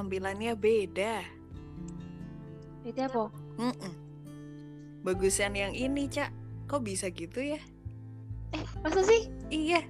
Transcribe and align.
tampilannya 0.00 0.56
beda. 0.56 1.20
Itu 2.88 3.00
apa? 3.04 3.28
Mm-mm. 3.60 3.92
Bagusan 5.04 5.52
yang 5.52 5.76
ini, 5.76 6.08
Cak. 6.08 6.32
Kok 6.64 6.80
bisa 6.80 7.12
gitu 7.12 7.44
ya? 7.44 7.60
Masa 8.80 9.04
sih? 9.04 9.28
Iya. 9.52 9.84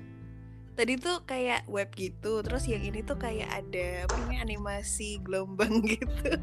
Tadi 0.75 0.99
tuh 0.99 1.23
kayak 1.29 1.71
web 1.71 1.93
gitu, 1.95 2.43
terus 2.43 2.67
yang 2.67 2.83
ini 2.83 3.07
tuh 3.07 3.21
kayak 3.21 3.47
ada 3.53 4.09
apa 4.09 4.15
namanya 4.19 4.43
animasi 4.49 5.21
gelombang 5.23 5.85
gitu. 5.95 6.35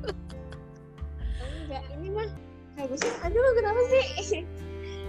Enggak, 1.67 1.83
ini 1.99 2.07
mah 2.13 2.29
bagusnya. 2.79 3.11
Aduh, 3.27 3.51
kenapa 3.57 3.81
sih? 3.91 4.05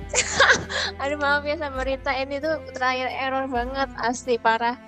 Aduh 1.05 1.21
maaf 1.21 1.45
ya 1.45 1.61
sama 1.61 1.85
Rita 1.85 2.17
ini 2.17 2.41
tuh 2.41 2.57
terakhir 2.73 3.13
error 3.13 3.45
banget 3.53 3.93
asli 4.01 4.41
parah. 4.41 4.81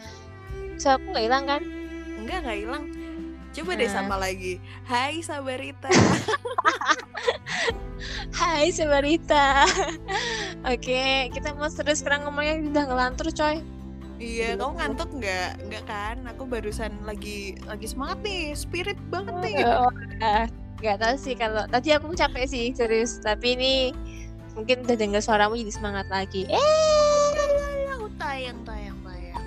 So 0.81 0.97
aku 0.97 1.13
nggak 1.13 1.25
hilang 1.29 1.45
kan? 1.45 1.63
Enggak, 2.17 2.39
nggak 2.49 2.59
hilang. 2.65 2.85
Coba 3.51 3.75
deh 3.75 3.87
Nah. 3.87 3.95
sama 3.97 4.15
lagi. 4.17 4.63
Hai 4.85 5.19
Sabarita. 5.21 5.91
Hai 8.33 8.73
sama 8.73 9.05
Rita. 9.05 9.69
Oke, 10.73 11.29
kita 11.31 11.53
mau 11.53 11.69
terus 11.69 12.01
sekarang 12.01 12.25
ngomongnya 12.25 12.57
udah 12.63 12.85
ngelantur 12.89 13.29
coy. 13.29 13.61
iya, 14.17 14.53
kamu 14.53 14.77
ngantuk 14.77 15.09
nggak? 15.13 15.51
Nggak 15.65 15.85
kan? 15.85 16.17
Aku 16.29 16.45
barusan 16.45 16.93
lagi 17.05 17.57
lagi 17.65 17.89
semangat 17.89 18.21
nih, 18.21 18.53
spirit 18.53 18.97
banget 19.09 19.33
nih. 19.41 19.65
Oh, 19.65 19.89
ah, 20.21 20.45
nggak 20.81 20.97
tahu 20.97 21.15
sih 21.17 21.35
kalau 21.35 21.65
tadi 21.67 21.93
aku 21.93 22.13
capek 22.13 22.45
sih 22.45 22.73
serius. 22.73 23.21
Tapi 23.21 23.57
ini 23.57 23.73
mungkin 24.53 24.85
udah 24.85 24.97
dengar 24.97 25.21
suaramu 25.21 25.57
jadi 25.57 25.73
semangat 25.73 26.09
lagi. 26.09 26.45
Eh, 26.49 27.29
Aku 27.93 28.09
tayang, 28.17 28.61
tayang, 28.65 28.97
tayang. 29.03 29.45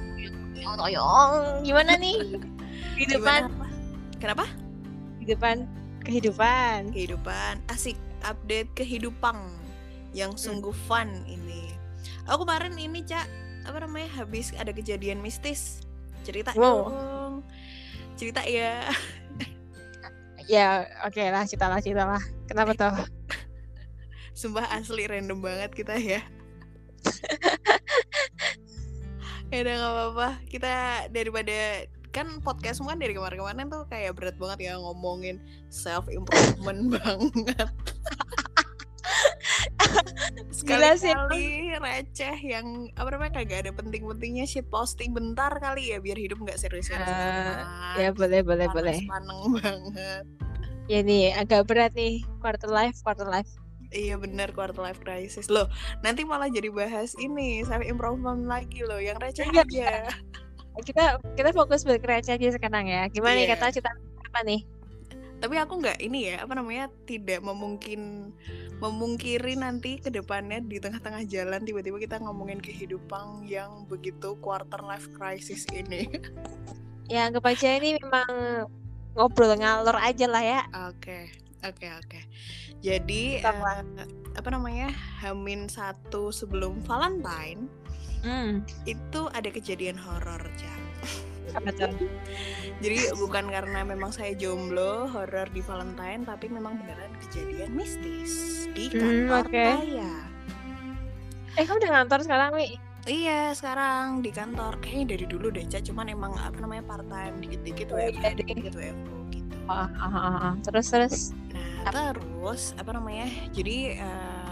toyong. 0.76 1.62
Gimana 1.62 1.94
nih? 1.96 2.18
Gimana 3.00 3.46
apa? 3.46 3.63
Kenapa? 4.24 4.48
kehidupan, 5.20 5.68
kehidupan. 6.08 6.96
kehidupan. 6.96 7.60
Asik. 7.68 8.00
Update 8.24 8.72
kehidupan 8.72 9.36
yang 10.16 10.40
sungguh 10.40 10.72
fun 10.88 11.12
ini. 11.28 11.76
Aku 12.32 12.48
kemarin 12.48 12.72
ini 12.80 13.04
cak 13.04 13.28
apa 13.68 13.84
namanya 13.84 14.08
habis 14.16 14.56
ada 14.56 14.72
kejadian 14.72 15.20
mistis. 15.20 15.84
Cerita 16.24 16.56
Wow. 16.56 16.88
dong. 16.88 17.34
Cerita 18.16 18.48
ya 18.48 18.88
Ya, 20.48 20.88
oke 21.04 21.20
lah, 21.20 21.44
cerita 21.44 21.68
lah, 21.68 21.84
cerita 21.84 22.08
lah. 22.08 22.24
Kenapa 22.48 22.72
tuh? 22.80 22.96
sumpah 24.40 24.72
asli 24.72 25.04
random 25.04 25.44
banget 25.44 25.76
kita 25.76 26.00
ya. 26.00 26.24
Ya 29.52 29.68
udah 29.68 29.74
nggak 29.78 29.94
apa-apa. 29.94 30.30
Kita 30.50 30.74
daripada 31.12 31.86
kan 32.14 32.40
podcast 32.46 32.80
semua 32.80 32.94
dari 32.94 33.18
kemarin-kemarin 33.18 33.74
tuh 33.74 33.90
kayak 33.90 34.14
berat 34.14 34.38
banget 34.38 34.70
ya 34.70 34.78
ngomongin 34.78 35.42
self 35.74 36.06
improvement 36.08 36.88
banget 36.96 37.68
Gila 40.64 40.96
sih, 41.02 41.12
sekali-kali 41.12 41.76
receh 41.76 42.38
yang 42.40 42.88
apa 42.96 43.10
namanya 43.14 43.44
kagak 43.44 43.68
ada 43.68 43.72
penting-pentingnya 43.76 44.46
shit 44.48 44.64
posting 44.72 45.12
bentar 45.12 45.52
kali 45.60 45.92
ya 45.92 46.00
biar 46.00 46.16
hidup 46.16 46.40
nggak 46.40 46.56
serius-serius 46.56 47.04
amat. 47.04 47.68
Ya 48.00 48.10
boleh, 48.16 48.42
boleh, 48.42 48.68
Panas 48.72 48.78
boleh. 48.78 48.98
paneng 49.10 49.40
banget 49.60 50.26
Ya 50.88 51.00
nih, 51.00 51.32
agak 51.36 51.68
berat 51.68 51.96
nih. 51.96 52.24
Quarter 52.44 52.68
life, 52.72 53.00
quarter 53.04 53.28
life. 53.28 53.48
Iya 53.94 54.18
bener 54.18 54.52
quarter 54.52 54.76
life 54.82 55.00
crisis 55.00 55.48
loh. 55.48 55.70
Nanti 56.02 56.26
malah 56.26 56.50
jadi 56.50 56.68
bahas 56.74 57.14
ini 57.20 57.62
self 57.64 57.86
improvement 57.86 58.44
lagi 58.50 58.82
loh, 58.84 59.00
yang 59.00 59.16
receh 59.22 59.46
Enggak. 59.48 59.68
aja. 59.70 60.12
Kita 60.76 61.04
kita 61.34 61.50
fokus 61.52 61.84
berkreasi 61.84 62.34
aja 62.34 62.48
sekarang 62.50 62.86
ya. 62.86 63.06
Gimana 63.08 63.38
nih 63.38 63.46
Iya. 63.46 63.54
kata 63.56 63.72
cerita 63.72 63.92
apa 64.24 64.42
nih? 64.42 64.62
Tapi 65.38 65.60
aku 65.60 65.74
nggak 65.78 66.00
ini 66.00 66.32
ya 66.32 66.42
apa 66.42 66.56
namanya 66.56 66.88
tidak 67.04 67.44
memungkin 67.44 68.32
memungkiri 68.80 69.54
nanti 69.54 70.00
ke 70.00 70.08
depannya 70.08 70.60
di 70.60 70.80
tengah-tengah 70.80 71.28
jalan 71.28 71.62
tiba-tiba 71.62 72.00
kita 72.00 72.16
ngomongin 72.18 72.58
kehidupan 72.58 73.44
yang 73.44 73.84
begitu 73.86 74.40
quarter 74.40 74.80
life 74.82 75.12
crisis 75.14 75.68
ini. 75.70 76.08
Ya 77.04 77.28
anggap 77.28 77.44
aja 77.44 77.76
ini 77.76 78.00
memang 78.00 78.64
ngobrol 79.12 79.60
ngalor 79.60 80.00
aja 80.00 80.24
lah 80.24 80.40
ya. 80.40 80.62
Oke, 80.88 81.28
oke, 81.60 81.88
oke. 82.00 82.20
Jadi 82.80 83.44
Sama. 83.44 83.84
eh, 84.00 84.08
apa 84.32 84.48
namanya 84.48 84.88
Hamin 85.20 85.68
satu 85.68 86.32
sebelum 86.32 86.80
Valentine 86.88 87.68
Hmm, 88.24 88.64
itu 88.88 89.22
ada 89.30 89.50
kejadian 89.52 90.00
horor, 90.00 90.40
apa 91.54 91.70
tuh? 91.76 91.92
Jadi 92.84 93.12
bukan 93.14 93.46
karena 93.52 93.84
memang 93.84 94.10
saya 94.10 94.34
jomblo 94.34 95.08
horor 95.08 95.48
di 95.52 95.62
Valentine, 95.62 96.24
tapi 96.24 96.48
memang 96.48 96.80
beneran 96.80 97.14
kejadian 97.28 97.76
mistis 97.76 98.34
di 98.72 98.90
Hmm, 98.90 99.00
kantor 99.00 99.46
oke. 99.46 99.68
saya. 99.68 100.12
Eh 101.54 101.64
kamu 101.64 101.78
udah 101.80 101.92
ngantor 101.94 102.20
sekarang, 102.24 102.50
Wi? 102.56 102.68
Iya, 103.04 103.52
sekarang 103.52 104.24
di 104.24 104.32
kantor. 104.32 104.80
Kayaknya 104.80 105.06
dari 105.16 105.26
dulu 105.28 105.48
deh, 105.52 105.68
Cak. 105.68 105.84
Cuman 105.84 106.08
emang 106.08 106.34
apa 106.40 106.56
namanya 106.58 106.84
part 106.88 107.06
time 107.06 107.36
dikit-dikit 107.44 107.92
Oh, 107.92 108.00
WFH, 108.00 108.24
iya 108.24 108.32
deh. 108.34 108.40
dikit-dikit 108.40 108.74
WFO 108.74 109.16
gitu. 109.30 109.58
Ah, 109.68 109.88
ah, 110.00 110.08
ah, 110.08 110.36
ah. 110.40 110.54
Terus 110.64 110.88
terus. 110.88 111.16
Nah, 111.52 111.84
terus 111.92 112.72
apa 112.80 112.92
namanya? 112.96 113.28
Jadi 113.52 114.00
eh, 114.00 114.43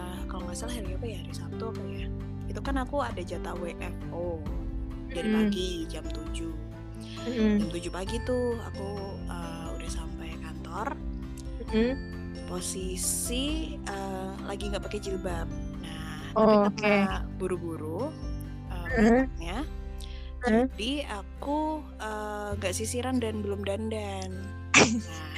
kalau 0.41 0.49
nggak 0.49 0.57
salah 0.57 0.73
hari 0.73 0.89
apa 0.97 1.05
ya? 1.05 1.17
Hari 1.21 1.33
Sabtu 1.37 1.63
apa 1.69 1.81
ya? 1.85 2.07
Itu 2.49 2.59
kan 2.65 2.75
aku 2.81 2.97
ada 2.97 3.21
jatah 3.21 3.53
WFO 3.53 4.41
dari 5.13 5.29
Mm. 5.29 5.35
pagi 5.37 5.69
jam 5.85 6.01
7. 6.09 6.49
Mm, 7.29 7.61
Jam 7.61 7.69
7 7.69 7.93
pagi 7.93 8.17
tuh 8.25 8.57
aku 8.57 8.89
eh, 9.29 9.67
udah 9.77 9.91
sampai 9.93 10.33
kantor. 10.41 10.97
mm. 11.69 11.93
Posisi 12.49 13.77
eh, 13.77 14.31
lagi 14.41 14.65
nggak 14.65 14.81
pakai 14.81 14.97
jilbab. 14.97 15.45
Nah, 15.77 16.33
Oh, 16.33 16.65
tapi 16.65 16.81
karena 16.81 17.21
buru-buru 17.37 18.09
eh, 18.73 18.89
Mm. 18.97 19.61
Mm. 20.41 20.65
jadi 20.73 20.91
aku 21.21 21.85
nggak 22.57 22.73
sisiran 22.73 23.21
dan 23.21 23.45
belum 23.45 23.61
dandan. 23.61 24.33
Nah, 24.81 25.30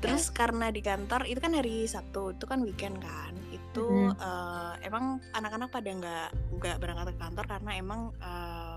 terus 0.00 0.32
karena 0.32 0.72
di 0.72 0.80
kantor 0.80 1.28
itu 1.28 1.38
kan 1.38 1.52
hari 1.52 1.84
Sabtu 1.84 2.32
itu 2.32 2.44
kan 2.44 2.64
weekend 2.64 2.98
kan. 2.98 3.32
Itu 3.52 3.86
Mhm. 4.10 4.16
eh, 4.16 4.74
emang 4.88 5.04
anak-anak 5.30 5.68
pada 5.68 5.90
nggak 5.90 6.28
nggak 6.56 6.76
berangkat 6.80 7.06
ke 7.12 7.18
kantor 7.18 7.44
karena 7.46 7.70
emang 7.76 8.00
eh, 8.16 8.76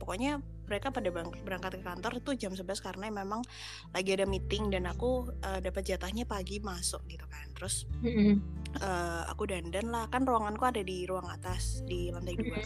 pokoknya 0.00 0.32
mereka 0.66 0.88
pada 0.88 1.12
berangkat 1.44 1.78
ke 1.78 1.84
kantor 1.84 2.12
itu 2.16 2.30
jam 2.34 2.52
11 2.56 2.80
karena 2.80 3.12
memang 3.12 3.44
lagi 3.92 4.10
ada 4.16 4.24
meeting 4.24 4.72
dan 4.72 4.88
aku 4.88 5.28
eh, 5.42 5.60
dapat 5.60 5.82
jatahnya 5.84 6.24
pagi 6.24 6.58
masuk 6.58 7.04
gitu 7.06 7.28
kan. 7.28 7.46
Terus 7.54 7.84
Mm, 8.02 8.40
eh, 8.80 9.22
aku 9.28 9.46
dandan 9.46 9.92
lah. 9.92 10.08
Kan 10.08 10.24
ruanganku 10.24 10.64
ada 10.64 10.80
di 10.80 11.04
ruang 11.04 11.28
atas 11.28 11.84
di 11.84 12.08
lantai 12.08 12.34
dua. 12.34 12.58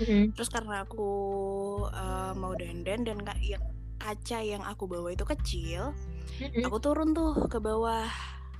Mm, 0.00 0.32
terus 0.36 0.48
karena 0.48 0.84
aku 0.84 1.08
eh, 1.88 2.32
mau 2.36 2.52
dandan 2.52 3.00
dan 3.02 3.18
ka- 3.20 3.40
yang 3.40 3.64
kaca 4.00 4.38
yang 4.40 4.64
aku 4.64 4.88
bawa 4.88 5.12
itu 5.12 5.22
kecil 5.28 5.92
mm. 6.40 6.64
aku 6.64 6.76
turun 6.80 7.12
tuh 7.12 7.46
ke 7.46 7.60
bawah 7.60 8.08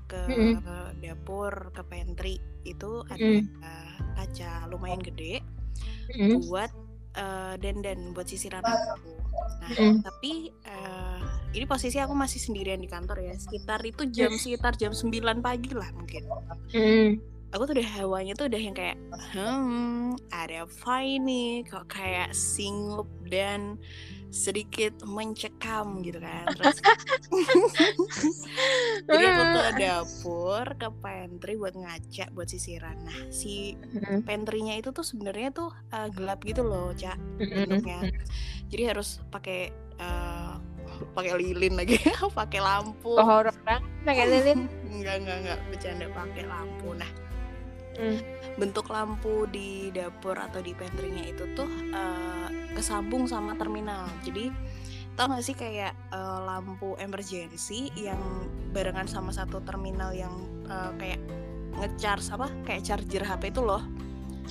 ke 0.05 0.19
Mm-mm. 0.27 0.59
dapur 1.01 1.71
ke 1.73 1.83
pantry 1.87 2.37
itu 2.69 3.01
ada 3.09 3.25
Mm. 3.41 3.47
uh, 3.65 3.97
kaca 4.21 4.69
lumayan 4.69 5.01
gede 5.01 5.41
Mm. 6.13 6.45
buat 6.51 6.71
uh, 7.17 7.55
dandan 7.57 8.13
buat 8.13 8.29
sisiran 8.29 8.61
aku 8.61 8.99
nah 9.65 9.71
Mm. 9.71 10.03
tapi 10.05 10.51
uh, 10.67 11.23
ini 11.55 11.65
posisi 11.65 11.97
aku 12.03 12.13
masih 12.13 12.43
sendirian 12.43 12.83
di 12.83 12.91
kantor 12.91 13.23
ya 13.23 13.35
sekitar 13.39 13.81
itu 13.87 14.05
jam 14.11 14.35
sekitar 14.35 14.75
jam 14.77 14.93
9 14.93 15.15
pagi 15.41 15.73
lah 15.73 15.89
mungkin 15.95 16.27
Mm. 16.75 17.23
aku 17.55 17.63
tuh 17.71 17.75
udah 17.79 17.89
hawanya 18.03 18.35
tuh 18.35 18.51
udah 18.51 18.61
yang 18.61 18.75
kayak 18.75 18.99
hmm 19.33 20.19
ada 20.35 20.67
apa 20.67 20.95
ini 21.03 21.63
kok 21.67 21.87
kayak 21.87 22.35
singgup 22.35 23.07
dan 23.31 23.79
sedikit 24.31 25.03
mencekam 25.03 26.01
gitu 26.01 26.23
kan 26.23 26.47
terus 26.55 26.79
jadi 29.11 29.25
aku 29.27 29.43
ke 29.51 29.63
dapur 29.77 30.65
ke 30.79 30.89
pantry 31.03 31.55
buat 31.59 31.75
ngaca 31.75 32.31
buat 32.31 32.47
sisiran 32.47 32.97
nah 33.03 33.19
si 33.29 33.75
Mm. 33.91 34.23
pantrynya 34.23 34.79
itu 34.79 34.95
tuh 34.95 35.03
sebenarnya 35.03 35.51
tuh 35.51 35.71
uh, 35.91 36.07
gelap 36.15 36.41
gitu 36.47 36.63
loh 36.63 36.95
cak 36.95 37.19
Mm. 37.43 37.51
bentuknya 37.67 37.99
jadi 38.71 38.95
harus 38.95 39.19
pakai 39.29 39.75
uh, 39.99 40.57
pakai 41.13 41.35
lilin 41.37 41.75
lagi 41.75 41.99
pakai 42.39 42.61
lampu 42.63 43.19
Kok 43.19 43.27
horor 43.27 43.55
banget 43.67 43.83
pakai 44.07 44.25
lilin? 44.31 44.61
enggak 44.95 45.15
enggak 45.21 45.37
enggak 45.43 45.59
bercanda 45.69 46.07
pakai 46.15 46.45
lampu 46.47 46.89
nah 46.95 47.11
Mm. 48.01 48.19
bentuk 48.57 48.89
lampu 48.89 49.45
di 49.53 49.93
dapur 49.93 50.33
atau 50.33 50.65
di 50.65 50.73
pantrynya 50.73 51.29
itu 51.29 51.45
tuh 51.53 51.69
eh, 51.93 52.49
kesambung 52.73 53.29
sama 53.29 53.53
terminal 53.61 54.09
jadi 54.25 54.49
tau 55.15 55.29
gak 55.29 55.45
sih 55.45 55.53
kayak 55.53 55.93
eh, 55.93 56.39
lampu 56.49 56.97
emergency 56.97 57.93
yang 57.93 58.21
barengan 58.73 59.05
sama 59.05 59.37
satu 59.37 59.61
terminal 59.69 60.17
yang 60.17 60.33
eh, 60.65 60.91
kayak 60.97 61.21
ngecharge 61.77 62.33
apa 62.33 62.49
kayak 62.65 62.83
charger 62.83 63.23
HP 63.23 63.53
itu 63.53 63.61
loh 63.61 63.85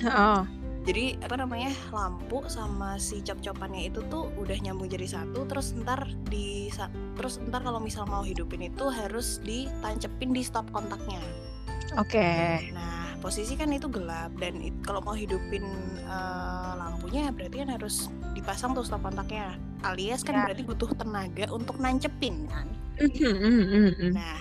Oh. 0.00 0.48
jadi 0.88 1.20
apa 1.20 1.36
namanya 1.36 1.68
lampu 1.92 2.40
sama 2.48 2.96
si 2.96 3.20
cop-copannya 3.20 3.92
itu 3.92 4.00
tuh 4.08 4.32
udah 4.40 4.56
nyambung 4.64 4.88
jadi 4.88 5.12
satu 5.12 5.44
terus 5.44 5.76
ntar 5.76 6.08
di 6.32 6.72
terus 7.20 7.36
ntar 7.36 7.60
kalau 7.60 7.76
misal 7.76 8.08
mau 8.08 8.24
hidupin 8.24 8.64
itu 8.64 8.88
harus 8.88 9.44
ditancepin 9.44 10.32
di 10.32 10.40
stop 10.40 10.64
kontaknya 10.72 11.20
Oke. 12.00 12.72
nah 12.72 13.09
posisi 13.20 13.54
kan 13.54 13.68
itu 13.70 13.86
gelap 13.86 14.32
dan 14.40 14.58
it- 14.58 14.80
kalau 14.82 15.04
mau 15.04 15.14
hidupin 15.14 15.62
eh, 16.00 16.72
lampunya 16.74 17.28
berarti 17.30 17.62
kan 17.62 17.70
harus 17.76 18.08
dipasang 18.32 18.72
tuh 18.72 18.82
stop 18.82 19.04
kontaknya 19.04 19.54
alias 19.84 20.24
kan 20.24 20.34
Ya. 20.34 20.42
berarti 20.48 20.62
butuh 20.64 20.90
tenaga 20.96 21.46
untuk 21.52 21.76
nancepin 21.76 22.48
kan 22.48 22.66
Mhm, 23.00 23.32
mhm, 23.32 23.60
mhm. 23.96 24.10
Nah, 24.12 24.36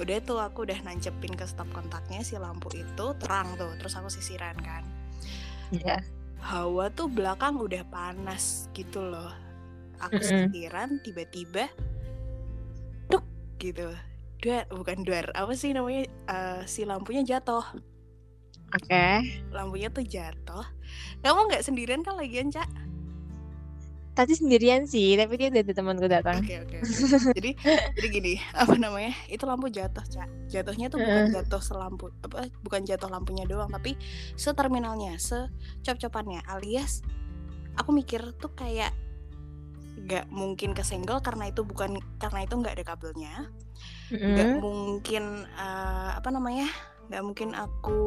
udah 0.00 0.16
tuh 0.24 0.40
aku 0.40 0.64
udah 0.64 0.80
nancepin 0.82 1.36
ke 1.36 1.44
stop 1.44 1.68
kontaknya 1.68 2.24
si 2.24 2.32
lampu 2.34 2.72
itu 2.72 3.06
terang 3.20 3.44
tuh, 3.60 3.68
terus 3.76 3.92
aku 3.92 4.08
sisiran 4.08 4.56
kan. 4.56 4.80
Iya. 5.68 6.00
Hawa 6.40 6.88
tuh 6.88 7.12
belakang 7.12 7.60
udah 7.60 7.84
panas 7.92 8.72
gitu 8.72 9.04
loh. 9.04 9.28
Aku 10.00 10.16
sisiran 10.16 10.96
tiba-tiba 11.04 11.68
duk 13.08 13.20
gitu. 13.60 13.92
Duar, 14.40 14.64
bukan 14.68 15.04
duar, 15.04 15.28
apa 15.36 15.52
sih 15.52 15.76
namanya? 15.76 16.08
Eh, 16.08 16.60
si 16.64 16.88
lampunya 16.88 17.20
jatuh. 17.20 17.64
Oke. 18.74 19.06
Lampunya 19.54 19.88
tuh 19.88 20.02
jatuh. 20.02 20.66
Kamu 21.22 21.46
nggak 21.46 21.62
sendirian 21.62 22.02
kan 22.02 22.18
lagian, 22.18 22.50
Cak? 22.50 22.66
Tadi 24.14 24.30
sendirian 24.30 24.86
sih, 24.86 25.18
tapi 25.18 25.34
dia 25.34 25.50
ada 25.50 25.74
temanku 25.74 26.06
datang. 26.06 26.38
Oke 26.38 26.62
oke. 26.62 26.86
oke. 26.86 27.34
jadi 27.34 27.50
jadi 27.98 28.08
gini 28.14 28.34
apa 28.54 28.78
namanya 28.78 29.10
itu 29.26 29.42
lampu 29.42 29.66
jatuh 29.66 30.06
cak. 30.06 30.30
Jatuhnya 30.46 30.86
tuh 30.86 31.02
bukan 31.02 31.34
jatuh 31.34 31.58
selampu 31.58 32.14
apa 32.22 32.46
bukan 32.62 32.86
jatuh 32.86 33.10
lampunya 33.10 33.42
doang 33.42 33.74
tapi 33.74 33.98
seterminalnya 34.38 35.18
secop-copannya 35.18 36.46
alias 36.46 37.02
aku 37.74 37.90
mikir 37.90 38.22
tuh 38.38 38.54
kayak 38.54 38.94
nggak 39.98 40.30
mungkin 40.30 40.78
kesenggol 40.78 41.18
karena 41.18 41.50
itu 41.50 41.66
bukan 41.66 41.98
karena 42.22 42.46
itu 42.46 42.54
nggak 42.54 42.74
ada 42.78 42.84
kabelnya 42.86 43.50
nggak 44.14 44.48
Mhm. 44.54 44.62
mungkin 44.62 45.24
eh, 45.42 46.10
apa 46.14 46.28
namanya 46.30 46.70
nggak 47.04 47.22
mungkin 47.22 47.50
aku 47.52 47.98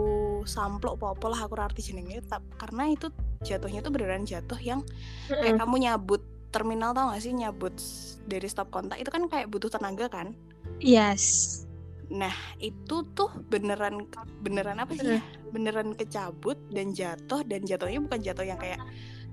samplok 0.43 0.97
popo 0.97 1.27
lah 1.27 1.41
aku 1.41 1.53
arti 1.55 1.81
jenengnya 1.83 2.21
tap- 2.23 2.45
karena 2.57 2.89
itu 2.89 3.07
jatuhnya 3.39 3.79
tuh 3.79 3.91
beneran 3.91 4.23
jatuh 4.23 4.57
yang 4.57 4.81
kayak 5.27 5.53
Mhm. 5.53 5.61
kamu 5.61 5.75
nyabut 5.79 6.21
terminal 6.47 6.91
tau 6.91 7.11
gak 7.11 7.21
sih 7.21 7.31
nyabut 7.31 7.75
dari 8.23 8.47
stop 8.47 8.67
kontak 8.67 8.97
itu 8.97 9.07
kan 9.07 9.27
kayak 9.27 9.47
butuh 9.47 9.67
tenaga 9.67 10.07
kan 10.07 10.33
Yes. 10.79 11.63
nah 12.07 12.31
itu 12.57 13.03
tuh 13.11 13.27
beneran 13.45 14.07
beneran 14.39 14.79
apa 14.79 14.93
sih 14.93 15.15
ya 15.15 15.21
beneran 15.49 15.91
kecabut 15.91 16.55
dan 16.69 16.91
jatuh 16.91 17.43
dan 17.43 17.61
jatuhnya 17.61 17.99
bukan 17.99 18.19
jatuh 18.21 18.45
yang 18.45 18.55
kayak 18.55 18.79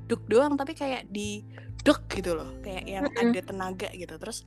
duk 0.05 0.21
doang 0.27 0.55
tapi 0.55 0.75
kayak 0.75 1.07
di 1.07 1.47
duk 1.81 2.03
gitu 2.09 2.35
loh 2.35 2.51
kayak 2.61 2.85
yang 2.85 3.05
Mm-mm. 3.07 3.31
ada 3.31 3.41
tenaga 3.41 3.89
gitu 3.91 4.15
terus 4.15 4.43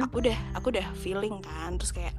Aku 0.00 0.16
udah 0.18 0.38
aku 0.52 0.66
udah 0.70 0.86
feeling 0.96 1.38
kan 1.38 1.76
terus 1.76 1.90
kayak 1.90 2.14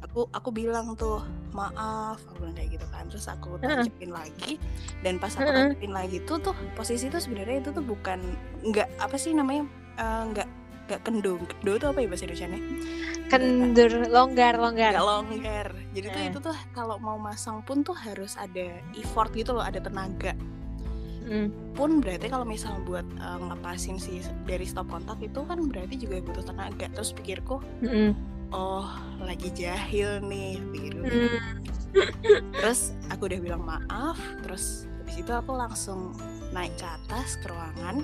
aku 0.00 0.24
aku 0.30 0.48
bilang 0.50 0.94
tuh 0.94 1.20
maaf 1.50 2.16
aku 2.24 2.40
bilang 2.40 2.56
kayak 2.56 2.70
gitu 2.74 2.86
kan 2.88 3.04
terus 3.06 3.26
aku 3.26 3.56
Heeh. 3.56 3.84
tancepin 3.84 4.08
lagi 4.08 4.56
dan 5.00 5.18
pas 5.18 5.30
aku 5.30 5.44
Heeh. 5.44 5.56
tancepin 5.68 5.92
lagi 5.92 6.16
tuh 6.24 6.38
tuh 6.38 6.56
posisi 6.72 7.06
tuh 7.06 7.20
sebenarnya 7.20 7.60
itu 7.60 7.70
tuh 7.70 7.82
bukan 7.82 8.18
nggak 8.62 8.88
apa 8.96 9.14
sih 9.14 9.30
namanya 9.30 9.68
eh, 9.96 10.22
nggak 10.30 10.48
nggak 10.86 11.00
kendung 11.04 11.44
kendo 11.44 11.72
itu 11.72 11.86
apa 11.86 11.98
ya 11.98 12.08
bahasa 12.08 12.24
Indonesia 12.24 12.48
nya 12.48 12.60
Kendur, 13.28 13.90
longgar, 14.10 14.58
longgar. 14.58 14.90
nggak 14.90 15.06
longgar 15.06 15.66
jadi 15.92 16.06
tuh 16.08 16.18
Eh. 16.18 16.28
itu 16.30 16.38
tuh 16.40 16.56
kalau 16.72 16.96
mau 16.96 17.14
masang 17.14 17.62
pun 17.62 17.84
tuh 17.84 17.94
harus 17.94 18.34
ada 18.34 18.74
effort 18.96 19.30
gitu 19.30 19.54
loh 19.54 19.62
ada 19.62 19.78
tenaga 19.78 20.34
Mhm. 21.30 21.48
pun 21.72 22.02
berarti 22.02 22.26
kalau 22.26 22.42
misal 22.42 22.74
buat 22.82 23.06
ngelepasin 23.16 23.96
si 23.96 24.18
dari 24.44 24.66
stop 24.66 24.90
kontak 24.90 25.16
itu 25.22 25.40
kan 25.46 25.62
berarti 25.64 25.94
juga 25.94 26.18
butuh 26.20 26.42
tenaga 26.44 26.90
terus 26.90 27.14
pikirku 27.14 27.62
Mhm. 27.80 28.10
oh 28.50 28.90
lagi 29.22 29.48
jahil 29.54 30.18
nih 30.20 30.58
pikirku. 30.68 31.06
Mhm. 31.06 31.38
terus 32.52 32.92
aku 33.08 33.26
udah 33.26 33.40
bilang 33.40 33.62
maaf 33.62 34.18
terus 34.42 34.90
habis 34.98 35.16
itu 35.18 35.30
aku 35.30 35.54
langsung 35.54 36.14
naik 36.50 36.74
ke 36.74 36.86
atas 36.86 37.38
ke 37.38 37.46
ruangan 37.46 38.02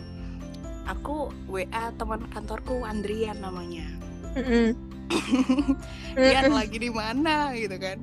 aku 0.87 1.31
WA 1.47 1.67
teman 1.95 2.23
kantorku 2.31 2.83
Andrian 2.83 3.39
namanya 3.39 3.87
Mhm. 4.39 4.71
Ian 6.19 6.51
lagi 6.51 6.77
di 6.77 6.91
mana 6.91 7.55
gitu 7.55 7.79
kan. 7.79 8.03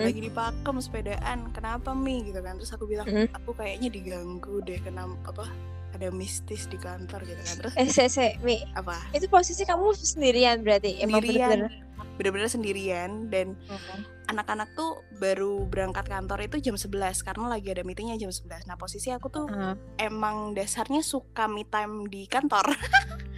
lagi 0.04 0.20
di 0.20 0.30
Pakem 0.30 0.76
sepedaan 0.78 1.38
kenapa 1.50 1.92
mi 1.92 2.24
gitu 2.24 2.38
kan 2.38 2.56
terus 2.56 2.70
aku 2.70 2.84
bilang 2.84 3.04
Mhm. 3.04 3.32
aku 3.32 3.50
kayaknya 3.52 3.88
diganggu 3.88 4.60
deh 4.60 4.78
kena 4.78 5.04
apa 5.22 5.46
ada 5.92 6.08
mistis 6.08 6.64
di 6.66 6.76
kantor 6.76 7.20
gitu 7.22 7.38
kan 7.38 7.54
terus 7.58 7.74
Eh, 7.74 7.86
se, 7.86 8.08
se, 8.08 8.40
Mi. 8.40 8.64
apa 8.72 8.96
Itu 9.12 9.28
posisi 9.28 9.62
kamu 9.62 9.92
sendirian 9.92 10.60
berarti? 10.60 10.98
Emang 10.98 11.20
sendirian 11.20 11.68
bener-bener? 12.14 12.48
sendirian 12.48 13.10
dan 13.28 13.56
Mhm. 13.62 13.98
anak-anak 14.24 14.72
tuh 14.72 14.90
baru 15.12 15.66
berangkat 15.66 16.06
kantor 16.06 16.40
itu 16.42 16.56
jam 16.62 16.74
11 16.74 17.20
karena 17.20 17.50
lagi 17.50 17.68
ada 17.68 17.82
meetingnya 17.82 18.16
jam 18.16 18.30
11 18.30 18.64
nah 18.64 18.76
posisi 18.76 19.10
aku 19.10 19.28
tuh 19.28 19.46
Ah. 19.46 19.76
emang 19.98 20.52
dasarnya 20.52 21.02
suka 21.02 21.44
me 21.44 21.64
time 21.64 22.08
di 22.08 22.24
kantor 22.24 22.72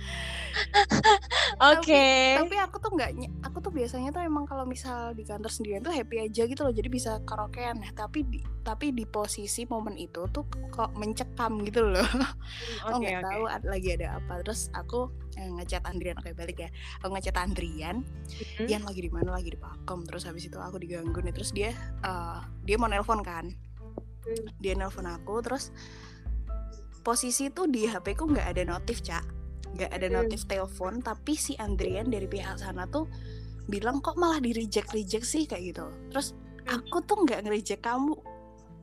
Oke. 1.75 2.07
tapi 2.39 2.57
aku 2.59 2.77
tuh 2.79 2.91
nggak 2.95 3.11
aku 3.43 3.59
tuh 3.63 3.73
biasanya 3.75 4.11
tuh 4.11 4.23
emang 4.23 4.45
kalau 4.47 4.65
misal 4.65 5.13
di 5.13 5.23
kantor 5.23 5.51
sendirian 5.51 5.83
tuh 5.83 5.93
happy 5.95 6.23
aja 6.23 6.47
gitu 6.47 6.61
loh 6.63 6.75
jadi 6.75 6.89
bisa 6.89 7.21
karaokean. 7.27 7.79
Nah 7.83 7.91
tapi 7.95 8.23
di 8.27 8.39
tapi 8.65 8.97
di 8.97 9.05
posisi 9.05 9.69
momen 9.69 9.95
itu 10.01 10.25
tuh 10.33 10.45
kok 10.73 10.97
mencekam 10.97 11.61
gitu 11.67 11.85
loh. 11.85 12.07
Oke, 12.89 13.05
nggak 13.05 13.21
oke. 13.21 13.27
tahu 13.29 13.43
ad- 13.51 13.69
lagi 13.69 13.89
ada 13.95 14.19
apa. 14.19 14.41
Terus 14.43 14.73
aku 14.73 15.13
eh, 15.37 15.51
ngechat 15.61 15.85
Andrian 15.85 16.17
oke 16.17 16.33
balik 16.33 16.59
ya. 16.63 16.71
Aku 17.03 17.13
ngechat 17.13 17.37
Andrian 17.37 18.07
Mhm. 18.59 18.67
Ian 18.67 18.83
lagi 18.89 19.01
di 19.05 19.11
mana? 19.13 19.37
Lagi 19.37 19.53
di 19.53 19.61
Pakem. 19.61 20.03
Terus 20.09 20.25
habis 20.25 20.49
itu 20.49 20.57
aku 20.57 20.81
diganggu 20.81 21.21
nih. 21.21 21.35
Terus 21.37 21.51
dia 21.53 21.71
eh, 22.03 22.39
dia 22.65 22.77
mau 22.81 22.89
nelpon 22.89 23.21
kan? 23.21 23.53
Hmm. 24.25 24.49
dia 24.57 24.73
nelpon 24.73 25.05
aku 25.05 25.45
terus 25.45 25.69
posisi 27.05 27.53
tuh 27.53 27.69
di 27.69 27.85
HP 27.85 28.17
ku 28.17 28.25
nggak 28.25 28.57
ada 28.57 28.63
notif 28.65 29.05
cak 29.05 29.21
nggak 29.75 29.91
ada 29.91 30.07
Hmm. 30.07 30.17
notif 30.23 30.47
telepon 30.47 31.03
tapi 31.03 31.35
si 31.35 31.59
Andrian 31.59 32.09
dari 32.09 32.25
pihak 32.25 32.57
sana 32.57 32.87
tuh 32.87 33.11
bilang 33.67 33.99
kok 33.99 34.15
malah 34.15 34.39
di 34.39 34.53
reject 34.53 34.93
reject 34.93 35.25
sih? 35.25 35.45
kayak 35.45 35.75
gitu. 35.75 35.87
Terus 36.13 36.33
Hmm. 36.65 36.81
aku 36.81 37.03
tuh 37.05 37.17
nggak 37.25 37.45
nge-reject 37.45 37.83
kamu 37.83 38.15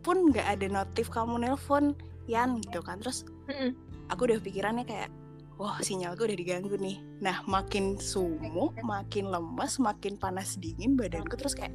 pun 0.02 0.18
nggak 0.34 0.48
ada 0.58 0.68
notif 0.68 1.10
kamu 1.10 1.42
nelpon 1.42 1.94
Yan 2.26 2.62
gitu 2.62 2.82
kan. 2.82 3.02
Terus 3.02 3.26
Mhm. 3.50 3.74
aku 4.10 4.30
udah 4.30 4.38
pikirannya 4.40 4.86
kayak 4.86 5.10
wah 5.58 5.78
sinyalku 5.78 6.26
udah 6.26 6.38
diganggu 6.38 6.74
nih. 6.78 6.98
Nah 7.22 7.46
makin 7.46 7.98
sumuh 7.98 8.74
makin 8.82 9.30
lemas 9.30 9.78
makin 9.78 10.18
panas 10.18 10.58
dingin 10.58 10.98
badanku 10.98 11.38
terus 11.38 11.54
kayak 11.54 11.74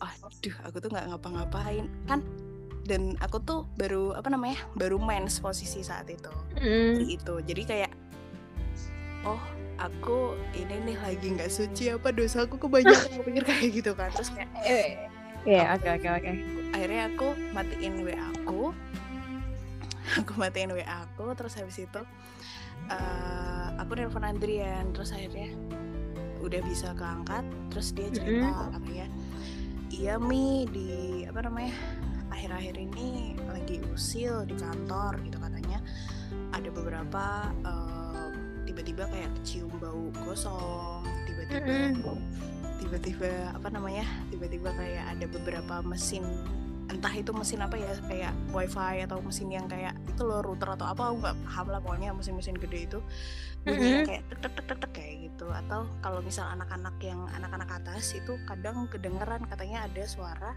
aduh 0.00 0.56
aku 0.68 0.76
tuh 0.80 0.88
nggak 0.92 1.06
ngapa-ngapain. 1.12 1.86
Kan 2.04 2.20
dan 2.84 3.16
aku 3.18 3.40
tuh 3.40 3.64
baru 3.74 4.12
apa 4.12 4.28
namanya 4.28 4.60
baru 4.72 4.96
mens 4.96 5.38
posisi 5.38 5.80
saat 5.80 6.06
itu. 6.06 6.30
Jadi 6.56 7.06
itu 7.10 7.34
jadi 7.42 7.62
kayak 7.64 7.92
oh 9.24 9.40
aku 9.74 10.32
ini 10.52 10.84
nih 10.84 10.96
lagi 11.00 11.26
nggak 11.32 11.48
suci 11.48 11.90
apa 11.90 12.12
dosaku 12.12 12.56
kebanyakan 12.56 13.08
aku 13.10 13.22
pikir 13.24 13.44
kayak 13.44 13.68
gitu 13.72 13.92
kan. 13.92 14.12
Terus 14.12 14.30
kayak 14.30 14.50
Eh, 14.62 14.88
Iya, 15.44 15.76
oke, 15.76 15.88
oke, 16.00 16.08
oke. 16.08 16.30
akhirnya 16.72 17.02
aku 17.06 17.28
matiin 17.52 18.00
WA 18.00 18.16
aku. 18.32 18.72
Aku 20.16 20.32
matiin 20.36 20.72
WA 20.72 20.84
aku 21.04 21.32
terus 21.32 21.56
habis 21.56 21.76
itu 21.76 22.00
eh, 22.88 23.66
aku 23.76 23.96
nelpon 23.96 24.24
Andrian 24.24 24.92
terus 24.92 25.12
akhirnya 25.12 25.52
udah 26.40 26.60
bisa 26.60 26.92
keangkat 26.92 27.40
terus 27.72 27.96
dia 27.96 28.12
cerita 28.12 28.68
katanya 28.68 29.08
iya 29.88 30.20
mi 30.20 30.68
di 30.68 30.88
apa 31.24 31.40
namanya 31.40 31.72
akhir-akhir 32.44 32.76
ini 32.76 33.40
lagi 33.48 33.80
usil 33.88 34.44
di 34.44 34.52
kantor 34.60 35.16
gitu 35.24 35.40
katanya. 35.40 35.80
Ada 36.52 36.68
beberapa 36.68 37.48
eh, 37.64 38.28
tiba-tiba 38.68 39.08
kayak 39.08 39.32
kecium 39.40 39.72
bau 39.80 40.12
gosong 40.28 41.04
tiba-tiba 41.24 41.96
tiba-tiba 42.80 43.30
apa 43.56 43.68
namanya 43.72 44.04
tiba-tiba 44.28 44.72
kayak 44.76 45.04
ada 45.16 45.26
beberapa 45.30 45.80
mesin 45.88 46.24
entah 46.92 47.12
itu 47.16 47.32
mesin 47.32 47.64
apa 47.64 47.80
ya 47.80 47.96
kayak 48.04 48.32
wifi 48.52 49.08
atau 49.08 49.18
mesin 49.24 49.48
yang 49.48 49.64
kayak 49.64 49.96
itu 50.04 50.20
loh 50.20 50.44
router 50.44 50.76
atau 50.76 50.84
apa 50.84 51.10
aku 51.10 51.16
nggak 51.24 51.36
paham 51.48 51.66
lah 51.72 51.80
pokoknya 51.80 52.12
mesin-mesin 52.12 52.60
gede 52.60 52.78
itu. 52.92 52.98
Bunyinya 53.64 54.04
Mm-mm. 54.04 54.08
kayak 54.08 54.22
tek 54.28 54.38
tek 54.44 54.52
tek 54.52 54.64
tek 54.68 54.78
tek 54.84 54.92
kayak 54.92 55.14
gitu. 55.32 55.46
Atau 55.48 55.88
kalau 56.04 56.20
misal 56.20 56.44
anak-anak 56.52 56.92
yang 57.00 57.24
anak-anak 57.32 57.70
atas 57.72 58.12
itu 58.12 58.36
kadang 58.44 58.84
kedengeran 58.92 59.48
katanya 59.48 59.88
ada 59.88 60.04
suara 60.04 60.52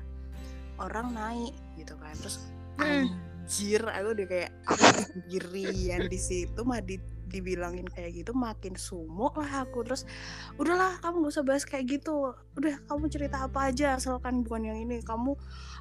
orang 0.81 1.13
naik 1.13 1.53
gitu 1.75 1.93
kan. 1.97 2.13
Terus 2.21 2.37
Mm. 2.77 3.09
anjir 3.09 3.81
aku 3.81 4.13
udah 4.13 4.27
kayak 4.29 4.51
sendirian 5.09 6.05
di 6.05 6.19
situ 6.21 6.61
mah 6.61 6.77
di 6.77 7.01
dibilangin 7.27 7.83
kayak 7.91 8.23
gitu 8.23 8.31
makin 8.31 8.73
sumuk 8.79 9.35
lah 9.35 9.67
aku. 9.67 9.83
Terus 9.83 10.07
udahlah 10.55 10.97
kamu 11.03 11.27
gak 11.27 11.33
usah 11.35 11.43
bahas 11.43 11.63
kayak 11.67 11.99
gitu. 11.99 12.33
Udah 12.55 12.75
kamu 12.87 13.11
cerita 13.11 13.43
apa 13.43 13.69
aja 13.69 13.99
asalkan 13.99 14.47
bukan 14.47 14.71
yang 14.71 14.79
ini. 14.79 15.03
Kamu 15.03 15.35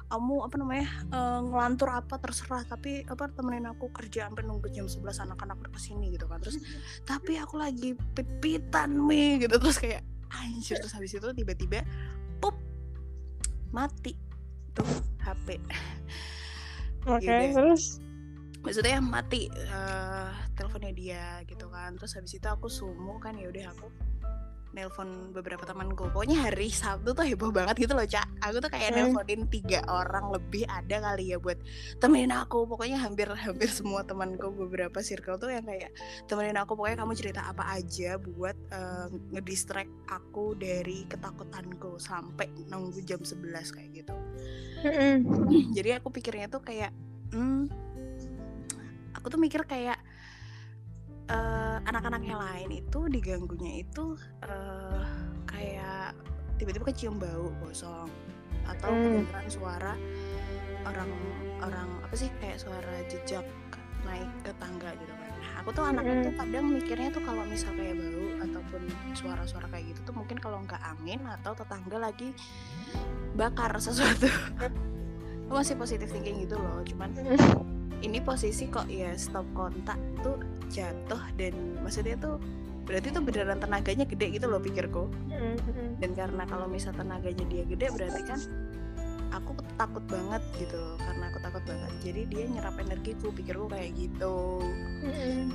kamu 0.07 0.35
apa 0.43 0.55
namanya 0.59 0.87
uh, 1.11 1.39
ngelantur 1.47 1.89
apa 1.91 2.19
terserah. 2.19 2.67
Tapi 2.67 3.07
apa 3.07 3.31
temenin 3.31 3.67
aku 3.71 3.89
kerja 3.95 4.27
sampai 4.27 4.43
nunggu 4.43 4.67
jam 4.75 4.91
11 4.91 5.23
anak-anak 5.31 5.57
ke 5.71 5.79
sini 5.79 6.11
gitu 6.11 6.27
kan. 6.27 6.43
Terus 6.43 6.59
tapi 7.07 7.39
aku 7.39 7.57
lagi 7.57 7.95
pipitan 8.15 8.91
mi 8.93 9.39
gitu. 9.39 9.55
Terus 9.55 9.79
kayak 9.79 10.03
anjir. 10.35 10.77
Terus 10.83 10.93
habis 10.93 11.15
itu 11.15 11.27
tiba-tiba 11.31 11.87
pop 12.43 12.59
mati 13.71 14.26
tuh 14.77 14.89
HP 15.25 15.57
oke 17.09 17.23
okay, 17.23 17.51
terus? 17.55 17.97
Maksudnya 18.61 18.99
mati 18.99 19.47
uh, 19.71 20.33
teleponnya 20.59 20.91
dia 20.91 21.25
gitu 21.47 21.71
kan. 21.71 21.95
Terus 21.95 22.19
habis 22.19 22.35
itu 22.35 22.47
aku 22.51 22.67
sumu 22.67 23.15
kan 23.15 23.39
ya 23.39 23.47
udah 23.47 23.71
aku 23.71 23.87
nelpon 24.77 25.33
beberapa 25.33 25.65
temanku 25.65 26.13
pokoknya 26.13 26.45
hari 26.45 26.69
Sabtu 26.69 27.17
tuh 27.17 27.25
heboh 27.25 27.49
banget 27.49 27.89
gitu 27.89 27.97
loh 27.97 28.05
cak. 28.05 28.29
Aku 28.45 28.61
tuh 28.61 28.69
kayak 28.69 28.93
hmm. 28.93 29.09
nelponin 29.09 29.49
tiga 29.49 29.81
orang 29.89 30.29
lebih 30.29 30.69
ada 30.69 31.01
kali 31.01 31.33
ya 31.33 31.41
buat 31.41 31.57
temenin 31.97 32.29
aku. 32.29 32.69
Pokoknya 32.69 33.01
hampir 33.01 33.25
hampir 33.33 33.69
semua 33.73 34.05
temanku 34.05 34.53
beberapa 34.53 35.01
circle 35.01 35.41
tuh 35.41 35.49
yang 35.49 35.65
kayak 35.65 35.89
temenin 36.29 36.61
aku. 36.61 36.77
Pokoknya 36.77 37.01
kamu 37.01 37.13
cerita 37.17 37.41
apa 37.49 37.65
aja 37.73 38.21
buat 38.21 38.57
uh, 38.69 39.09
ngedistract 39.33 39.89
aku 40.13 40.53
dari 40.53 41.09
ketakutanku 41.09 41.97
sampai 41.97 42.45
nunggu 42.69 43.01
jam 43.01 43.19
11 43.25 43.73
kayak 43.73 43.89
gitu. 44.05 44.13
Hmm. 44.77 45.25
jadi 45.73 45.97
aku 45.97 46.13
pikirnya 46.13 46.53
tuh 46.53 46.61
kayak 46.61 46.93
hmm, 47.33 47.65
aku 49.17 49.25
tuh 49.33 49.41
mikir 49.41 49.65
kayak 49.65 49.97
uh, 51.31 51.77
anak-anak 51.87 52.23
yang 52.23 52.39
lain 52.39 52.69
itu 52.83 52.99
diganggunya 53.11 53.83
itu 53.83 54.15
uh, 54.43 55.03
kayak 55.47 56.15
tiba-tiba 56.57 56.89
kecium 56.89 57.15
bau 57.21 57.53
kosong 57.61 58.09
atau 58.67 58.91
hmm. 58.91 59.03
kedengeran 59.03 59.47
suara 59.47 59.93
orang 60.87 61.11
orang 61.63 61.89
apa 62.03 62.15
sih 62.15 62.29
kayak 62.39 62.59
suara 62.59 62.95
jejak 63.07 63.45
naik 64.07 64.29
ke 64.43 64.51
tangga 64.55 64.95
gitu 64.95 65.13
kan 65.13 65.31
nah, 65.39 65.53
aku 65.63 65.69
tuh 65.75 65.83
anaknya 65.83 66.15
hmm. 66.15 66.25
tuh 66.25 66.33
kadang 66.39 66.65
mikirnya 66.71 67.09
tuh 67.11 67.23
kalau 67.23 67.43
misal 67.43 67.71
kayak 67.75 67.95
bau 67.99 68.25
ataupun 68.47 68.81
suara-suara 69.15 69.67
kayak 69.71 69.85
gitu 69.95 69.99
tuh 70.11 70.15
mungkin 70.15 70.37
kalau 70.39 70.63
nggak 70.63 70.79
angin 70.79 71.19
atau 71.39 71.51
tetangga 71.55 71.97
lagi 71.99 72.31
bakar 73.35 73.75
sesuatu 73.77 74.27
masih 75.47 75.79
positif 75.79 76.11
thinking 76.11 76.43
gitu 76.43 76.59
loh 76.59 76.83
cuman 76.83 77.09
hmm 77.15 77.76
ini 78.05 78.21
posisi 78.21 78.69
kok 78.69 78.85
ya 78.89 79.13
stop 79.17 79.45
kontak 79.57 79.97
tuh 80.21 80.37
jatuh 80.69 81.21
dan 81.39 81.53
maksudnya 81.81 82.17
tuh 82.19 82.37
berarti 82.87 83.11
tuh 83.11 83.19
beneran 83.19 83.59
tenaganya 83.59 84.05
gede 84.07 84.39
gitu 84.39 84.47
loh 84.47 84.63
pikirku 84.63 85.11
mm-hmm. 85.27 85.99
dan 85.99 86.11
karena 86.15 86.43
kalau 86.47 86.71
misal 86.71 86.95
tenaganya 86.95 87.43
dia 87.51 87.67
gede 87.67 87.91
berarti 87.91 88.21
kan 88.23 88.39
aku 89.35 89.59
takut 89.75 90.03
banget 90.07 90.39
gitu 90.55 90.79
loh 90.79 90.95
karena 90.95 91.23
aku 91.27 91.39
takut 91.43 91.63
banget 91.67 91.91
jadi 91.99 92.21
dia 92.31 92.43
nyerap 92.47 92.75
energiku 92.79 93.27
pikirku 93.35 93.67
kayak 93.67 93.91
gitu 93.99 94.63
mm-hmm. 95.03 95.51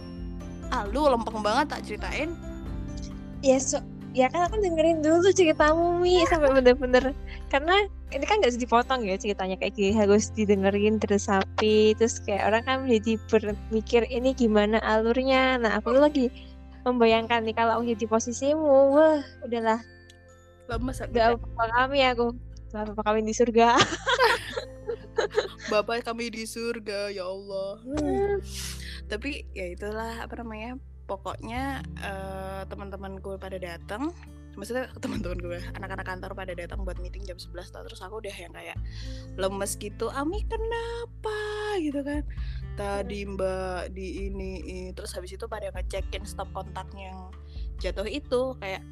ah 0.69 0.85
lu 0.93 1.09
lempeng 1.09 1.41
banget 1.41 1.73
tak 1.73 1.81
ceritain 1.89 2.37
ya 3.41 3.57
so 3.57 3.81
ya 4.13 4.29
kan 4.29 4.49
aku 4.49 4.61
dengerin 4.61 5.01
dulu 5.01 5.33
ceritamu 5.33 6.01
Mi 6.01 6.21
sampai 6.29 6.53
bener-bener. 6.53 7.17
Karena 7.49 7.89
ini 8.13 8.25
kan 8.29 8.45
gak 8.45 8.53
bisa 8.53 8.61
dipotong 8.61 9.01
ya 9.09 9.17
ceritanya 9.17 9.57
kayak 9.57 9.73
gini 9.77 9.97
harus 9.97 10.29
didengerin 10.37 11.01
terus 11.01 11.29
sapi 11.33 11.97
terus 11.97 12.21
kayak 12.21 12.53
orang 12.53 12.63
kan 12.69 12.79
jadi 12.85 13.17
berpikir 13.29 14.05
ini 14.13 14.37
gimana 14.37 14.79
alurnya. 14.85 15.57
Nah 15.57 15.81
aku 15.81 15.97
lagi 15.97 16.29
membayangkan 16.85 17.47
nih 17.49 17.57
kalau 17.57 17.81
aku 17.81 17.97
jadi 17.97 18.05
posisimu 18.09 18.93
wah 18.93 19.21
udahlah. 19.45 19.81
Lemes 20.69 21.01
gak 21.01 21.41
apa 21.41 21.65
kami 21.81 22.05
aku 22.05 22.37
apa 22.77 23.01
kami 23.01 23.21
di 23.25 23.35
surga. 23.37 23.81
Bapak 25.73 26.05
kami 26.05 26.29
di 26.33 26.45
surga 26.45 27.13
ya 27.13 27.29
Allah. 27.29 27.81
Hmm. 27.85 28.41
tapi 29.13 29.45
ya 29.53 29.69
itulah 29.77 30.25
apa 30.25 30.41
namanya 30.41 30.81
pokoknya 31.07 31.83
uh, 32.01 32.63
teman-temanku 32.71 33.37
pada 33.37 33.59
datang 33.59 34.15
maksudnya 34.57 34.89
teman-teman 35.03 35.39
gue 35.41 35.61
anak-anak 35.77 36.07
kantor 36.07 36.33
pada 36.37 36.53
datang 36.53 36.85
buat 36.85 37.01
meeting 37.01 37.25
jam 37.25 37.39
11 37.41 37.73
tuh, 37.73 37.83
terus 37.89 38.01
aku 38.05 38.21
udah 38.21 38.35
yang 38.37 38.53
kayak 38.53 38.77
lemes 39.41 39.77
gitu 39.81 40.13
Ami 40.13 40.45
kenapa? 40.45 41.37
gitu 41.81 42.01
kan. 42.05 42.23
Tadi 42.77 43.25
mbak 43.29 43.93
di 43.93 44.29
ini, 44.29 44.65
ini. 44.65 44.87
terus 44.93 45.13
habis 45.17 45.33
itu 45.33 45.45
pada 45.49 45.69
ngecekin 45.73 46.25
stop 46.25 46.49
kontaknya 46.53 47.13
yang 47.13 47.21
jatuh 47.81 48.09
itu 48.09 48.57
kayak 48.61 48.85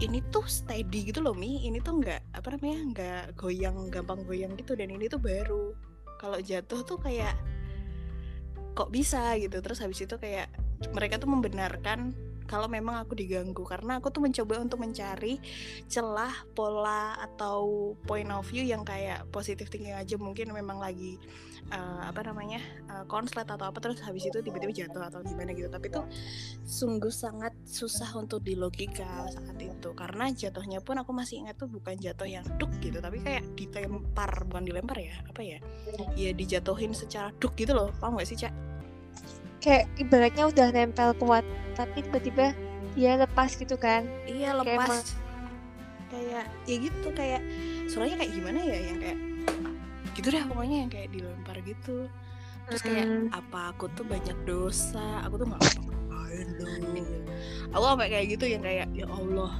ini 0.00 0.24
tuh 0.32 0.44
steady 0.48 1.12
gitu 1.12 1.20
loh 1.24 1.36
mi. 1.36 1.60
Ini 1.64 1.80
tuh 1.80 2.00
nggak 2.00 2.36
apa 2.36 2.46
namanya 2.56 2.80
nggak 2.92 3.24
goyang 3.36 3.88
gampang 3.92 4.24
goyang 4.24 4.52
gitu. 4.56 4.76
Dan 4.76 4.92
ini 4.92 5.08
tuh 5.08 5.20
baru. 5.20 5.76
Kalau 6.16 6.40
jatuh 6.40 6.80
tuh 6.84 6.98
kayak 7.00 7.36
kok 8.72 8.88
bisa? 8.92 9.36
gitu. 9.36 9.60
Terus 9.60 9.80
habis 9.84 10.00
itu 10.00 10.16
kayak 10.16 10.48
mereka 10.90 11.22
tuh 11.22 11.30
membenarkan 11.30 12.14
kalau 12.52 12.68
memang 12.68 13.00
aku 13.00 13.16
diganggu. 13.16 13.64
Karena 13.64 13.96
aku 13.96 14.12
tuh 14.12 14.20
mencoba 14.20 14.60
untuk 14.60 14.82
mencari 14.82 15.40
celah 15.88 16.44
pola 16.52 17.16
atau 17.16 17.94
point 18.04 18.28
of 18.28 18.44
view 18.44 18.60
yang 18.60 18.84
kayak 18.84 19.24
positif 19.32 19.72
thinking 19.72 19.96
aja. 19.96 20.20
Mungkin 20.20 20.52
memang 20.52 20.76
lagi 20.76 21.16
uh, 21.72 22.04
apa 22.04 22.20
namanya 22.28 22.60
uh, 22.92 23.04
konslet 23.08 23.48
atau 23.48 23.64
apa 23.64 23.80
terus 23.80 24.04
habis 24.04 24.28
itu 24.28 24.44
tiba-tiba 24.44 24.84
jatuh 24.84 25.08
atau 25.08 25.24
gimana 25.24 25.56
gitu. 25.56 25.72
Tapi 25.72 25.88
itu 25.88 26.02
sungguh 26.68 27.08
sangat 27.08 27.56
susah 27.64 28.12
untuk 28.20 28.44
dilogika 28.44 29.32
saat 29.32 29.56
itu. 29.56 29.96
Karena 29.96 30.28
jatuhnya 30.28 30.84
pun 30.84 31.00
aku 31.00 31.16
masih 31.16 31.46
ingat 31.46 31.56
tuh 31.56 31.72
bukan 31.72 31.96
jatuh 31.96 32.28
yang 32.28 32.44
duk 32.60 32.68
gitu 32.84 33.00
tapi 33.00 33.24
kayak 33.24 33.48
dilempar 33.56 34.44
bukan 34.44 34.68
dilempar 34.68 35.00
ya 35.00 35.16
apa 35.24 35.40
ya? 35.40 35.58
Ya 36.20 36.36
dijatuhin 36.36 36.92
secara 36.92 37.32
duk 37.40 37.56
gitu 37.56 37.72
loh. 37.72 37.88
Paham 37.96 38.20
gak 38.20 38.28
sih 38.28 38.36
cak 38.36 38.52
kayak 39.62 39.86
ibaratnya 39.96 40.50
udah 40.50 40.68
nempel 40.74 41.14
kuat 41.22 41.46
tapi 41.78 42.02
tiba-tiba 42.04 42.52
dia 42.92 43.16
lepas 43.16 43.56
gitu 43.56 43.78
kan. 43.78 44.04
Iya 44.28 44.58
lepas. 44.58 45.16
kayak, 46.12 46.44
kayak 46.44 46.44
ya 46.68 46.76
gitu 46.76 47.08
kayak 47.16 47.40
suaranya 47.88 48.20
kayak 48.20 48.32
gimana 48.36 48.58
ya 48.60 48.78
yang 48.92 48.98
kayak 49.00 49.18
gitu 50.12 50.28
deh 50.28 50.44
pokoknya 50.44 50.76
yang 50.84 50.90
kayak 50.92 51.08
dilempar 51.14 51.56
gitu. 51.64 52.10
Terus 52.68 52.82
kayak 52.84 53.06
mm. 53.06 53.28
apa 53.32 53.72
aku 53.72 53.88
tuh 53.96 54.04
banyak 54.04 54.36
dosa 54.44 55.24
aku 55.24 55.40
tuh 55.40 55.46
nggak 55.48 55.60
ngapain 55.62 56.48
dong. 56.60 56.82
Aku 57.72 57.84
sampai 57.88 58.08
kayak 58.12 58.26
gitu 58.36 58.44
yang 58.50 58.60
kayak 58.60 58.86
ya 58.92 59.06
Allah 59.08 59.52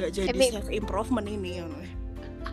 nggak 0.00 0.10
jadi 0.16 0.32
Emi, 0.32 0.48
self 0.48 0.70
improvement 0.72 1.28
ini 1.28 1.60
ya. 1.60 1.68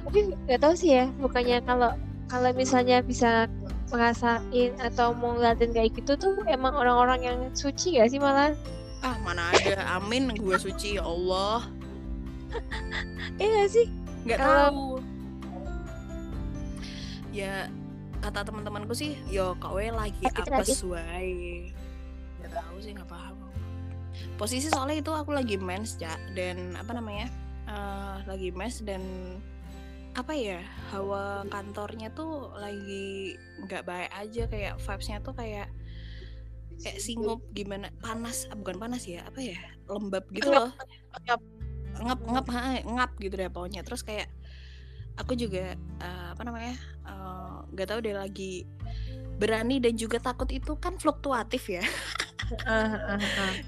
Tapi 0.03 0.35
nggak 0.35 0.59
tahu 0.59 0.73
sih 0.75 0.99
ya 0.99 1.05
bukannya 1.21 1.63
kalau 1.63 1.95
kalau 2.27 2.51
misalnya 2.51 2.99
bisa 2.99 3.47
ngerasain 3.87 4.71
atau 4.83 5.15
mau 5.15 5.35
ngeliatin 5.35 5.71
kayak 5.71 5.95
gitu 5.95 6.19
tuh 6.19 6.33
emang 6.47 6.75
orang-orang 6.75 7.19
yang 7.23 7.39
suci 7.55 7.99
gak 7.99 8.11
sih 8.11 8.19
malah? 8.19 8.51
Ah 9.05 9.15
mana 9.23 9.53
ada, 9.53 9.99
amin 9.99 10.35
gue 10.35 10.57
suci 10.59 10.99
ya 10.99 11.03
Allah. 11.05 11.63
Iya 13.37 13.47
gak 13.53 13.69
sih? 13.69 13.87
Gak 14.25 14.39
tahu. 14.41 14.99
Ya 17.29 17.69
kata 18.23 18.49
teman-temanku 18.49 18.97
sih, 18.97 19.13
yo 19.29 19.53
kau 19.61 19.77
lagi 19.77 20.25
apa 20.25 20.65
suai. 20.65 21.69
Gak 22.41 22.51
tahu 22.51 22.75
sih 22.81 22.91
nggak 22.97 23.07
paham. 23.07 23.37
Posisi 24.37 24.69
soalnya 24.73 25.01
itu 25.01 25.11
aku 25.13 25.33
lagi 25.33 25.57
mens 25.61 26.01
ya 26.01 26.13
dan 26.33 26.73
apa 26.77 26.97
namanya? 26.97 27.29
Uh, 27.67 28.23
lagi 28.25 28.49
mes 28.55 28.79
dan 28.81 29.03
apa 30.17 30.33
ya 30.33 30.65
hawa 30.89 31.45
kantornya 31.53 32.09
tuh 32.09 32.49
lagi 32.57 33.37
nggak 33.61 33.85
baik 33.85 34.09
aja 34.17 34.43
kayak 34.49 34.73
vibesnya 34.81 35.21
tuh 35.21 35.37
kayak 35.37 35.69
kayak 36.81 36.97
singup 36.97 37.45
gimana 37.53 37.93
panas 38.01 38.49
ah, 38.49 38.57
bukan 38.57 38.81
panas 38.81 39.05
ya 39.05 39.21
apa 39.29 39.41
ya 39.41 39.57
lembab 39.85 40.25
gitu 40.33 40.49
loh. 40.49 40.73
Ngap 41.25 41.41
ngap 42.01 42.19
ngap 42.25 42.47
ngap 42.85 43.11
gitu 43.21 43.33
deh 43.37 43.49
pokoknya. 43.49 43.81
Terus 43.85 44.01
kayak 44.01 44.29
aku 45.17 45.33
juga 45.33 45.73
uh, 46.01 46.33
apa 46.37 46.41
namanya 46.45 46.77
eh, 47.05 47.55
nggak 47.73 47.85
uh, 47.85 47.89
tahu 47.89 47.99
deh 48.05 48.13
lagi 48.17 48.65
berani 49.37 49.77
dan 49.77 49.93
juga 49.97 50.17
takut 50.17 50.49
itu 50.49 50.77
kan 50.77 50.97
fluktuatif 50.97 51.69
ya. 51.69 51.83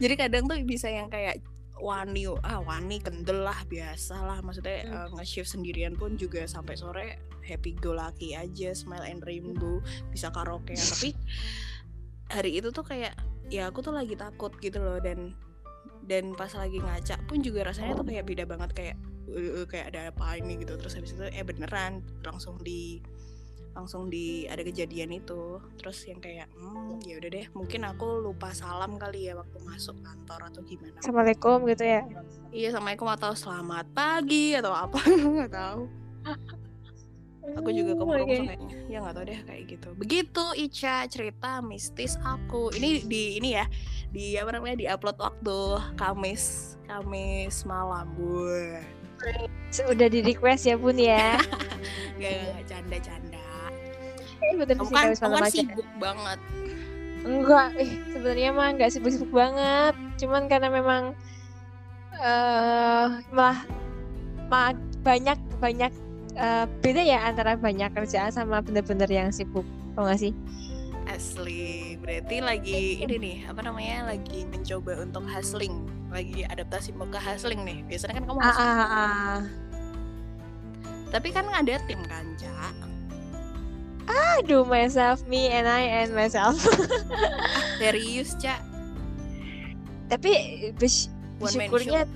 Jadi 0.02 0.14
kadang 0.18 0.50
tuh 0.50 0.58
bisa 0.66 0.90
yang 0.90 1.10
kayak 1.10 1.42
wani 1.80 2.28
ah 2.44 2.60
wani 2.62 3.00
kendel 3.00 3.44
lah 3.48 3.60
biasa 3.68 4.20
lah 4.22 4.40
maksudnya 4.44 4.86
hmm. 4.86 4.94
uh, 4.94 5.08
nge-shift 5.20 5.50
sendirian 5.50 5.96
pun 5.96 6.20
juga 6.20 6.44
sampai 6.46 6.76
sore 6.76 7.08
happy 7.44 7.74
go 7.80 7.96
lucky 7.96 8.36
aja 8.36 8.76
smile 8.76 9.04
and 9.08 9.24
rainbow 9.26 9.82
bisa 10.12 10.30
karaoke 10.30 10.76
tapi 10.94 11.16
hari 12.30 12.62
itu 12.62 12.70
tuh 12.70 12.86
kayak 12.86 13.18
ya 13.50 13.68
aku 13.68 13.82
tuh 13.82 13.94
lagi 13.94 14.14
takut 14.14 14.54
gitu 14.62 14.80
loh. 14.80 15.02
Dan 15.02 15.34
dan 16.06 16.34
pas 16.34 16.50
lagi 16.58 16.82
ngaca 16.82 17.22
pun 17.30 17.42
juga 17.42 17.70
rasanya 17.70 17.98
tuh 17.98 18.06
kayak 18.08 18.26
beda 18.26 18.46
banget. 18.46 18.70
Kayak 18.78 18.96
uh, 19.30 19.66
kayak 19.66 19.94
ada 19.94 20.14
apa 20.14 20.38
ini? 20.38 20.62
gitu. 20.62 20.78
Terus 20.78 20.94
habis 20.96 21.12
itu 21.18 21.26
eh 21.26 21.44
beneran 21.44 22.06
langsung 22.22 22.62
di 22.62 23.02
langsung 23.80 24.12
di 24.12 24.44
ada 24.46 24.60
kejadian 24.60 25.16
itu. 25.16 25.58
Terus 25.80 26.04
yang 26.06 26.20
kayak 26.20 26.52
hmm, 26.54 27.00
ya 27.08 27.16
udah 27.18 27.30
deh 27.32 27.46
mungkin 27.56 27.82
aku 27.88 28.20
lupa 28.20 28.52
salam 28.52 29.00
kali 29.00 29.32
ya 29.32 29.40
waktu 29.40 29.58
masuk 29.64 29.96
kantor 30.04 30.52
atau 30.52 30.62
gimana. 30.68 31.00
Assalamualaikum 31.00 31.58
gitu 31.72 31.84
ya? 31.88 32.02
Iya 32.52 32.68
assalamualaikum 32.76 33.08
atau 33.08 33.32
selamat 33.34 33.86
pagi 33.96 34.54
atau 34.54 34.76
apa 34.76 35.00
nggak 35.40 35.52
tahu. 35.52 35.82
Aku 37.58 37.74
juga 37.74 37.98
Oh, 37.98 38.06
kemurung 38.06 38.30
oke. 38.30 38.36
kayaknya 38.46 38.70
ya 38.86 38.98
nggak 39.02 39.16
tahu 39.16 39.26
deh 39.26 39.40
kayak 39.42 39.64
gitu. 39.66 39.90
Begitu 39.98 40.46
Ica 40.54 40.96
cerita 41.10 41.52
mistis 41.66 42.14
aku. 42.22 42.70
Ini 42.76 43.10
di 43.10 43.42
ini 43.42 43.58
ya 43.58 43.66
di 44.14 44.38
apa 44.38 44.54
namanya 44.54 44.78
di 44.78 44.86
upload 44.86 45.18
waktu 45.18 45.58
Kamis 45.98 46.76
Kamis 46.86 47.66
malam. 47.66 48.06
Gue 48.14 48.84
Sudah 49.70 50.08
di 50.08 50.24
request 50.24 50.64
ya 50.64 50.76
bun 50.78 50.96
ya? 50.96 51.36
Gak 52.22 52.32
gak 52.54 52.64
canda 52.68 52.98
canda 53.00 53.44
Eh, 54.40 54.54
bener 54.56 54.76
kamu 54.76 54.88
sih 54.88 54.96
kan 54.96 55.10
kamu 55.16 55.36
kan 55.36 55.52
sibuk 55.52 55.90
banget 56.00 56.40
Enggak, 57.20 57.76
eh 57.76 57.92
sebenarnya 58.16 58.50
mah 58.56 58.68
nggak 58.80 58.92
sibuk-sibuk 58.96 59.28
banget. 59.36 59.92
Cuman 60.16 60.48
karena 60.48 60.72
memang 60.72 61.12
eh 62.16 63.08
malah 63.36 63.60
ma- 64.48 64.88
banyak 65.04 65.36
banyak 65.60 65.92
eh, 66.34 66.66
beda 66.80 67.02
ya 67.04 67.28
antara 67.28 67.60
banyak 67.60 67.92
kerjaan 67.92 68.32
sama 68.32 68.64
bener-bener 68.64 69.12
yang 69.12 69.30
sibuk. 69.36 69.68
Tau 70.00 70.08
gak 70.08 70.20
sih? 70.20 70.32
asli 71.10 71.98
berarti 71.98 72.38
lagi 72.38 73.02
ini 73.02 73.16
nih 73.18 73.38
apa 73.50 73.66
namanya 73.66 74.14
lagi 74.14 74.46
mencoba 74.46 75.02
untuk 75.02 75.26
hustling 75.26 75.90
lagi 76.14 76.46
adaptasi 76.46 76.94
mau 76.94 77.10
ke 77.10 77.18
hustling 77.18 77.66
nih 77.66 77.82
biasanya 77.90 78.22
kan 78.22 78.24
kamu 78.30 78.40
Ah, 78.40 78.46
hustling 78.46 78.70
ah, 78.70 78.86
ah. 78.86 79.38
tapi 81.10 81.34
kan 81.34 81.50
ada 81.50 81.82
tim 81.90 81.98
kan 82.06 82.30
Ca 84.10 84.42
Aduh, 84.42 84.66
myself, 84.66 85.22
me, 85.30 85.54
and 85.54 85.70
I, 85.70 86.04
and 86.04 86.12
myself. 86.18 86.58
serius 87.80 88.34
Ca 88.42 88.58
Tapi 90.10 90.32
One 90.74 90.76
bersyukurnya 91.46 92.10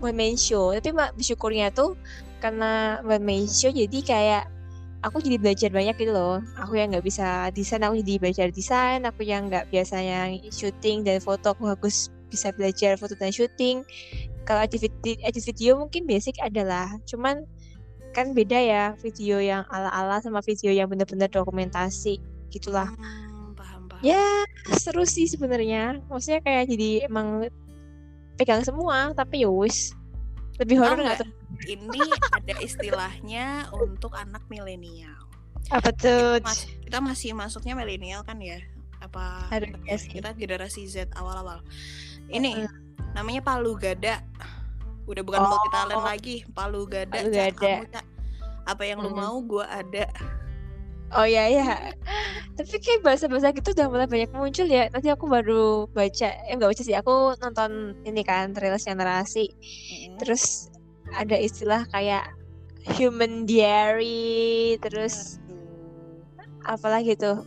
one 0.00 0.16
man 0.16 0.34
show. 0.34 0.72
Tapi 0.72 0.90
mak 0.96 1.14
bersyukurnya 1.14 1.70
tuh 1.70 1.94
karena 2.40 3.04
one 3.04 3.22
man 3.22 3.44
show 3.44 3.68
jadi 3.68 4.00
kayak 4.00 4.44
aku 5.04 5.20
jadi 5.20 5.36
belajar 5.36 5.68
banyak 5.68 5.94
gitu 6.00 6.12
loh. 6.12 6.40
Aku 6.64 6.76
yang 6.76 6.92
nggak 6.92 7.04
bisa 7.04 7.52
desain, 7.52 7.84
aku 7.84 8.00
jadi 8.00 8.16
belajar 8.18 8.46
desain. 8.50 9.04
Aku 9.04 9.20
yang 9.22 9.52
nggak 9.52 9.68
biasanya 9.68 10.32
syuting 10.48 11.04
dan 11.04 11.20
foto, 11.20 11.52
aku 11.52 11.72
harus 11.72 12.08
bisa 12.32 12.50
belajar 12.56 12.96
foto 12.96 13.12
dan 13.16 13.32
syuting. 13.32 13.84
Kalau 14.48 14.64
edit 14.64 15.44
video 15.46 15.78
mungkin 15.78 16.08
basic 16.08 16.40
adalah, 16.40 16.90
cuman 17.06 17.44
kan 18.20 18.30
beda 18.30 18.54
ya 18.56 18.84
video 18.98 19.40
yang 19.40 19.64
ala-ala 19.66 20.20
sama 20.20 20.38
video 20.40 20.68
yang 20.68 20.86
bener-bener 20.86 21.26
dokumentasi 21.26 22.20
gitulah. 22.48 22.92
Hmm, 22.92 23.52
paham 23.52 23.88
paham 23.88 24.02
Ya 24.02 24.44
seru 24.76 25.02
sih 25.02 25.24
sebenarnya. 25.24 26.04
Maksudnya 26.06 26.40
kayak 26.40 26.68
jadi 26.68 27.08
emang 27.08 27.48
pegang 28.36 28.60
semua, 28.60 29.12
tapi 29.12 29.42
ya 29.42 29.48
wis 29.48 29.96
lebih 30.56 30.76
horor 30.76 31.00
nggak 31.00 31.18
tuh? 31.18 31.30
ini 31.66 32.00
ada 32.30 32.54
istilahnya 32.60 33.68
untuk 33.70 34.12
anak 34.12 34.44
milenial 34.46 35.12
Apa 35.68 35.88
tuh? 35.90 36.36
kita, 36.36 36.44
mas- 36.44 36.68
kita 36.80 36.98
masih 37.00 37.30
masuknya 37.32 37.72
milenial 37.74 38.20
kan 38.22 38.36
ya 38.36 38.60
apa 38.96 39.48
Aduh, 39.48 39.72
iya 39.84 39.96
ya, 39.96 39.96
kita 40.00 40.32
generasi 40.32 40.84
Z 40.84 41.08
awal-awal 41.16 41.60
ini 42.28 42.64
namanya 43.12 43.40
palu 43.40 43.76
gada 43.76 44.20
udah 45.04 45.20
bukan 45.20 45.40
Oh. 45.40 45.48
multi 45.48 45.68
talent 45.70 46.02
lagi 46.02 46.36
palu 46.50 46.84
gada 46.84 47.12
Palu 47.18 47.28
Cak. 47.28 47.44
gada. 47.56 47.56
Kamu, 47.56 47.84
Cak, 47.88 48.04
apa 48.66 48.82
yang 48.84 49.00
lu 49.00 49.10
Mm. 49.12 49.18
mau 49.18 49.36
gua 49.44 49.66
ada 49.68 50.08
Oh 51.10 51.26
ya 51.26 51.50
ya. 51.50 51.90
Tapi 52.54 52.78
kayak 52.78 53.02
bahasa-bahasa 53.02 53.50
gitu 53.50 53.74
udah 53.74 53.90
mulai 53.90 54.06
banyak 54.06 54.30
muncul 54.30 54.70
ya. 54.70 54.86
Nanti 54.94 55.10
aku 55.10 55.26
baru 55.26 55.90
baca, 55.90 56.30
eh 56.46 56.54
nggak 56.54 56.70
baca 56.70 56.82
sih. 56.86 56.94
Aku 56.94 57.34
nonton 57.42 57.98
ini 58.06 58.22
kan 58.22 58.54
trailsnya 58.54 58.94
narasi. 58.94 59.50
Mm. 59.50 60.22
Terus 60.22 60.70
ada 61.18 61.34
istilah 61.34 61.82
kayak 61.90 62.30
human 62.94 63.42
diary, 63.42 64.78
terus 64.78 65.42
apalagi 66.62 67.18
tuh 67.18 67.42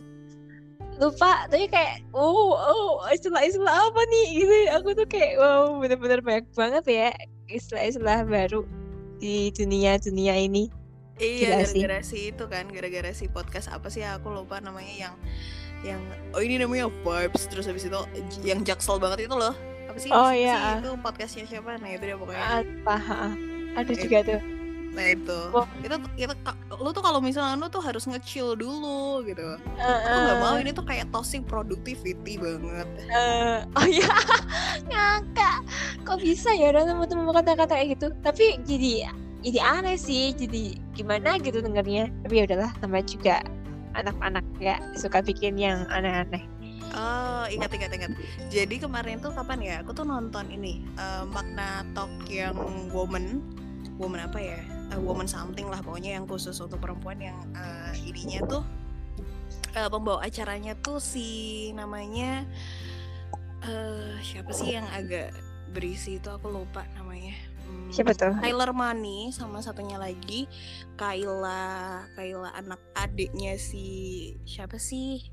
lupa 1.00 1.50
tapi 1.50 1.66
kayak 1.66 2.06
oh 2.14 2.54
oh 2.54 3.02
istilah-istilah 3.10 3.90
apa 3.90 4.00
nih 4.14 4.26
gitu 4.38 4.54
aku 4.78 4.88
tuh 4.94 5.06
kayak 5.10 5.42
wow 5.42 5.74
bener-bener 5.82 6.22
banyak 6.22 6.46
banget 6.54 6.84
ya 6.86 7.08
istilah-istilah 7.50 8.22
baru 8.30 8.62
di 9.18 9.50
dunia 9.50 9.98
dunia 9.98 10.38
ini 10.38 10.70
Iya 11.16 11.62
sih. 11.64 11.78
gara-gara 11.78 11.98
si 12.02 12.18
itu 12.30 12.44
kan 12.46 12.64
gara-gara 12.66 13.10
si 13.10 13.26
podcast 13.26 13.70
apa 13.70 13.86
sih 13.86 14.02
aku 14.02 14.28
lupa 14.28 14.58
namanya 14.58 14.90
yang 14.90 15.14
yang 15.84 16.00
oh 16.32 16.40
ini 16.40 16.56
namanya 16.56 16.88
vibes 16.90 17.44
terus 17.46 17.64
habis 17.64 17.84
itu 17.84 18.00
yang 18.42 18.62
jaksel 18.62 18.98
banget 18.98 19.28
itu 19.28 19.34
loh. 19.34 19.54
Apa 19.86 19.98
sih 20.00 20.10
Oh, 20.10 20.32
iya, 20.32 20.54
si 20.54 20.64
ah. 20.64 20.76
itu 20.80 20.90
podcastnya 20.98 21.44
siapa 21.46 21.76
nah 21.76 21.86
itu 21.86 22.02
dia 22.02 22.16
pokoknya 22.16 22.42
apa 22.64 22.94
ha, 22.96 23.22
ada 23.74 23.86
Eh, 23.86 23.96
juga 23.96 24.18
tuh. 24.24 24.40
Nah 24.90 25.06
itu. 25.10 25.38
Wah. 25.50 25.66
itu 25.82 25.94
itu 26.16 26.34
lu 26.74 26.90
tuh 26.90 27.02
kalau 27.02 27.18
misalnya 27.18 27.54
lu 27.54 27.66
tuh 27.66 27.78
harus 27.78 28.06
nge-chill 28.06 28.54
dulu 28.54 29.22
gitu. 29.22 29.58
Eh, 29.74 29.98
aku 30.02 30.18
nggak 30.20 30.38
mau 30.40 30.54
ini 30.56 30.70
tuh 30.70 30.82
kayak 30.82 31.10
toxic 31.10 31.42
productivity 31.44 32.38
banget. 32.38 32.86
Eh, 33.06 33.58
oh 33.74 33.86
ya 33.86 34.10
ngakak. 34.90 35.58
Kok 36.02 36.18
bisa 36.18 36.50
ya 36.54 36.70
orang 36.70 36.90
teman-teman 36.90 37.30
kata-kata 37.30 37.74
kayak 37.74 37.88
gitu? 37.94 38.06
Tapi 38.18 38.58
jadi 38.62 39.10
jadi 39.44 39.60
aneh 39.60 40.00
sih 40.00 40.32
jadi 40.32 40.80
gimana 40.96 41.36
gitu 41.38 41.60
dengarnya 41.60 42.08
tapi 42.24 42.40
ya 42.40 42.44
udahlah 42.48 42.72
sama 42.80 42.98
juga 43.04 43.44
anak-anak 43.94 44.44
ya 44.58 44.80
suka 44.96 45.20
bikin 45.20 45.60
yang 45.60 45.84
aneh-aneh 45.92 46.42
Oh, 46.94 47.42
ingat 47.50 47.74
ingat 47.74 47.90
ingat. 47.90 48.14
Jadi 48.54 48.78
kemarin 48.78 49.18
tuh 49.18 49.34
kapan 49.34 49.58
ya? 49.58 49.74
Aku 49.82 49.90
tuh 49.90 50.06
nonton 50.06 50.46
ini 50.46 50.86
eh, 50.94 51.26
makna 51.26 51.82
talk 51.90 52.10
yang 52.30 52.54
woman, 52.94 53.42
woman 53.98 54.22
apa 54.22 54.38
ya? 54.38 54.62
Eh, 54.94 55.00
woman 55.02 55.26
something 55.26 55.66
lah 55.66 55.82
pokoknya 55.82 56.14
yang 56.14 56.24
khusus 56.30 56.54
untuk 56.62 56.78
perempuan 56.78 57.18
yang 57.18 57.34
eh, 57.58 57.98
ininya 57.98 58.46
tuh 58.46 58.62
eh, 59.74 59.90
pembawa 59.90 60.22
acaranya 60.22 60.78
tuh 60.78 61.02
si 61.02 61.70
namanya 61.74 62.46
eh 63.66 64.14
siapa 64.22 64.54
sih 64.54 64.78
yang 64.78 64.86
agak 64.94 65.34
berisi 65.74 66.22
itu 66.22 66.30
aku 66.30 66.46
lupa 66.46 66.86
namanya. 66.94 67.34
Hmm, 67.74 67.90
siapa 67.90 68.14
tuh? 68.14 68.34
Tyler 68.38 68.70
Money 68.70 69.34
sama 69.34 69.58
satunya 69.58 69.98
lagi. 69.98 70.46
Kayla 70.94 72.06
Kayla 72.14 72.54
anak 72.54 72.78
adiknya 72.94 73.58
si 73.58 74.30
siapa 74.46 74.78
sih? 74.78 75.26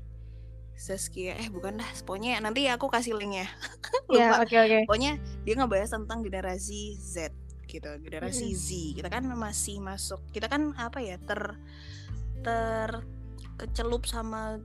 Zaskia 0.74 1.38
eh 1.38 1.46
bukan 1.46 1.78
dah. 1.78 1.90
Pokoknya 2.02 2.42
nanti 2.42 2.66
aku 2.66 2.90
kasih 2.90 3.14
linknya. 3.14 3.46
Ya 4.12 4.34
lupa. 4.34 4.44
oke 4.44 4.56
oke. 4.58 4.78
Pokoknya 4.90 5.12
dia 5.46 5.54
ngebahas 5.56 5.90
tentang 5.94 6.20
generasi 6.20 6.98
Z 7.00 7.32
gitu. 7.70 7.88
Generasi 8.02 8.52
Z. 8.52 8.68
Kita 8.98 9.08
kan 9.08 9.24
masih 9.32 9.80
masuk 9.80 10.20
kita 10.34 10.50
kan 10.50 10.74
apa 10.76 11.00
ya 11.00 11.16
ter 11.22 11.56
ter 12.42 12.90
kecelup 13.56 14.04
sama 14.04 14.58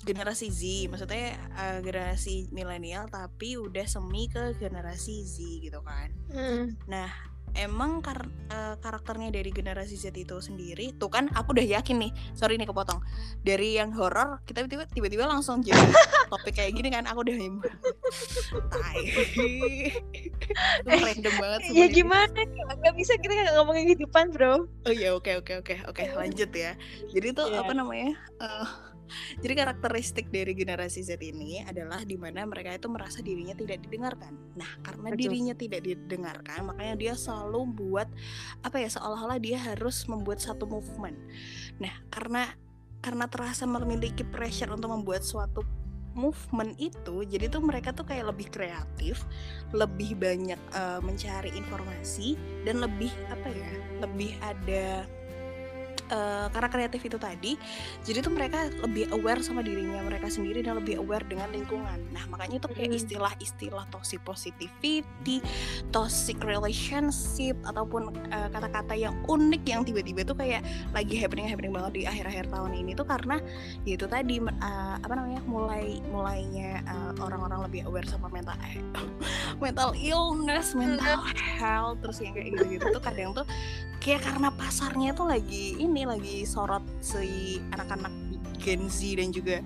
generasi 0.00 0.48
Z 0.48 0.60
maksudnya 0.86 1.32
eh, 1.36 1.78
generasi 1.80 2.48
milenial 2.50 3.06
tapi 3.06 3.54
udah 3.54 3.84
semi 3.84 4.26
ke 4.26 4.54
generasi 4.54 5.22
Z 5.22 5.36
gitu 5.60 5.80
kan 5.80 6.08
Hmm. 6.26 6.78
Nah, 6.86 7.10
emang 7.52 7.98
kar- 7.98 8.30
eh, 8.48 8.74
karakternya 8.76 9.28
dari 9.30 9.50
generasi 9.50 9.94
Z 9.94 10.14
itu 10.14 10.38
sendiri, 10.38 10.94
tuh 10.94 11.10
kan 11.10 11.26
aku 11.28 11.50
udah 11.50 11.66
yakin 11.72 11.98
nih. 11.98 12.12
Sorry 12.32 12.54
nih 12.54 12.64
kepotong. 12.64 13.02
Dari 13.40 13.74
yang 13.74 13.90
horor, 13.90 14.38
kita 14.40 14.62
tiba-tiba 14.86 15.26
langsung 15.26 15.58
jadi 15.58 15.74
topik 16.30 16.54
kayak 16.54 16.70
gini 16.70 16.86
kan. 16.88 17.02
Aku 17.04 17.26
udah 17.26 17.34
Tai. 18.70 19.02
Itu 20.80 20.86
random 20.86 21.34
banget 21.34 21.60
ya 21.64 21.66
sumpah 21.66 21.82
ini. 21.82 21.94
gimana 21.94 22.38
nggak 22.78 22.94
bisa 22.94 23.12
kita 23.16 23.32
nggak 23.32 23.54
ngomongin 23.56 23.84
kehidupan 23.88 24.24
bro 24.30 24.54
Oh 24.80 24.92
iya, 24.92 25.10
oke 25.12 25.34
oke 25.36 25.52
oke. 25.58 25.74
Oke, 25.86 26.02
lanjut 26.12 26.50
ya. 26.52 26.78
Jadi 27.08 27.28
tuh 27.32 27.46
Iya. 27.48 27.62
apa 27.62 27.72
namanya? 27.72 28.14
eh, 28.38 28.66
jadi 29.42 29.54
karakteristik 29.66 30.28
dari 30.28 30.52
generasi 30.56 31.04
Z 31.04 31.20
ini 31.20 31.62
adalah 31.64 32.02
di 32.02 32.16
mana 32.16 32.46
mereka 32.46 32.76
itu 32.76 32.88
merasa 32.90 33.20
dirinya 33.20 33.54
tidak 33.54 33.82
didengarkan. 33.86 34.34
Nah, 34.56 34.70
karena 34.84 35.08
Betul. 35.12 35.20
dirinya 35.20 35.54
tidak 35.54 35.80
didengarkan, 35.84 36.60
makanya 36.72 36.94
dia 36.96 37.14
selalu 37.14 37.60
buat 37.74 38.08
apa 38.62 38.76
ya 38.78 38.88
seolah-olah 38.90 39.38
dia 39.42 39.58
harus 39.60 40.06
membuat 40.06 40.42
satu 40.42 40.66
movement. 40.66 41.16
Nah, 41.78 41.94
karena 42.12 42.52
karena 43.00 43.26
terasa 43.32 43.64
memiliki 43.64 44.22
pressure 44.28 44.68
untuk 44.76 44.92
membuat 44.92 45.24
suatu 45.24 45.64
movement 46.12 46.74
itu, 46.76 47.22
jadi 47.22 47.46
tuh 47.46 47.62
mereka 47.62 47.94
tuh 47.94 48.02
kayak 48.04 48.34
lebih 48.34 48.50
kreatif, 48.50 49.24
lebih 49.70 50.18
banyak 50.18 50.58
eh, 50.58 51.00
mencari 51.00 51.54
informasi 51.54 52.34
dan 52.66 52.82
lebih 52.82 53.14
apa 53.30 53.48
ya, 53.48 53.70
lebih 54.02 54.34
ada 54.42 55.06
uh, 56.10 56.46
karena 56.50 56.68
kreatif 56.70 57.00
itu 57.06 57.18
tadi 57.20 57.52
jadi 58.02 58.24
tuh 58.24 58.32
mereka 58.34 58.66
lebih 58.82 59.10
aware 59.14 59.40
sama 59.42 59.62
dirinya 59.62 60.02
mereka 60.02 60.26
sendiri 60.30 60.62
dan 60.62 60.78
lebih 60.80 60.98
aware 61.02 61.24
dengan 61.26 61.50
lingkungan. 61.50 61.98
Nah 62.10 62.24
makanya 62.30 62.62
itu 62.62 62.68
kayak 62.70 62.92
istilah-istilah 62.96 63.86
toxic 63.94 64.22
positivity 64.26 65.42
toxic 65.94 66.38
relationship 66.42 67.56
ataupun 67.66 68.14
kata 68.30 68.70
kata-kata 68.70 68.94
yang 68.94 69.14
unik 69.26 69.62
yang 69.66 69.82
tiba-tiba 69.82 70.22
tuh 70.22 70.38
kayak 70.38 70.62
lagi 70.94 71.18
happening 71.18 71.50
happening 71.50 71.74
banget 71.74 71.92
di 71.96 72.02
akhir-akhir 72.06 72.52
tahun 72.54 72.72
ini 72.76 72.92
tuh 72.94 73.02
karena 73.08 73.36
ya 73.82 73.98
itu 73.98 74.06
tadi 74.06 74.38
uh, 74.38 74.96
apa 75.02 75.14
namanya 75.18 75.40
mulai 75.44 75.98
mulainya 76.08 76.84
orang-orang 77.18 77.60
uh, 77.60 77.64
lebih 77.66 77.82
aware 77.90 78.06
sama 78.06 78.30
mental 78.30 78.54
eh, 78.62 78.78
mental 79.58 79.90
illness 79.98 80.72
mental 80.78 81.24
health 81.34 81.98
terus 81.98 82.22
yang 82.22 82.32
kayak 82.36 82.54
gitu-gitu 82.54 82.86
tuh 82.94 83.02
kadang 83.02 83.34
tuh 83.34 83.46
kayak 84.00 84.24
karena 84.24 84.48
pasarnya 84.70 85.10
tuh 85.18 85.26
lagi 85.26 85.74
ini 85.82 86.06
lagi 86.06 86.46
sorot 86.46 86.86
si 87.02 87.58
anak-anak 87.74 88.14
Gen 88.62 88.86
Z 88.86 89.18
dan 89.18 89.34
juga 89.34 89.58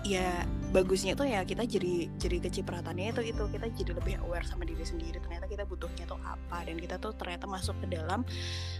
ya 0.00 0.48
bagusnya 0.72 1.12
tuh 1.12 1.28
ya 1.28 1.44
kita 1.44 1.68
jadi 1.68 2.08
jadi 2.16 2.48
kecipratannya 2.48 3.12
itu 3.12 3.36
itu 3.36 3.42
kita 3.52 3.68
jadi 3.68 3.92
lebih 4.00 4.16
aware 4.24 4.48
sama 4.48 4.64
diri 4.64 4.80
sendiri. 4.80 5.20
Ternyata 5.20 5.44
kita 5.44 5.68
butuhnya 5.68 6.08
tuh 6.08 6.16
apa? 6.24 6.64
Dan 6.64 6.80
kita 6.80 6.96
tuh 6.96 7.12
ternyata 7.20 7.44
masuk 7.44 7.76
ke 7.84 7.92
dalam 7.92 8.24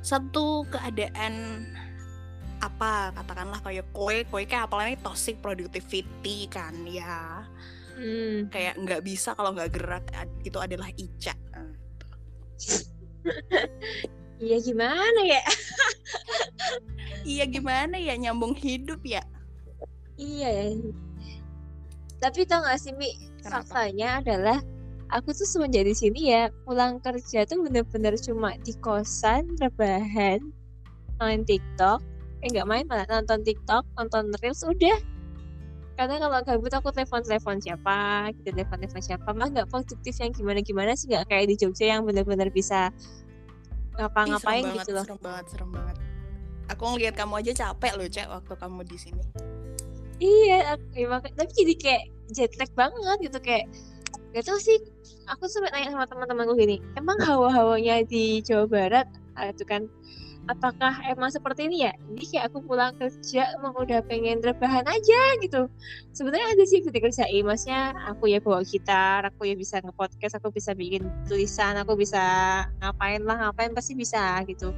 satu 0.01 0.65
keadaan 0.73 1.69
apa? 2.65 3.13
Katakanlah 3.21 3.61
kayak 3.61 3.85
kue 3.93 4.25
kue 4.33 4.49
kayak 4.49 4.65
apalagi 4.73 4.97
toxic 5.05 5.45
productivity 5.45 6.49
kan 6.49 6.73
ya. 6.89 7.45
Hmm. 8.01 8.49
kayak 8.49 8.81
nggak 8.81 9.05
bisa 9.05 9.37
kalau 9.37 9.53
nggak 9.53 9.77
gerak 9.77 10.09
itu 10.41 10.57
adalah 10.57 10.89
Ica 10.97 11.37
Iya 14.41 14.57
gimana 14.65 15.21
ya? 15.21 15.43
iya 17.29 17.45
gimana 17.45 18.01
ya 18.01 18.17
nyambung 18.17 18.57
hidup 18.57 19.05
ya? 19.05 19.21
Iya 20.17 20.49
ya. 20.49 20.65
Tapi 22.21 22.49
tau 22.49 22.65
gak 22.65 22.81
sih 22.81 22.97
Mi, 22.97 23.13
faktanya 23.45 24.25
adalah 24.25 24.61
aku 25.13 25.35
tuh 25.35 25.47
semenjak 25.47 25.85
di 25.85 25.95
sini 25.95 26.21
ya 26.33 26.49
pulang 26.65 27.03
kerja 27.03 27.45
tuh 27.45 27.67
bener-bener 27.67 28.15
cuma 28.17 28.55
di 28.63 28.73
kosan 28.79 29.59
rebahan 29.59 30.39
main 31.19 31.43
TikTok 31.43 32.01
eh 32.41 32.49
nggak 32.49 32.67
main 32.67 32.85
malah 32.87 33.05
nonton 33.11 33.43
TikTok 33.43 33.85
nonton 33.99 34.33
reels 34.41 34.63
udah 34.65 34.97
karena 35.99 36.17
kalau 36.17 36.41
gabut 36.41 36.73
aku 36.73 36.89
telepon 36.97 37.21
telepon 37.21 37.61
siapa 37.61 38.31
kita 38.41 38.57
telepon 38.57 38.81
telepon 38.81 39.03
siapa 39.05 39.29
mah 39.37 39.53
nggak 39.53 39.69
produktif 39.69 40.15
yang 40.17 40.33
gimana 40.33 40.65
gimana 40.65 40.97
sih 40.97 41.13
nggak 41.13 41.29
kayak 41.29 41.53
di 41.53 41.57
Jogja 41.61 41.93
yang 41.99 42.09
bener-bener 42.09 42.49
bisa 42.49 42.89
ngapa-ngapain 44.01 44.65
gitu 44.81 44.97
loh. 44.97 45.05
Serem 45.05 45.21
banget, 45.21 45.45
serem 45.53 45.71
banget. 45.71 45.97
Aku 46.73 46.83
ngeliat 46.97 47.15
kamu 47.19 47.45
aja 47.45 47.53
capek 47.53 47.93
loh, 47.99 48.09
Cek, 48.09 48.27
waktu 48.33 48.53
kamu 48.57 48.81
di 48.89 48.97
sini. 48.97 49.23
Iya, 50.21 50.77
aku, 50.77 50.85
ya, 50.97 51.19
tapi 51.37 51.53
jadi 51.53 51.75
kayak 51.77 52.05
jet 52.31 52.53
lag 52.57 52.71
banget 52.79 53.19
gitu 53.27 53.39
kayak 53.43 53.67
gak 54.31 54.47
tau 54.47 54.59
sih 54.63 54.79
aku 55.27 55.51
sempat 55.51 55.75
nanya 55.75 55.91
sama 55.91 56.07
teman-temanku 56.07 56.55
gini 56.55 56.79
emang 56.95 57.19
hawa-hawanya 57.19 58.07
di 58.07 58.39
Jawa 58.47 58.71
Barat 58.71 59.07
ah, 59.35 59.51
itu 59.51 59.67
kan 59.67 59.91
apakah 60.49 61.03
emang 61.11 61.29
seperti 61.29 61.69
ini 61.69 61.85
ya? 61.85 61.93
Jadi 61.93 62.25
kayak 62.33 62.45
aku 62.51 62.59
pulang 62.65 62.97
kerja 62.97 63.53
emang 63.61 63.75
udah 63.77 64.01
pengen 64.07 64.41
rebahan 64.41 64.87
aja 64.89 65.21
gitu. 65.43 65.69
Sebenarnya 66.15 66.57
ada 66.57 66.65
sih 66.65 66.81
ketika 66.81 67.11
kerja 67.11 67.27
maksudnya 67.45 67.93
aku 68.09 68.31
ya 68.31 68.39
bawa 68.41 68.65
gitar 68.65 69.27
aku 69.27 69.51
ya 69.51 69.55
bisa 69.59 69.83
nge-podcast 69.83 70.41
aku 70.41 70.49
bisa 70.55 70.73
bikin 70.73 71.05
tulisan 71.29 71.77
aku 71.77 71.99
bisa 71.99 72.23
ngapain 72.81 73.21
lah 73.27 73.37
ngapain 73.49 73.75
pasti 73.77 73.93
bisa 73.93 74.41
gitu. 74.49 74.73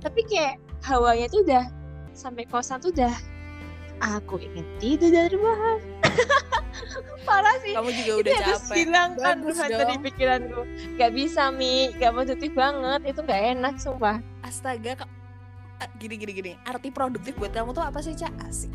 Tapi 0.00 0.20
kayak 0.26 0.56
hawanya 0.86 1.28
tuh 1.28 1.44
udah 1.44 1.64
sampai 2.16 2.48
kosan 2.48 2.80
tuh 2.80 2.94
udah 2.94 3.14
aku 4.02 4.40
ingin 4.42 4.66
tidur 4.82 5.10
dari 5.14 5.34
rebahan 5.34 5.80
parah 7.28 7.56
sih. 7.62 7.72
Kamu 7.74 7.90
juga 7.94 8.12
udah 8.18 8.32
itu 8.34 8.42
capek. 8.50 8.74
hilangkan 8.74 9.36
dari 9.70 9.94
pikiranku. 10.02 10.62
Gak 10.98 11.12
bisa 11.14 11.54
mi. 11.54 11.94
Gak 12.02 12.10
produktif 12.10 12.50
banget. 12.58 13.00
Itu 13.06 13.22
gak 13.22 13.42
enak 13.54 13.78
sumpah 13.78 14.31
astaga 14.42 15.06
kok 15.06 15.10
gini 15.98 16.14
gini 16.18 16.32
gini. 16.34 16.52
Arti 16.66 16.90
produktif 16.94 17.34
buat 17.38 17.50
kamu 17.54 17.74
tuh 17.74 17.82
apa 17.82 17.98
sih 18.02 18.14
cak? 18.14 18.30
Asik. 18.46 18.70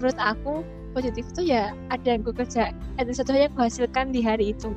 Menurut 0.00 0.18
aku 0.20 0.64
positif 0.94 1.26
tuh 1.34 1.44
ya 1.44 1.74
ada 1.90 2.14
yang 2.14 2.22
gue 2.22 2.32
kerja 2.32 2.70
ada 2.70 3.10
satu 3.10 3.34
hal 3.34 3.50
yang 3.50 3.52
gue 3.52 3.64
hasilkan 3.66 4.14
di 4.14 4.20
hari 4.22 4.54
itu. 4.54 4.70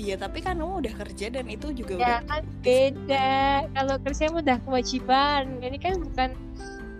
Iya 0.00 0.16
tapi 0.16 0.40
kan 0.40 0.56
kamu 0.56 0.86
udah 0.86 0.94
kerja 1.04 1.26
dan 1.28 1.44
itu 1.50 1.76
juga 1.76 1.92
ya, 1.96 2.00
udah 2.00 2.18
kan 2.28 2.42
beda. 2.64 3.30
Kalau 3.74 3.96
kerja 4.00 4.24
udah 4.32 4.58
kewajiban 4.64 5.42
ini 5.60 5.78
kan 5.80 6.00
bukan 6.00 6.30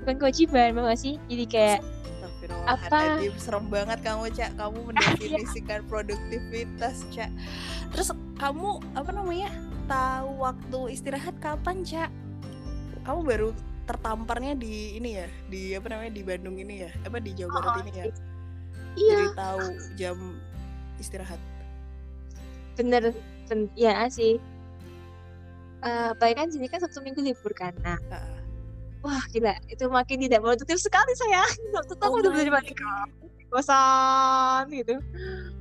bukan 0.04 0.14
kewajiban 0.20 0.76
mau 0.76 0.90
sih? 0.96 1.16
Jadi 1.28 1.44
kayak 1.48 1.80
apa? 2.66 3.20
serem 3.36 3.68
banget 3.68 4.00
kamu 4.04 4.28
cak. 4.32 4.50
Kamu 4.56 4.78
mendefinisikan 4.92 5.80
produktivitas 5.88 7.04
cak. 7.14 7.30
Terus 7.94 8.12
kamu 8.36 8.80
apa 8.96 9.10
namanya 9.12 9.48
tahu 9.90 10.30
waktu 10.38 10.80
istirahat 10.94 11.34
kapan 11.42 11.82
cak 11.82 12.10
kamu 13.02 13.20
baru 13.26 13.50
tertamparnya 13.90 14.54
di 14.54 14.94
ini 14.94 15.18
ya 15.18 15.26
di 15.50 15.74
apa 15.74 15.90
namanya 15.90 16.14
di 16.14 16.22
Bandung 16.22 16.56
ini 16.62 16.86
ya? 16.86 16.90
Apa 17.02 17.18
di 17.18 17.34
Jawa 17.34 17.58
Barat 17.58 17.74
oh, 17.74 17.82
ini 17.82 17.92
ya? 17.98 18.04
iya. 18.94 19.18
Jadi 19.18 19.26
tahu 19.34 19.60
jam 19.98 20.16
istirahat. 21.02 21.40
Bener 22.78 23.10
ben, 23.50 23.66
ya 23.74 24.06
sih. 24.06 24.38
Uh, 25.82 26.12
baik 26.22 26.38
kan 26.38 26.52
sini 26.54 26.70
kan 26.70 26.78
satu 26.78 27.02
minggu 27.02 27.18
libur 27.18 27.50
kan? 27.50 27.74
Nah 27.82 27.98
uh. 28.14 28.38
wah 29.02 29.26
gila. 29.34 29.58
Itu 29.66 29.90
makin 29.90 30.22
tidak 30.22 30.46
produktif 30.46 30.78
sekali 30.78 31.10
saya. 31.18 31.42
Waktu 31.76 31.98
tahu 31.98 32.14
oh 32.14 32.18
udah 32.22 32.30
belajar 32.30 32.62
balik 32.62 32.78
kosan 33.50 34.70
gitu. 34.70 35.02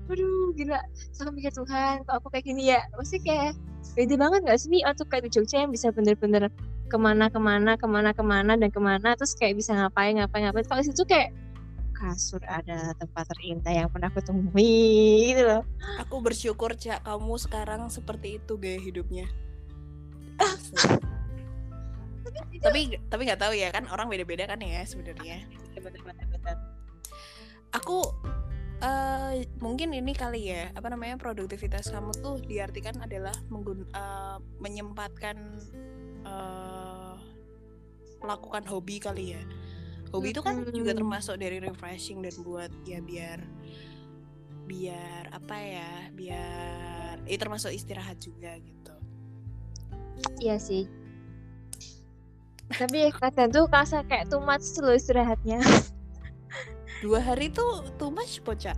Aduh 0.05 0.53
gila. 0.53 0.77
Saya 1.09 1.33
mikir 1.33 1.49
Tuhan 1.49 2.05
kok 2.05 2.13
aku 2.21 2.29
kayak 2.29 2.45
gini 2.45 2.77
ya? 2.77 2.85
Pasti 2.93 3.17
kayak 3.25 3.57
beda 3.97 4.15
banget 4.17 4.39
gak 4.45 4.59
sih 4.61 4.81
atau 4.85 5.03
kayak 5.05 5.27
di 5.27 5.31
Jogja 5.33 5.65
yang 5.65 5.71
bisa 5.73 5.89
bener-bener 5.89 6.49
ke 6.89 6.97
mana 6.97 7.29
ke 7.29 7.37
mana 7.37 7.77
ke 7.77 7.85
mana 7.85 8.09
ke 8.17 8.23
mana 8.25 8.57
dan 8.57 8.69
ke 8.73 8.81
mana 8.81 9.13
terus 9.13 9.37
kayak 9.37 9.61
bisa 9.61 9.77
ngapain 9.77 10.17
ngapain 10.17 10.49
ngapain. 10.49 10.65
Kalau 10.65 10.81
situ 10.81 11.05
kayak 11.05 11.29
kasur 11.99 12.39
ada 12.47 12.95
tempat 12.95 13.27
terindah 13.35 13.75
yang 13.75 13.89
pernah 13.91 14.07
aku 14.07 14.23
temui 14.23 15.35
gitu 15.35 15.43
loh. 15.43 15.63
Aku 16.01 16.23
bersyukur 16.23 16.73
cak 16.73 17.03
kamu 17.03 17.35
sekarang 17.37 17.91
seperti 17.91 18.39
itu 18.39 18.55
gaya 18.55 18.79
hidupnya. 18.79 19.27
Tapi 22.59 22.99
tapi 23.07 23.21
nggak 23.23 23.41
tahu 23.41 23.53
ya 23.55 23.71
kan 23.71 23.87
orang 23.87 24.11
beda-beda 24.11 24.47
kan 24.47 24.59
ya 24.59 24.83
sebenarnya. 24.83 25.47
Aku 27.75 28.03
uh, 28.83 29.33
mungkin 29.59 29.91
ini 29.95 30.11
kali 30.15 30.51
ya 30.51 30.71
apa 30.75 30.87
namanya 30.91 31.19
produktivitas 31.19 31.91
kamu 31.91 32.11
tuh 32.19 32.39
diartikan 32.43 32.95
adalah 33.03 33.35
menggun 33.51 33.87
uh, 33.95 34.39
menyempatkan 34.59 35.37
uh, 36.23 37.15
melakukan 38.19 38.63
hobi 38.67 38.99
kali 38.99 39.35
ya. 39.35 39.43
Hobi 40.09 40.33
itu 40.33 40.41
kan 40.41 40.65
juga 40.73 40.97
termasuk 40.97 41.37
dari 41.37 41.61
refreshing 41.61 42.25
dan 42.25 42.33
buat 42.41 42.73
ya 42.81 42.97
biar 42.99 43.39
biar 44.65 45.33
apa 45.33 45.55
ya 45.57 45.91
biar 46.13 47.21
itu 47.25 47.37
eh, 47.37 47.39
termasuk 47.39 47.71
istirahat 47.73 48.17
juga 48.17 48.57
gitu. 48.57 48.95
Iya 50.41 50.57
sih. 50.57 50.89
Tapi 52.69 53.09
kadang 53.17 53.49
tuh 53.49 53.65
kasar 53.69 54.05
kayak 54.05 54.29
too 54.29 54.41
much 54.41 54.65
dulu 54.77 54.93
istirahatnya 54.93 55.61
dua 56.99 57.19
hari 57.23 57.47
tuh 57.51 57.87
too 57.95 58.11
much 58.11 58.43
poca 58.43 58.75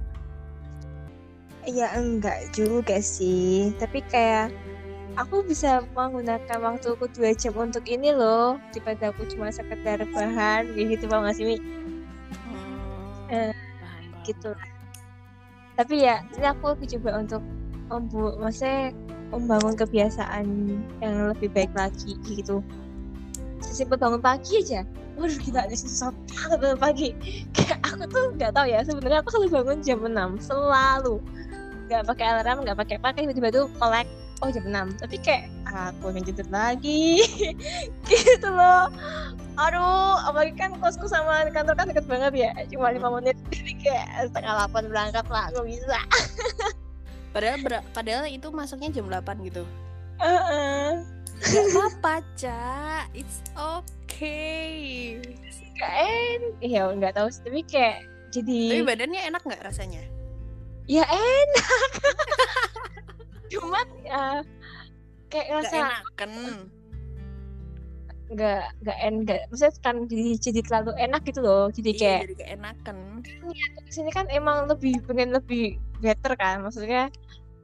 ya 1.62 1.93
enggak 1.93 2.49
juga 2.57 2.97
sih. 2.97 3.69
Tapi 3.77 4.01
kayak 4.10 4.49
aku 5.13 5.45
bisa 5.45 5.86
menggunakan 5.93 6.57
waktuku 6.57 7.05
dua 7.13 7.38
jam 7.38 7.53
untuk 7.53 7.86
ini 7.86 8.10
loh. 8.10 8.57
Daripada 8.73 9.13
aku 9.13 9.29
cuma 9.29 9.53
sekedar 9.53 10.01
bahan 10.10 10.73
gitu 10.73 11.05
bang 11.05 11.21
nggak 11.21 11.36
sih 11.38 11.45
mi? 11.45 11.57
Hmm, 12.34 13.29
eh, 13.29 13.53
gitu 14.25 14.57
tapi 15.81 16.05
ya 16.05 16.21
ini 16.38 16.45
aku 16.45 16.77
coba 16.77 17.25
untuk 17.25 17.41
membuat 17.89 18.38
maksudnya 18.38 18.93
membangun 19.34 19.73
kebiasaan 19.73 20.45
yang 21.01 21.34
lebih 21.34 21.49
baik 21.49 21.73
lagi 21.73 22.19
gitu. 22.27 22.62
Sesimpel 23.65 23.97
bangun 23.97 24.21
pagi 24.21 24.62
aja 24.62 24.86
waduh 25.19 25.39
kita 25.39 25.60
ada 25.67 25.76
susah 25.76 26.10
banget 26.60 26.80
pagi. 26.80 27.10
Kayak 27.56 27.80
aku 27.84 28.04
tuh 28.08 28.26
nggak 28.36 28.52
tahu 28.56 28.65
ya 28.67 28.80
sebenarnya 28.84 29.19
aku 29.24 29.30
selalu 29.34 29.50
bangun 29.52 29.80
jam 29.84 30.00
6 30.04 30.47
selalu. 30.47 31.15
Nggak 31.91 32.04
pakai 32.08 32.26
alarm 32.32 32.58
nggak 32.63 32.78
pakai 32.80 32.97
pakai 33.00 33.19
tiba-tiba 33.28 33.50
tuh 33.52 33.65
melek 33.80 34.08
oh 34.41 34.50
jam 34.50 34.65
6 34.65 35.02
tapi 35.04 35.15
kayak 35.21 35.45
aku 35.67 36.12
ingin 36.15 36.24
tidur 36.32 36.47
lagi. 36.50 37.21
Gitu 38.10 38.47
loh. 38.50 38.88
Aduh 39.60 40.15
apalagi 40.26 40.56
kan 40.56 40.74
kosku 40.80 41.06
sama 41.06 41.45
kantor 41.52 41.76
kan 41.76 41.86
deket 41.91 42.08
banget 42.08 42.34
ya 42.47 42.52
cuma 42.71 42.91
lima 42.91 43.12
menit. 43.19 43.38
Jadi 43.54 43.74
kayak 43.84 44.32
setengah 44.32 44.54
delapan 44.58 44.84
berangkat 44.89 45.26
lah 45.30 45.52
aku 45.52 45.67
bisa. 45.67 46.00
Padahal 47.32 47.63
padahal 47.95 48.28
itu 48.28 48.52
masuknya 48.52 48.91
jam 48.91 49.08
8 49.08 49.47
gitu. 49.47 49.63
Uh 50.19 50.28
-uh. 50.28 50.89
Gak 51.41 51.65
apa-apa, 51.74 52.21
Ca. 52.38 53.10
It's 53.17 53.41
okay. 53.58 54.01
Gak 55.76 55.93
en, 55.97 56.41
ya 56.62 56.86
nggak 56.88 57.15
tahu 57.15 57.28
sih, 57.28 57.41
tapi 57.41 57.62
kayak 57.65 58.06
jadi 58.30 58.60
Tapi 58.78 58.84
badannya 58.86 59.21
enak 59.28 59.41
nggak 59.41 59.63
rasanya? 59.63 60.04
ya 60.86 61.06
enak. 61.08 61.91
Cuman 63.52 63.88
ya 64.04 64.43
kayak 65.28 65.47
Gak 65.47 65.56
rasa 65.58 65.76
enakan. 65.80 66.32
nggak 68.32 68.63
nggak 68.80 68.97
en 69.04 69.15
nggak 69.24 69.41
maksudnya 69.47 69.76
kan 69.84 69.95
jadi 70.08 70.24
jadi 70.39 70.60
terlalu 70.63 70.91
enak 70.97 71.21
gitu 71.28 71.39
loh 71.43 71.67
jadi 71.67 71.89
Iya, 71.91 72.00
kayak 72.00 72.19
jadi 72.24 72.34
gak 72.34 72.52
enakan. 72.56 72.97
sini 73.88 74.10
kan 74.10 74.26
emang 74.32 74.71
lebih 74.71 75.04
pengen 75.04 75.36
lebih 75.36 75.76
better 76.00 76.39
kan 76.39 76.63
maksudnya 76.63 77.12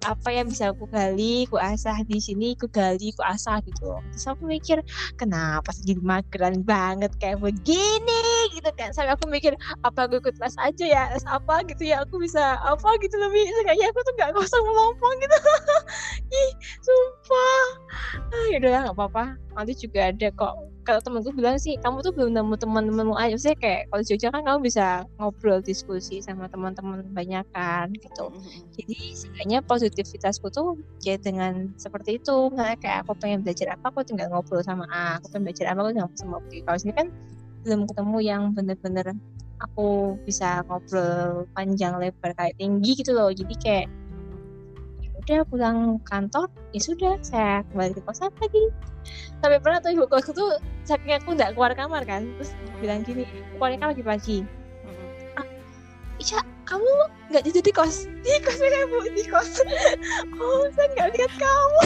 apa 0.05 0.29
yang 0.29 0.45
bisa 0.45 0.69
aku 0.69 0.85
gali, 0.91 1.49
aku 1.49 1.57
asah 1.57 1.97
di 2.05 2.21
sini, 2.21 2.53
aku 2.53 2.69
gali, 2.69 3.09
aku 3.15 3.23
asah 3.25 3.57
gitu. 3.65 3.97
Terus 4.13 4.25
aku 4.29 4.45
mikir, 4.45 4.77
kenapa 5.17 5.73
sih 5.73 5.93
jadi 5.93 6.01
mageran 6.05 6.61
banget 6.61 7.09
kayak 7.17 7.41
begini 7.41 8.23
gitu 8.53 8.69
kan. 8.77 8.93
Sampai 8.93 9.17
aku 9.17 9.25
mikir, 9.25 9.57
apa 9.81 10.05
aku 10.05 10.21
ikut 10.21 10.37
les 10.37 10.55
aja 10.61 10.85
ya, 10.85 11.03
les 11.15 11.25
apa 11.25 11.65
gitu 11.65 11.83
ya, 11.89 12.05
aku 12.05 12.21
bisa 12.21 12.61
apa 12.61 12.89
gitu 13.01 13.15
lebih. 13.17 13.45
Kayaknya 13.65 13.87
aku 13.89 13.99
tuh 14.05 14.13
gak 14.21 14.31
kosong 14.37 14.63
melompong 14.63 15.15
gitu. 15.23 15.37
Ih, 16.45 16.51
sumpah. 16.85 17.65
Ah, 18.29 18.45
yaudah 18.53 18.69
lah, 18.69 18.81
gak 18.91 18.95
apa-apa. 18.95 19.23
Nanti 19.57 19.73
juga 19.73 20.13
ada 20.13 20.27
kok. 20.29 20.76
Kalau 20.87 21.03
temenku 21.03 21.35
bilang 21.35 21.59
sih, 21.59 21.75
kamu 21.83 21.99
tuh 21.99 22.15
belum 22.15 22.31
nemu 22.31 22.55
teman-temanmu 22.55 23.11
aja. 23.19 23.35
Maksudnya 23.35 23.59
kayak 23.59 23.81
kalau 23.91 23.99
di 23.99 24.07
Jogja 24.07 24.31
kan 24.31 24.41
kamu 24.47 24.59
bisa 24.63 25.03
ngobrol, 25.19 25.59
diskusi 25.59 26.23
sama 26.23 26.47
teman-teman 26.47 27.03
banyak 27.11 27.43
kan 27.51 27.91
gitu. 27.91 28.31
Jadi 28.71 28.95
sebenarnya 29.19 29.59
positivitasku 29.67 30.47
tuh 30.47 30.79
ya 31.03 31.19
dengan 31.19 31.75
seperti 31.75 32.23
itu. 32.23 32.47
Nggak 32.55 32.79
kayak 32.79 32.97
aku 33.03 33.19
pengen 33.19 33.43
belajar 33.43 33.75
apa 33.75 33.91
aku 33.91 34.07
tinggal 34.07 34.31
ngobrol 34.31 34.63
sama 34.63 34.87
A. 34.87 35.19
Aku 35.19 35.27
pengen 35.27 35.51
belajar 35.51 35.75
apa 35.75 35.79
aku 35.83 35.89
tinggal 35.91 36.09
sama 36.15 36.39
B. 36.47 36.63
Kalau 36.63 36.77
sini 36.79 36.93
kan 36.95 37.07
belum 37.67 37.83
ketemu 37.91 38.17
yang 38.23 38.43
bener-bener 38.55 39.11
aku 39.59 40.15
bisa 40.23 40.63
ngobrol 40.71 41.51
panjang 41.51 41.99
lebar 41.99 42.31
kayak 42.31 42.55
tinggi 42.55 42.95
gitu 42.95 43.11
loh. 43.11 43.27
Jadi 43.27 43.55
kayak 43.59 43.85
ya 43.91 44.06
udah 45.27 45.43
pulang 45.51 45.99
kantor 46.07 46.47
ya 46.71 46.79
sudah 46.79 47.19
saya 47.19 47.59
kembali 47.75 47.99
ke 47.99 48.01
kosan 48.07 48.31
lagi 48.39 48.63
sampai 49.43 49.59
pernah 49.59 49.83
tuh 49.83 49.91
ibu 49.91 50.07
kosku 50.07 50.31
tuh 50.31 50.55
saking 50.87 51.19
aku 51.19 51.35
nggak 51.35 51.51
keluar 51.51 51.75
kamar 51.75 52.07
kan 52.07 52.31
terus 52.39 52.55
bilang 52.79 53.03
gini 53.03 53.27
pokoknya 53.59 53.75
kan 53.83 53.87
pagi-pagi 53.91 54.47
Ica, 56.17 56.41
kamu 56.65 56.89
nggak 57.29 57.45
tidur 57.45 57.61
di 57.61 57.69
kos? 57.69 58.09
Di 58.25 58.41
kos 58.41 58.57
ya 58.57 58.89
bu, 58.89 59.05
di 59.05 59.21
kos. 59.29 59.61
Oh, 60.41 60.65
saya 60.73 60.89
nggak 60.97 61.13
lihat 61.13 61.33
kamu. 61.37 61.81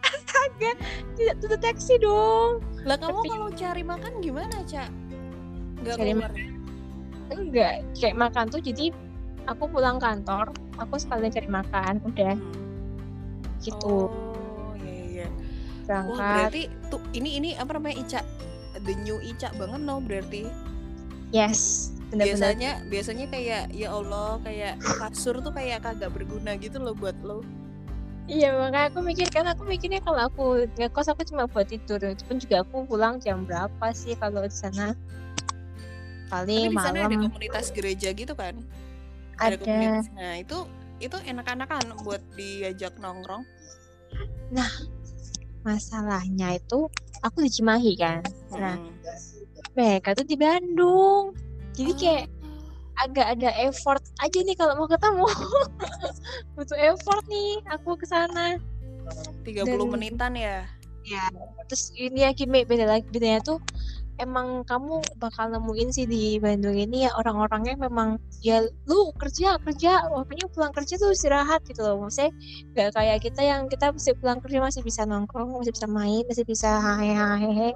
Astaga, 0.08 0.72
tidak 1.20 1.34
tuh 1.44 1.48
deteksi 1.52 2.00
dong. 2.00 2.64
Lah 2.88 2.96
kamu 2.96 3.20
Tapi- 3.20 3.28
kalau 3.28 3.48
cari 3.52 3.82
makan 3.84 4.12
gimana, 4.24 4.56
Ca? 4.64 4.88
Gak 5.84 6.00
Cari 6.00 6.16
keluar. 6.16 6.32
Enggak, 7.28 7.74
kayak 7.92 8.16
makan 8.16 8.44
tuh 8.48 8.64
jadi 8.64 8.88
aku 9.46 9.64
pulang 9.70 9.98
kantor, 9.98 10.50
aku 10.78 10.94
sekalian 10.98 11.32
cari 11.32 11.48
makan, 11.50 11.98
udah 12.06 12.36
gitu 13.62 14.10
Oh, 14.10 14.74
iya 14.82 15.26
iya. 15.26 15.26
Wah, 15.86 15.86
berangkat. 15.86 16.18
berarti 16.18 16.62
tuh 16.90 17.00
ini 17.14 17.38
ini 17.38 17.50
apa 17.54 17.78
namanya 17.78 17.96
Ica? 18.02 18.20
The 18.82 18.94
new 19.06 19.18
Ica 19.22 19.54
banget 19.54 19.80
no 19.82 20.02
berarti. 20.02 20.50
Yes, 21.30 21.90
benar-benar. 22.10 22.26
Biasanya 22.26 22.70
biasanya 22.90 23.26
kayak 23.30 23.64
ya 23.72 23.88
Allah 23.94 24.36
kayak 24.42 24.82
kasur 24.98 25.38
tuh 25.40 25.54
kayak 25.54 25.80
kagak 25.86 26.10
berguna 26.12 26.58
gitu 26.58 26.82
loh 26.82 26.92
buat 26.92 27.14
lo. 27.22 27.40
Iya 28.30 28.54
makanya 28.54 28.86
aku 28.94 28.98
mikir 29.02 29.28
kan 29.34 29.50
aku 29.50 29.66
mikirnya 29.66 29.98
kalau 29.98 30.30
aku 30.30 30.44
ngekos 30.78 31.10
aku 31.10 31.26
cuma 31.26 31.50
buat 31.50 31.66
tidur 31.66 31.98
itu 31.98 32.22
pun 32.22 32.38
juga 32.38 32.62
aku 32.62 32.86
pulang 32.86 33.18
jam 33.18 33.42
berapa 33.42 33.90
sih 33.90 34.14
kalau 34.14 34.46
di 34.46 34.54
sana 34.54 34.94
Tapi 36.30 36.30
paling 36.30 36.70
di 36.70 36.78
sana 36.78 37.10
ada 37.10 37.18
malam 37.18 37.28
komunitas 37.28 37.74
gereja 37.74 38.14
gitu 38.14 38.32
kan? 38.38 38.62
Ada 39.42 39.56
komunitas. 39.56 40.06
Nah, 40.12 40.34
itu 40.36 40.58
itu 40.98 41.16
enak-enakan 41.18 41.82
buat 42.02 42.22
diajak 42.34 42.94
nongkrong. 42.96 43.42
masalahnya 45.62 46.58
itu 46.58 46.90
aku 47.22 47.38
di 47.40 47.50
Cimahi 47.50 47.94
kan 47.94 48.20
nah 48.52 48.76
Mm. 48.76 48.92
mereka 49.72 50.12
tuh 50.12 50.26
di 50.26 50.34
Bandung 50.34 51.32
jadi 51.72 51.90
Oh. 51.90 51.96
kayak 51.96 52.26
agak 53.00 53.26
ada 53.30 53.50
effort 53.62 54.02
aja 54.20 54.38
nih 54.38 54.52
kalau 54.52 54.76
mau 54.76 54.84
ketemu 54.84 55.24
butuh 56.54 56.76
effort 56.76 57.24
nih 57.24 57.62
aku 57.70 57.96
ke 57.96 58.04
sana 58.04 58.58
30 59.42 59.64
Dan- 59.64 59.88
menitan 59.88 60.32
ya. 60.36 60.66
ya 61.02 61.24
terus 61.66 61.90
ini 61.96 62.22
ya 62.22 62.30
Kimi 62.30 62.62
beda 62.62 62.84
lagi 62.84 63.06
bedanya 63.08 63.40
tuh 63.40 63.58
emang 64.22 64.62
kamu 64.62 65.02
bakal 65.18 65.50
nemuin 65.50 65.90
sih 65.90 66.06
di 66.06 66.38
Bandung 66.38 66.78
ini 66.78 67.04
ya 67.04 67.10
orang-orangnya 67.18 67.74
memang 67.76 68.16
ya 68.40 68.62
lu 68.86 69.10
kerja 69.18 69.58
kerja 69.60 70.06
waktunya 70.08 70.46
pulang 70.54 70.70
kerja 70.70 70.94
tuh 70.96 71.10
istirahat 71.10 71.66
gitu 71.66 71.82
loh. 71.82 72.06
Maksudnya 72.06 72.30
nggak 72.72 72.88
kayak 72.94 73.18
kita 73.26 73.42
yang 73.42 73.66
kita 73.66 73.90
masih 73.90 74.14
pulang 74.22 74.38
kerja 74.38 74.58
masih 74.62 74.80
bisa 74.86 75.02
nongkrong 75.02 75.50
masih 75.58 75.74
bisa 75.74 75.86
main 75.90 76.22
masih 76.30 76.44
bisa 76.46 76.70
hehehe 76.78 77.74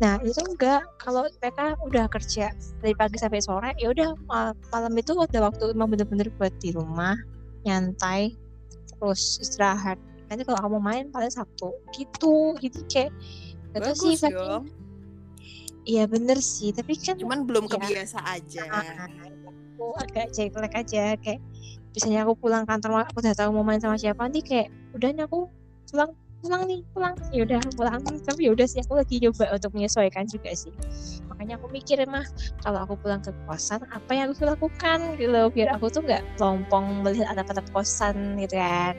nah 0.00 0.16
itu 0.24 0.40
enggak 0.42 0.82
kalau 0.98 1.28
mereka 1.38 1.76
udah 1.86 2.08
kerja 2.10 2.50
dari 2.80 2.94
pagi 2.96 3.20
sampai 3.20 3.38
sore 3.44 3.70
ya 3.78 3.92
udah 3.92 4.16
mal- 4.26 4.56
malam 4.72 4.92
itu 4.98 5.12
ada 5.14 5.38
waktu 5.46 5.70
emang 5.76 5.92
bener-bener 5.92 6.32
buat 6.40 6.52
di 6.58 6.72
rumah 6.74 7.14
nyantai 7.62 8.34
terus 8.98 9.42
istirahat. 9.42 9.98
Nanti 10.30 10.46
kalau 10.46 10.62
kamu 10.62 10.78
main 10.78 11.04
paling 11.10 11.28
Sabtu. 11.28 11.74
Gitu. 11.92 12.54
Jadi 12.62 12.80
kayak 12.86 13.10
sih 13.98 14.14
Bagus 14.14 14.20
saking- 14.22 14.38
dong. 14.38 14.64
Iya 15.82 16.06
bener 16.06 16.38
sih, 16.38 16.70
tapi 16.70 16.94
kan 16.94 17.18
Cuman 17.18 17.42
belum 17.42 17.66
Ya. 17.66 17.74
kebiasa 17.74 18.18
aja. 18.22 18.62
ah, 18.70 19.06
aku 19.50 19.86
agak 19.98 20.30
jet 20.30 20.54
lag 20.54 20.70
aja 20.70 21.18
kayak 21.18 21.42
biasanya 21.90 22.22
aku 22.24 22.38
pulang 22.38 22.64
kantor 22.64 23.02
aku 23.04 23.18
udah 23.20 23.34
tahu 23.34 23.50
mau 23.52 23.66
main 23.66 23.82
sama 23.82 23.98
siapa 23.98 24.24
nanti 24.24 24.40
kayak 24.40 24.70
udah 24.94 25.10
nih 25.10 25.26
aku 25.26 25.50
pulang 25.90 26.14
pulang 26.42 26.62
nih 26.66 26.80
pulang. 26.90 27.14
Ya 27.30 27.42
udah 27.46 27.58
pulang. 27.74 28.02
Tapi 28.02 28.46
ya 28.46 28.50
udah 28.50 28.66
sih 28.66 28.82
aku 28.82 28.98
lagi 28.98 29.22
coba 29.22 29.54
untuk 29.54 29.70
menyesuaikan 29.74 30.26
juga 30.26 30.50
sih. 30.54 30.74
Makanya 31.30 31.54
aku 31.58 31.66
mikir 31.70 32.02
mah 32.06 32.26
kalau 32.62 32.82
aku 32.82 32.94
pulang 32.98 33.22
ke 33.22 33.30
kosan 33.46 33.82
apa 33.90 34.10
yang 34.10 34.30
aku 34.34 34.42
lakukan? 34.46 35.18
Gitu 35.18 35.30
loh 35.30 35.50
biar 35.50 35.74
aku 35.74 35.86
tuh 35.86 36.02
nggak 36.02 36.38
lompong 36.38 37.06
melihat 37.06 37.30
anak-anak 37.30 37.66
kosan 37.70 38.38
gitu 38.38 38.58
kan 38.58 38.94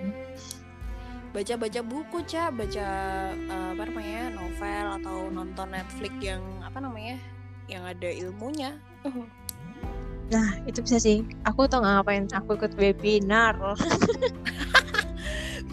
Baca-baca 1.34 1.82
buku, 1.82 2.22
Ca, 2.24 2.54
baca 2.54 2.88
eh, 3.34 3.68
apa 3.74 3.84
namanya? 3.90 4.32
novel 4.32 4.86
atau 5.02 5.28
nonton 5.28 5.68
Netflix 5.74 6.14
yang 6.22 6.44
apa 6.62 6.78
namanya? 6.78 7.18
yang 7.66 7.84
ada 7.88 8.12
ilmunya. 8.12 8.76
nah 10.28 10.56
itu 10.66 10.80
bisa 10.84 10.98
sih 10.98 11.20
aku 11.44 11.68
tau 11.68 11.84
nggak 11.84 11.94
ngapain 12.00 12.26
aku 12.32 12.56
ikut 12.56 12.72
webinar 12.80 13.60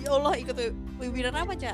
Ya 0.03 0.11
Allah, 0.11 0.35
ikut 0.37 0.57
webinar 0.99 1.35
apa, 1.35 1.55
Ca? 1.55 1.73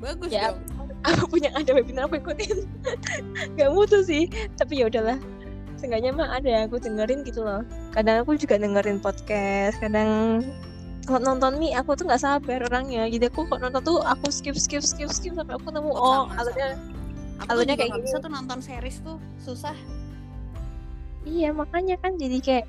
Bagus 0.00 0.30
Ya, 0.30 0.52
dong. 0.52 0.62
aku 1.04 1.24
punya 1.36 1.50
ada 1.54 1.70
webinar 1.74 2.06
aku 2.06 2.20
ikutin 2.20 2.66
nggak 3.56 3.70
mutu 3.72 4.02
sih 4.02 4.30
tapi 4.54 4.78
ya 4.80 4.90
udahlah 4.90 5.18
seenggaknya 5.74 6.10
mah 6.10 6.38
ada 6.38 6.48
yang 6.48 6.62
aku 6.66 6.78
dengerin 6.78 7.22
gitu 7.22 7.42
loh 7.42 7.62
kadang 7.94 8.22
aku 8.22 8.34
juga 8.34 8.58
dengerin 8.58 8.98
podcast 8.98 9.78
kadang 9.78 10.42
kalau 11.08 11.24
nonton 11.24 11.56
nih 11.56 11.72
aku 11.72 11.96
tuh 11.96 12.04
nggak 12.04 12.20
sabar 12.20 12.60
orangnya 12.68 13.08
jadi 13.08 13.32
aku 13.32 13.48
kok 13.48 13.58
nonton 13.58 13.80
tuh 13.80 14.04
aku 14.04 14.28
skip 14.28 14.52
skip 14.54 14.84
skip 14.84 15.08
skip 15.08 15.32
sampai 15.32 15.56
aku 15.56 15.72
nemu 15.72 15.88
Oh, 15.88 15.96
oh, 15.96 16.22
sama, 16.28 16.44
alurnya 16.44 16.68
alurnya 17.48 17.74
kayak 17.74 17.90
gini. 17.96 18.04
bisa 18.04 18.20
tuh 18.20 18.28
nonton 18.28 18.60
series 18.60 19.00
tuh 19.00 19.16
susah. 19.40 19.72
iya 21.24 21.48
makanya 21.50 21.96
kan 21.96 22.14
jadi 22.14 22.38
kayak 22.38 22.66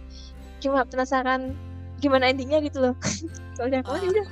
cuma 0.60 0.84
penasaran 0.84 1.52
gimana 2.00 2.32
endingnya 2.32 2.60
gitu 2.60 2.80
loh 2.80 2.96
soalnya 3.56 3.84
aku 3.84 3.92
Ah, 3.94 4.02
udah. 4.02 4.28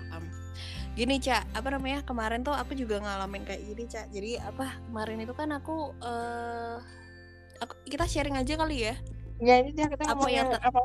Gini, 0.97 1.21
Ca, 1.21 1.45
apa 1.53 1.69
namanya? 1.69 2.01
Kemarin 2.01 2.41
tuh 2.41 2.57
aku 2.57 2.73
juga 2.73 2.97
ngalamin 2.97 3.45
kayak 3.45 3.61
gini, 3.61 3.85
Ca. 3.85 4.09
Jadi 4.09 4.41
apa? 4.41 4.81
Kemarin 4.89 5.21
itu 5.21 5.29
kan 5.29 5.53
aku 5.53 5.93
eh 6.01 6.81
aku 7.61 7.73
kita 7.85 8.09
sharing 8.09 8.33
aja 8.33 8.57
kali 8.57 8.81
ya. 8.81 8.97
ya 9.37 9.61
ini 9.61 9.77
dia 9.77 9.85
kita 9.85 10.09
Apa 10.09 10.25
yang 10.25 10.49
apa 10.57 10.79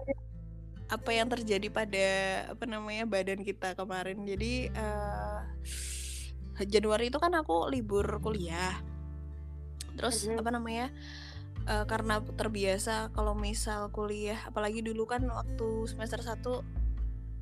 apa 0.92 1.11
yang 1.16 1.33
terjadi 1.33 1.72
pada 1.72 2.07
apa 2.52 2.64
namanya 2.68 3.09
badan 3.09 3.40
kita 3.40 3.72
kemarin. 3.72 4.20
Jadi 4.28 4.68
eh 4.68 5.38
Januari 6.68 7.09
itu 7.09 7.16
kan 7.16 7.33
aku 7.33 7.72
libur 7.72 8.05
kuliah. 8.20 8.76
Terus 9.96 10.28
Mhm. 10.28 10.37
apa 10.44 10.50
namanya 10.52 10.87
eh, 11.64 11.85
karena 11.88 12.20
terbiasa 12.20 13.09
kalau 13.16 13.33
misal 13.33 13.88
kuliah 13.88 14.37
apalagi 14.44 14.85
dulu 14.85 15.09
kan 15.09 15.24
waktu 15.24 15.88
semester 15.88 16.20
1 16.20 16.61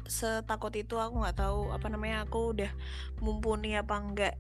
setakut 0.07 0.75
itu 0.75 0.99
aku 0.99 1.23
nggak 1.23 1.39
tahu 1.39 1.71
apa 1.71 1.87
namanya 1.87 2.27
aku 2.27 2.53
udah 2.55 2.71
mumpuni 3.23 3.79
apa 3.79 3.95
enggak 3.99 4.35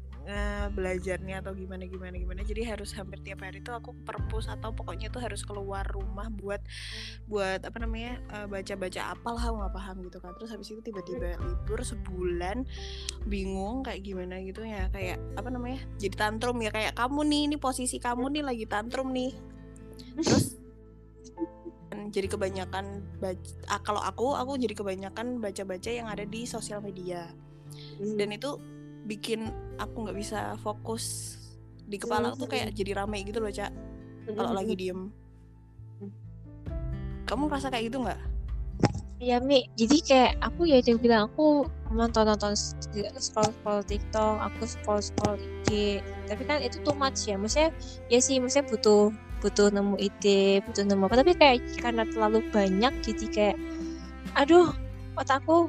belajarnya 0.70 1.42
atau 1.42 1.56
gimana 1.56 1.88
gimana 1.88 2.14
gimana. 2.14 2.40
Jadi 2.44 2.62
harus 2.68 2.94
hampir 2.94 3.18
tiap 3.24 3.42
hari 3.42 3.64
tuh 3.64 3.74
aku 3.74 3.96
perpus 4.04 4.46
atau 4.46 4.70
pokoknya 4.70 5.10
tuh 5.10 5.18
harus 5.18 5.42
keluar 5.42 5.82
rumah 5.88 6.30
buat 6.30 6.62
buat 7.26 7.64
apa 7.66 7.78
namanya 7.82 8.20
eh, 8.30 8.46
baca-baca 8.46 9.16
apal 9.16 9.34
lah 9.34 9.46
nggak 9.48 9.74
paham 9.74 9.96
gitu 10.06 10.18
kan. 10.22 10.32
Terus 10.38 10.50
habis 10.54 10.68
itu 10.70 10.80
tiba-tiba 10.84 11.40
libur 11.40 11.80
sebulan 11.82 12.62
bingung 13.26 13.82
kayak 13.82 14.06
gimana 14.06 14.38
gitu 14.44 14.62
ya 14.62 14.86
kayak 14.92 15.18
apa 15.34 15.48
namanya 15.50 15.80
jadi 15.98 16.16
tantrum 16.16 16.56
ya 16.62 16.70
kayak 16.70 16.92
kamu 16.94 17.20
nih 17.26 17.42
ini 17.50 17.56
posisi 17.56 17.96
kamu 17.98 18.30
nih 18.38 18.42
lagi 18.44 18.64
tantrum 18.68 19.10
nih. 19.10 19.32
Terus 20.20 20.60
jadi 22.10 22.26
kebanyakan 22.26 23.06
baca, 23.22 23.50
ah, 23.70 23.80
kalau 23.82 24.02
aku 24.02 24.34
aku 24.34 24.58
jadi 24.58 24.74
kebanyakan 24.74 25.38
baca-baca 25.38 25.90
yang 25.90 26.10
ada 26.10 26.26
di 26.26 26.42
sosial 26.42 26.82
media. 26.82 27.30
Dan 28.02 28.34
itu 28.34 28.58
bikin 29.04 29.48
aku 29.80 30.08
nggak 30.08 30.18
bisa 30.18 30.54
fokus 30.60 31.36
di 31.90 31.98
kepala 31.98 32.36
tuh 32.36 32.46
kayak 32.46 32.70
jadi 32.76 33.02
rame 33.02 33.24
gitu 33.26 33.42
loh 33.42 33.50
cak. 33.50 33.72
Kalau 34.30 34.54
lagi 34.54 34.74
diem. 34.78 35.10
Kamu 37.26 37.50
merasa 37.50 37.70
kayak 37.70 37.90
gitu 37.90 38.02
nggak? 38.02 38.20
Iya 39.20 39.36
Mi, 39.36 39.68
jadi 39.76 39.96
kayak 40.00 40.32
aku 40.40 40.64
ya 40.64 40.80
yang 40.80 40.96
bilang 40.96 41.28
aku 41.28 41.68
nonton 41.92 42.24
nonton 42.24 42.56
scroll 42.56 43.52
scroll 43.52 43.84
TikTok, 43.84 44.40
aku 44.40 44.64
scroll 44.64 45.04
scroll 45.04 45.36
IG, 45.36 46.00
tapi 46.24 46.42
kan 46.48 46.64
itu 46.64 46.80
too 46.80 46.96
much 46.96 47.28
ya, 47.28 47.36
maksudnya 47.36 47.68
ya 48.08 48.16
sih, 48.16 48.40
maksudnya 48.40 48.72
butuh 48.72 49.12
butuh 49.44 49.68
nemu 49.76 50.00
ide, 50.00 50.64
butuh 50.64 50.88
nemu 50.88 51.04
apa, 51.04 51.20
tapi 51.20 51.36
kayak 51.36 51.60
karena 51.84 52.08
terlalu 52.08 52.40
banyak 52.48 52.92
jadi 53.04 53.26
kayak, 53.28 53.56
aduh 54.40 54.72
otakku. 55.20 55.68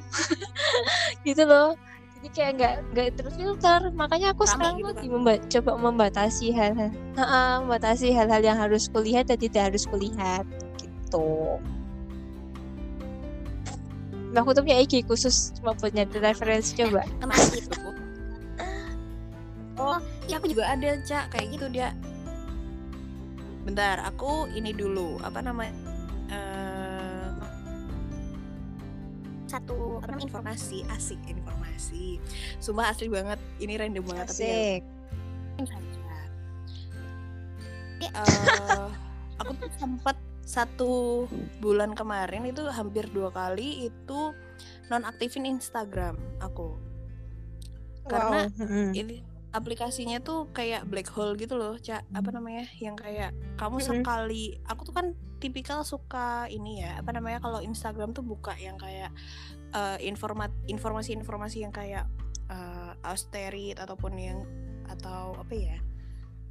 Gitu 1.28 1.44
loh, 1.44 1.76
jadi 2.22 2.30
kayak 2.38 2.52
nggak 2.54 2.74
nggak 2.94 3.08
terfilter, 3.18 3.82
makanya 3.98 4.30
aku 4.38 4.46
Rame 4.46 4.52
sekarang 4.54 4.76
gitu 4.78 4.86
lagi 4.94 5.02
kan? 5.02 5.14
memba- 5.18 5.44
coba 5.50 5.72
membatasi 5.74 6.46
hal-hal, 6.54 6.92
Ha-ha, 7.18 7.66
membatasi 7.66 8.08
hal-hal 8.14 8.42
yang 8.46 8.58
harus 8.62 8.86
kulihat 8.94 9.26
dan 9.26 9.42
tidak 9.42 9.74
harus 9.74 9.90
kulihat 9.90 10.46
gitu. 10.78 11.58
Mbak 14.32 14.42
aku 14.48 14.50
tuh 14.54 14.64
punya 14.64 14.78
IG 14.80 14.94
khusus 15.10 15.52
cuma 15.60 15.74
buat 15.76 15.92
nyari 15.92 16.14
referensi 16.22 16.78
coba. 16.78 17.04
kenapa 17.20 17.52
gitu 17.58 17.80
oh 19.82 19.98
ya 20.30 20.38
aku 20.38 20.48
juga 20.54 20.72
ada 20.72 20.96
cak 21.04 21.34
kayak 21.36 21.48
gitu 21.58 21.66
dia 21.68 21.90
bentar 23.66 23.98
aku 24.08 24.46
ini 24.54 24.72
dulu 24.72 25.18
apa 25.26 25.42
namanya 25.42 25.74
satu 29.52 30.00
apa 30.00 30.16
namanya 30.16 30.28
informasi 30.32 30.88
asik 30.96 31.20
informasi 31.28 32.24
sumpah 32.64 32.88
asli 32.96 33.12
banget 33.12 33.40
ini 33.60 33.74
random 33.76 34.04
banget 34.08 34.28
tapi 34.32 34.44
ya 34.44 34.48
Asik. 34.48 34.82
saja. 35.68 36.00
Ini, 38.02 38.08
eh, 38.10 38.88
aku 39.38 39.52
tuh 39.62 39.70
sempat 39.78 40.18
satu 40.42 40.92
bulan 41.62 41.94
kemarin 41.94 42.50
itu 42.50 42.66
hampir 42.72 43.06
dua 43.14 43.30
kali 43.30 43.92
itu 43.92 44.20
nonaktifin 44.90 45.46
Instagram 45.48 46.18
aku 46.42 46.76
karena 48.10 48.50
Wow. 48.58 48.92
Ini 48.98 49.31
aplikasinya 49.52 50.24
tuh 50.24 50.48
kayak 50.56 50.88
black 50.88 51.12
hole 51.12 51.36
gitu 51.36 51.60
loh 51.60 51.76
cak 51.76 52.08
apa 52.16 52.30
namanya 52.32 52.66
yang 52.80 52.96
kayak 52.96 53.36
kamu 53.60 53.80
Mm-mm. 53.80 53.88
sekali 54.02 54.56
aku 54.68 54.82
tuh 54.88 54.96
kan 54.96 55.08
tipikal 55.44 55.84
suka 55.84 56.48
ini 56.48 56.86
ya 56.86 57.04
apa 57.04 57.12
namanya 57.12 57.44
kalau 57.44 57.60
Instagram 57.60 58.16
tuh 58.16 58.24
buka 58.24 58.56
yang 58.56 58.80
kayak 58.80 59.12
eh, 59.76 59.98
informat 60.08 60.52
informasi-informasi 60.72 61.58
yang 61.68 61.74
kayak 61.76 62.08
eh, 62.48 62.92
austerity 63.04 63.76
ataupun 63.76 64.14
yang 64.16 64.40
atau 64.88 65.36
apa 65.36 65.54
ya 65.56 65.78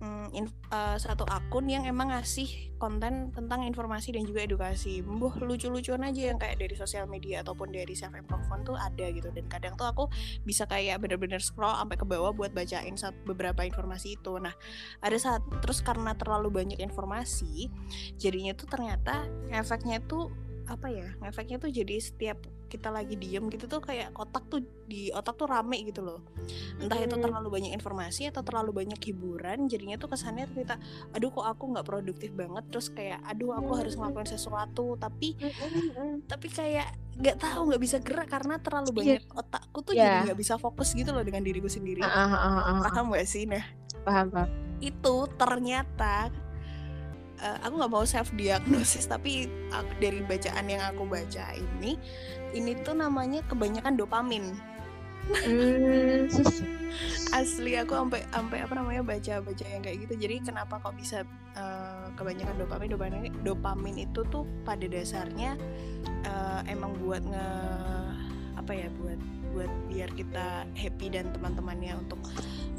mm, 0.01 0.29
inf- 0.35 0.67
eh, 0.73 0.97
satu 0.99 1.29
akun 1.29 1.69
yang 1.69 1.85
emang 1.85 2.11
ngasih 2.11 2.73
konten 2.81 3.31
tentang 3.37 3.63
informasi 3.69 4.17
dan 4.17 4.25
juga 4.25 4.43
edukasi. 4.43 5.05
Mbuh 5.05 5.45
lucu-lucuan 5.45 6.03
aja 6.03 6.33
yang 6.33 6.41
kayak 6.41 6.59
dari 6.59 6.75
sosial 6.75 7.05
media 7.07 7.45
ataupun 7.45 7.71
dari 7.71 7.93
self 7.93 8.17
improvement 8.17 8.65
tuh 8.65 8.77
ada 8.81 9.07
gitu. 9.13 9.29
Dan 9.31 9.47
kadang 9.47 9.77
tuh 9.77 9.87
aku 9.87 10.05
bisa 10.43 10.65
kayak 10.65 11.05
bener-bener 11.05 11.39
scroll 11.39 11.77
sampai 11.77 12.01
ke 12.01 12.07
bawah 12.09 12.33
buat 12.33 12.57
bacain 12.57 12.97
beberapa 13.29 13.63
informasi 13.63 14.17
itu. 14.17 14.41
Nah 14.41 14.57
ada 15.05 15.17
saat 15.21 15.45
terus 15.61 15.85
karena 15.85 16.17
terlalu 16.17 16.51
banyak 16.51 16.81
informasi 16.81 17.69
jadinya 18.17 18.57
tuh 18.57 18.67
ternyata 18.67 19.29
efeknya 19.53 20.01
tuh 20.05 20.33
apa 20.71 20.87
ya 20.87 21.09
efeknya 21.27 21.59
tuh 21.59 21.75
jadi 21.75 21.99
setiap 21.99 22.39
kita 22.71 22.89
lagi 22.89 23.19
diem 23.19 23.43
gitu 23.51 23.67
tuh 23.67 23.83
kayak 23.83 24.15
otak 24.15 24.47
tuh 24.47 24.63
di 24.87 25.11
otak 25.11 25.35
tuh 25.35 25.45
rame 25.45 25.83
gitu 25.83 26.01
loh 26.01 26.23
entah 26.79 26.97
itu 26.97 27.13
Mm. 27.13 27.23
terlalu 27.23 27.49
banyak 27.51 27.73
informasi 27.75 28.31
atau 28.31 28.41
terlalu 28.41 28.71
banyak 28.73 29.01
hiburan 29.03 29.67
jadinya 29.67 29.99
tuh 29.99 30.07
kesannya 30.09 30.47
tuh 30.47 30.63
kita 30.63 30.79
aduh 31.11 31.29
kok 31.29 31.45
aku 31.45 31.65
nggak 31.69 31.83
produktif 31.83 32.31
banget 32.31 32.63
terus 32.71 32.89
kayak 32.89 33.19
aduh 33.23 33.51
aku 33.53 33.75
harus 33.75 33.95
ngelakuin 33.95 34.31
sesuatu 34.31 34.95
tapi 34.95 35.35
tapi 36.25 36.47
kayak 36.47 36.89
nggak 37.19 37.37
tahu 37.37 37.69
nggak 37.69 37.83
bisa 37.83 37.99
gerak 37.99 38.31
karena 38.31 38.57
terlalu 38.57 38.89
Iya. 38.89 38.97
banyak 38.97 39.25
otakku 39.35 39.79
tuh 39.83 39.93
Iya. 39.93 40.01
jadi 40.01 40.19
nggak 40.31 40.39
bisa 40.39 40.55
fokus 40.57 40.95
gitu 40.95 41.11
loh 41.11 41.21
dengan 41.21 41.43
diriku 41.43 41.67
sendiri 41.67 42.01
ah, 42.01 42.09
ah, 42.09 42.33
ah, 42.33 42.61
ah. 42.71 42.81
paham 42.87 43.11
gak 43.11 43.27
sih 43.27 43.45
nah 43.45 43.61
Paham 44.01 44.31
paham. 44.31 44.49
itu 44.81 45.17
ternyata 45.37 46.33
eh, 47.41 47.59
aku 47.61 47.75
nggak 47.77 47.93
mau 47.93 48.05
self 48.05 48.31
diagnosis 48.33 49.05
tapi 49.05 49.45
aku- 49.71 49.97
dari 49.99 50.21
bacaan 50.23 50.67
yang 50.67 50.83
aku 50.85 51.05
baca 51.05 51.45
ini 51.53 51.97
ini 52.53 52.73
tuh 52.81 52.95
namanya 52.95 53.41
kebanyakan 53.47 53.97
dopamin 53.97 54.55
Hmm. 55.31 56.27
asli 57.39 57.79
aku 57.79 57.95
sampai 57.95 58.27
sampai 58.35 58.67
apa 58.67 58.75
namanya 58.75 59.07
baca 59.07 59.39
baca 59.39 59.63
yang 59.63 59.79
kayak 59.79 60.03
gitu 60.03 60.15
jadi 60.19 60.43
kenapa 60.43 60.83
kok 60.83 60.99
bisa 60.99 61.23
eh, 61.55 62.07
kebanyakan 62.19 62.57
dopamin 62.59 62.89
dopamin 62.91 63.31
dopamin 63.47 63.97
itu 64.01 64.27
tuh 64.27 64.43
pada 64.67 64.83
dasarnya 64.83 65.55
eh, 66.27 66.61
emang 66.67 66.99
buat 66.99 67.23
nge 67.23 67.47
apa 68.59 68.73
ya 68.75 68.89
buat 68.99 69.21
buat 69.55 69.71
biar 69.87 70.11
kita 70.15 70.67
happy 70.75 71.07
dan 71.15 71.31
teman-temannya 71.31 71.95
untuk 71.95 72.19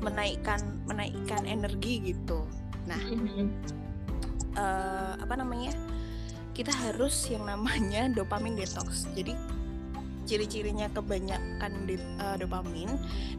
menaikkan 0.04 0.60
menaikkan 0.84 1.48
energi 1.48 2.12
gitu 2.12 2.44
nah 2.84 3.00
Mm-mm. 3.00 3.48
Eh, 4.54 5.14
apa 5.16 5.34
namanya 5.34 5.74
kita 6.52 6.72
harus 6.72 7.28
yang 7.28 7.44
namanya 7.44 8.10
dopamin 8.18 8.56
detox 8.56 9.08
jadi 9.12 9.36
ciri-cirinya 10.22 10.88
kebanyakan 10.90 11.72
de- 11.84 11.98
eh, 11.98 12.36
dopamin 12.38 12.88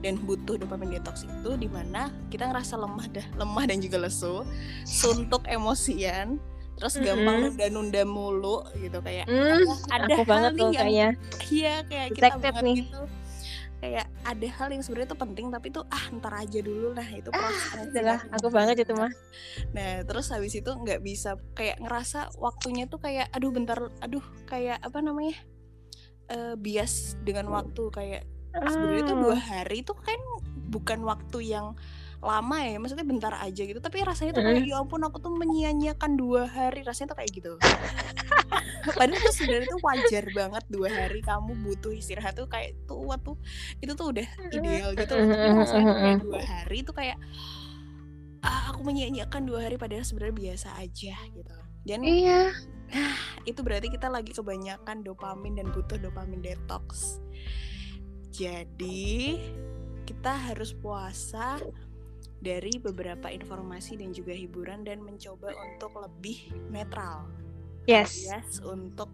dan 0.00 0.18
butuh 0.18 0.58
dopamin 0.58 0.92
detox 0.92 1.22
itu 1.22 1.56
di 1.56 1.66
mana 1.66 2.10
kita 2.28 2.46
ngerasa 2.46 2.74
lemah 2.76 3.06
dah 3.08 3.26
lemah 3.34 3.64
dan 3.64 3.78
juga 3.78 3.96
lesu 3.98 4.42
suntuk 4.82 5.46
emosian 5.46 6.36
terus 6.74 6.98
gampang 6.98 7.38
Mm-mm. 7.38 7.48
nunda-nunda 7.52 8.02
mulu 8.02 8.66
gitu 8.74 8.98
kayak 8.98 9.24
Hmm, 9.24 9.62
ada 9.88 10.10
aku 10.10 10.20
hal 10.20 10.26
banget 10.26 10.50
nih 10.50 10.58
tuh 10.58 10.68
yang 10.68 10.74
kayaknya. 10.82 11.08
iya 11.48 11.74
kayak 11.86 12.08
kita 12.10 12.26
banget 12.34 12.62
nih. 12.62 12.76
gitu 12.82 13.00
kayak 13.82 14.06
ada 14.22 14.46
hal 14.46 14.70
yang 14.70 14.78
sebenarnya 14.78 15.10
tuh 15.10 15.18
penting 15.18 15.50
tapi 15.50 15.68
tuh 15.68 15.82
ah 15.90 16.06
ntar 16.14 16.38
aja 16.38 16.62
dulu 16.62 16.94
lah 16.94 17.02
itu 17.04 17.28
Ah, 17.28 17.42
proses 17.42 17.90
Adalah 17.90 18.22
aku 18.30 18.46
banget 18.48 18.86
itu 18.86 18.94
mah. 18.94 19.10
Nah, 19.74 20.06
terus 20.06 20.30
habis 20.30 20.54
itu 20.54 20.70
nggak 20.70 21.02
bisa 21.02 21.34
kayak 21.52 21.82
ngerasa 21.82 22.30
waktunya 22.38 22.86
tuh 22.86 23.02
kayak 23.02 23.26
aduh 23.28 23.50
bentar, 23.50 23.90
aduh 23.98 24.22
kayak 24.46 24.78
apa 24.78 25.02
namanya? 25.02 25.34
eh 26.30 26.54
bias 26.54 27.18
dengan 27.20 27.50
waktu 27.50 27.82
kayak 27.90 28.22
sebenarnya 28.54 29.02
itu 29.02 29.14
dua 29.18 29.34
Ah. 29.34 29.42
hari 29.42 29.82
itu 29.82 29.92
kan 29.92 30.20
bukan 30.70 31.02
waktu 31.02 31.38
yang 31.44 31.74
lama 32.22 32.56
ya, 32.62 32.78
maksudnya 32.78 33.02
bentar 33.02 33.34
aja 33.34 33.62
gitu. 33.66 33.82
Tapi 33.82 34.06
rasanya 34.06 34.32
tuh 34.32 34.42
kayak 34.46 34.62
ya 34.62 34.78
ampun 34.78 35.02
aku 35.02 35.18
tuh 35.18 35.34
menyia-nyiakan 35.34 36.14
dua 36.14 36.46
hari, 36.46 36.86
rasanya 36.86 37.12
tuh 37.12 37.18
kayak 37.18 37.30
gitu. 37.34 37.52
Padahal 38.98 39.18
tuh 39.18 39.34
sebenarnya 39.34 39.68
tuh 39.70 39.80
wajar 39.82 40.24
banget 40.30 40.64
dua 40.70 40.88
hari 40.90 41.20
kamu 41.22 41.54
butuh 41.66 41.90
istirahat 41.94 42.34
tuh 42.34 42.46
kayak 42.46 42.78
tuh 42.86 43.02
waktu 43.02 43.34
itu 43.78 43.92
tuh 43.94 44.14
udah 44.14 44.26
ideal 44.54 44.94
gitu. 44.94 45.12
loh. 45.18 45.26
Tapi 45.30 45.48
rasanya 45.58 45.84
tuh 45.86 45.98
kayak 45.98 46.18
dua 46.22 46.40
hari 46.42 46.78
tuh 46.82 46.94
kayak 46.94 47.18
ah, 48.42 48.62
aku 48.74 48.80
menyia-nyiakan 48.82 49.42
dua 49.42 49.66
hari 49.66 49.78
padahal 49.78 50.02
sebenarnya 50.02 50.34
biasa 50.34 50.68
aja 50.78 51.14
gitu. 51.30 51.56
Dan 51.82 52.06
Iya. 52.06 52.54
itu 53.50 53.60
berarti 53.64 53.88
kita 53.90 54.06
lagi 54.06 54.30
kebanyakan 54.30 55.02
dopamin 55.02 55.58
dan 55.58 55.70
butuh 55.74 55.98
dopamin 55.98 56.42
detox. 56.42 57.18
Jadi 58.30 59.38
kita 60.02 60.32
harus 60.50 60.74
puasa 60.74 61.56
dari 62.42 62.74
beberapa 62.82 63.30
informasi 63.30 64.02
dan 64.02 64.10
juga 64.10 64.34
hiburan 64.34 64.82
dan 64.82 64.98
mencoba 64.98 65.54
untuk 65.54 65.94
lebih 66.02 66.50
netral. 66.74 67.30
Yes. 67.86 68.26
Alias 68.26 68.58
untuk 68.66 69.10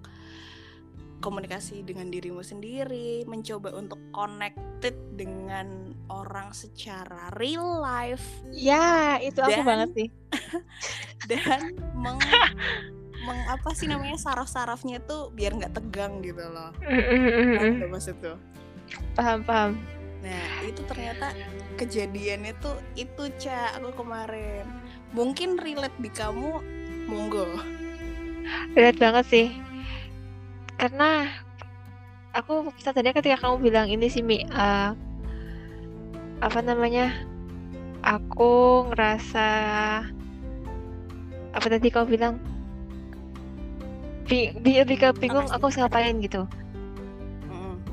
komunikasi 1.19 1.83
dengan 1.83 2.09
dirimu 2.09 2.41
sendiri, 2.41 3.27
mencoba 3.27 3.75
untuk 3.75 3.99
connected 4.15 4.95
dengan 5.19 5.93
orang 6.07 6.55
secara 6.55 7.29
real 7.37 7.83
life 7.83 8.23
Ya, 8.55 9.19
itu 9.19 9.43
aku 9.43 9.61
Dan- 9.61 9.69
banget 9.69 9.89
sih. 9.99 10.09
dan 11.31 11.75
meng, 11.99 12.23
meng 13.27 13.41
apa 13.51 13.75
sih 13.75 13.91
namanya 13.91 14.17
saraf-sarafnya 14.17 15.03
tuh 15.05 15.35
biar 15.35 15.59
nggak 15.59 15.75
tegang 15.75 16.23
gitu 16.23 16.45
loh. 16.49 16.71
Paham 16.81 17.77
nggak 17.83 17.91
maksud 17.93 18.17
tuh? 18.23 18.39
Paham, 19.19 19.43
paham. 19.45 19.98
Nah, 20.19 20.67
itu 20.67 20.83
ternyata 20.83 21.31
kejadiannya 21.79 22.53
tuh 22.59 22.75
itu, 22.99 23.31
Cak, 23.39 23.79
aku 23.79 24.03
kemarin. 24.03 24.67
Mungkin 25.15 25.55
relate 25.63 25.95
di 26.03 26.11
kamu, 26.11 26.59
monggo. 27.07 27.47
Relate 28.75 28.99
banget 28.99 29.25
sih. 29.31 29.47
Karena 30.75 31.31
aku 32.35 32.71
tadi 32.83 33.15
ketika 33.15 33.39
kamu 33.39 33.63
bilang 33.63 33.87
ini 33.87 34.11
sih 34.11 34.23
Mi, 34.23 34.43
uh, 34.51 34.95
apa 36.43 36.59
namanya? 36.63 37.15
Aku 38.03 38.87
ngerasa 38.91 39.47
apa 41.55 41.67
tadi 41.67 41.91
kau 41.91 42.07
bilang? 42.07 42.39
Bi, 44.29 44.53
bi 44.61 44.85
ke 44.85 45.09
bingung 45.17 45.49
aku 45.49 45.73
harus 45.73 45.81
ngapain 45.81 46.21
gitu 46.21 46.45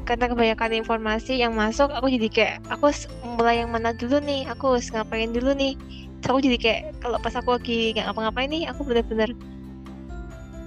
karena 0.05 0.29
kebanyakan 0.29 0.85
informasi 0.85 1.41
yang 1.41 1.57
masuk 1.57 1.89
aku 1.89 2.13
jadi 2.13 2.29
kayak 2.29 2.55
aku 2.69 2.93
mulai 3.25 3.65
yang 3.65 3.73
mana 3.73 3.89
dulu 3.91 4.21
nih 4.21 4.45
aku 4.45 4.77
harus 4.77 4.93
ngapain 4.93 5.33
dulu 5.33 5.57
nih. 5.57 5.73
Terus 6.21 6.29
aku 6.29 6.39
jadi 6.45 6.57
kayak 6.61 6.81
kalau 7.01 7.17
pas 7.17 7.33
aku 7.33 7.57
lagi 7.57 7.97
nggak 7.97 8.05
ngapa-ngapain 8.05 8.49
nih 8.53 8.63
aku 8.69 8.85
bener-bener 8.85 9.33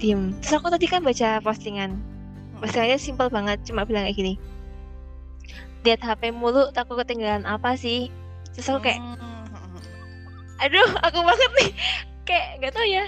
diem. 0.03 0.35
Terus 0.43 0.59
aku 0.59 0.75
tadi 0.75 0.87
kan 0.91 1.07
baca 1.07 1.39
postingan. 1.39 1.95
Postingannya 2.59 2.99
simpel 2.99 3.31
banget 3.31 3.63
cuma 3.63 3.87
bilang 3.87 4.11
kayak 4.11 4.19
gini. 4.19 4.35
Lihat 5.87 6.03
HP 6.03 6.35
mulu 6.35 6.75
takut 6.75 6.99
ketinggalan 6.99 7.47
apa 7.47 7.79
sih? 7.79 8.11
Terus 8.59 8.67
aku 8.75 8.91
kayak 8.91 9.01
aduh 10.59 10.91
aku 11.07 11.19
banget 11.23 11.51
nih. 11.63 11.71
Kayak 12.27 12.49
nggak 12.59 12.73
tau 12.75 12.87
ya. 12.91 13.05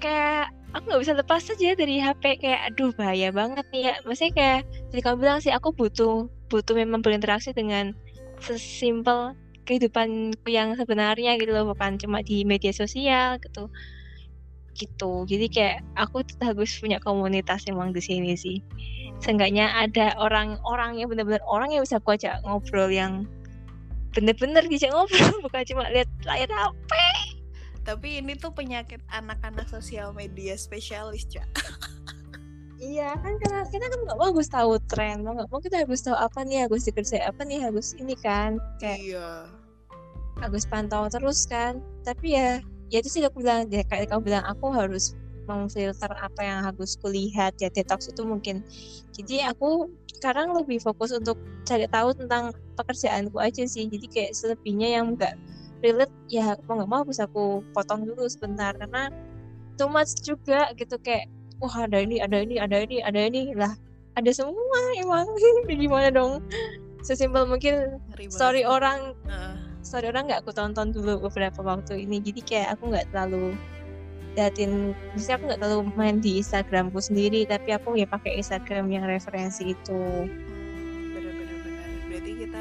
Kayak 0.00 0.46
aku 0.72 0.84
nggak 0.88 1.02
bisa 1.04 1.14
lepas 1.16 1.42
aja 1.52 1.68
dari 1.76 2.00
HP 2.00 2.40
kayak 2.40 2.72
aduh 2.72 2.92
bahaya 2.96 3.28
banget 3.28 3.64
nih 3.72 3.82
ya. 3.92 3.94
Maksudnya 4.04 4.32
kayak 4.32 4.60
jadi 4.92 5.00
kamu 5.04 5.16
bilang 5.20 5.38
sih 5.44 5.52
aku 5.52 5.72
butuh 5.76 6.28
butuh 6.48 6.74
memang 6.76 7.04
berinteraksi 7.04 7.52
dengan 7.52 7.92
sesimpel 8.40 9.36
kehidupanku 9.62 10.48
yang 10.50 10.74
sebenarnya 10.74 11.38
gitu 11.38 11.54
loh 11.54 11.70
bukan 11.70 12.00
cuma 12.00 12.24
di 12.24 12.42
media 12.48 12.72
sosial 12.72 13.36
gitu. 13.40 13.68
Gitu. 14.72 15.12
Jadi 15.28 15.46
kayak 15.52 15.78
aku 16.00 16.24
harus 16.40 16.72
punya 16.80 16.96
komunitas 16.98 17.68
emang 17.68 17.92
di 17.92 18.00
sini 18.00 18.32
sih. 18.34 18.64
Seenggaknya 19.20 19.70
ada 19.76 20.16
orang-orang 20.18 20.98
yang 20.98 21.12
benar-benar 21.12 21.44
orang 21.46 21.70
yang 21.70 21.84
bisa 21.84 22.00
aku 22.00 22.16
ajak 22.16 22.40
ngobrol 22.42 22.88
yang 22.88 23.28
bener-bener 24.12 24.64
bisa 24.68 24.88
ngobrol 24.92 25.32
bukan 25.44 25.62
cuma 25.68 25.88
lihat 25.92 26.08
layar 26.28 26.48
HP 26.48 26.92
tapi 27.82 28.22
ini 28.22 28.38
tuh 28.38 28.54
penyakit 28.54 29.02
anak-anak 29.10 29.66
sosial 29.66 30.14
media 30.14 30.54
spesialis 30.54 31.26
cak. 31.26 31.46
Iya 32.82 33.14
kan 33.14 33.38
karena 33.38 33.62
kita 33.70 33.86
kan 33.86 34.00
nggak 34.10 34.18
bagus 34.18 34.50
tahu 34.50 34.74
tren 34.90 35.22
mau 35.22 35.38
nggak 35.38 35.54
mau 35.54 35.62
kita 35.62 35.86
harus 35.86 36.02
tahu 36.02 36.18
apa 36.18 36.42
nih 36.42 36.66
harus 36.66 36.82
dikerjain 36.82 37.22
apa 37.30 37.46
nih 37.46 37.62
harus 37.62 37.94
ini 37.94 38.18
kan 38.18 38.58
kayak 38.82 38.98
iya. 38.98 39.46
harus 40.42 40.66
pantau 40.66 41.06
terus 41.06 41.46
kan. 41.46 41.78
Tapi 42.02 42.34
ya 42.34 42.58
ya 42.90 42.98
itu 42.98 43.06
sih 43.06 43.22
aku 43.22 43.38
bilang 43.38 43.70
ya 43.70 43.86
kayak 43.86 44.10
kamu 44.10 44.34
bilang 44.34 44.42
aku 44.50 44.74
harus 44.74 45.14
memfilter 45.46 46.10
apa 46.10 46.40
yang 46.42 46.66
harus 46.66 46.98
kulihat. 46.98 47.54
Ya 47.62 47.70
detox 47.70 48.10
itu 48.10 48.26
mungkin. 48.26 48.66
Jadi 49.14 49.46
aku 49.46 49.86
sekarang 50.18 50.50
lebih 50.50 50.82
fokus 50.82 51.14
untuk 51.14 51.38
cari 51.62 51.86
tahu 51.86 52.18
tentang 52.18 52.50
pekerjaanku 52.74 53.38
aja 53.38 53.62
sih. 53.62 53.86
Jadi 53.86 54.10
kayak 54.10 54.34
selebihnya 54.34 54.98
yang 54.98 55.14
enggak 55.14 55.38
relate 55.82 56.14
ya 56.30 56.54
mau 56.70 56.78
nggak 56.78 56.90
mau 56.90 57.02
bisa 57.02 57.26
aku 57.26 57.60
potong 57.74 58.06
dulu 58.06 58.24
sebentar 58.30 58.72
karena 58.78 59.10
too 59.76 59.90
much 59.90 60.22
juga 60.22 60.70
gitu 60.78 60.94
kayak 61.02 61.26
wah 61.62 61.86
ada 61.86 62.02
ini 62.02 62.18
ada 62.18 62.42
ini 62.42 62.58
ada 62.58 62.82
ini 62.82 62.98
ada 63.00 63.20
ini. 63.22 63.54
Lah 63.54 63.72
ada 64.18 64.30
semua 64.34 64.80
emang. 64.98 65.26
Gimana 65.70 66.10
dong? 66.10 66.42
Sesimpel 67.06 67.46
mungkin 67.46 67.98
story 68.30 68.62
orang 68.62 69.14
uh. 69.26 69.58
story 69.82 70.10
orang 70.10 70.30
nggak 70.30 70.46
aku 70.46 70.54
tonton 70.54 70.94
dulu 70.94 71.26
beberapa 71.26 71.58
waktu 71.62 72.06
ini 72.06 72.22
jadi 72.22 72.40
kayak 72.46 72.68
aku 72.78 72.94
nggak 72.94 73.10
terlalu 73.10 73.58
datin 74.38 74.94
misalnya 75.12 75.34
aku 75.34 75.44
nggak 75.50 75.60
terlalu 75.60 75.80
main 75.98 76.16
di 76.22 76.38
Instagramku 76.38 77.02
sendiri 77.02 77.42
tapi 77.44 77.74
aku 77.74 77.98
ya 77.98 78.06
pakai 78.06 78.38
Instagram 78.38 78.86
yang 78.90 79.02
referensi 79.02 79.74
itu. 79.74 79.98
Hmm, 79.98 81.10
bener-bener 81.10 81.58
bener. 81.66 81.88
Berarti 82.06 82.30
kita 82.38 82.60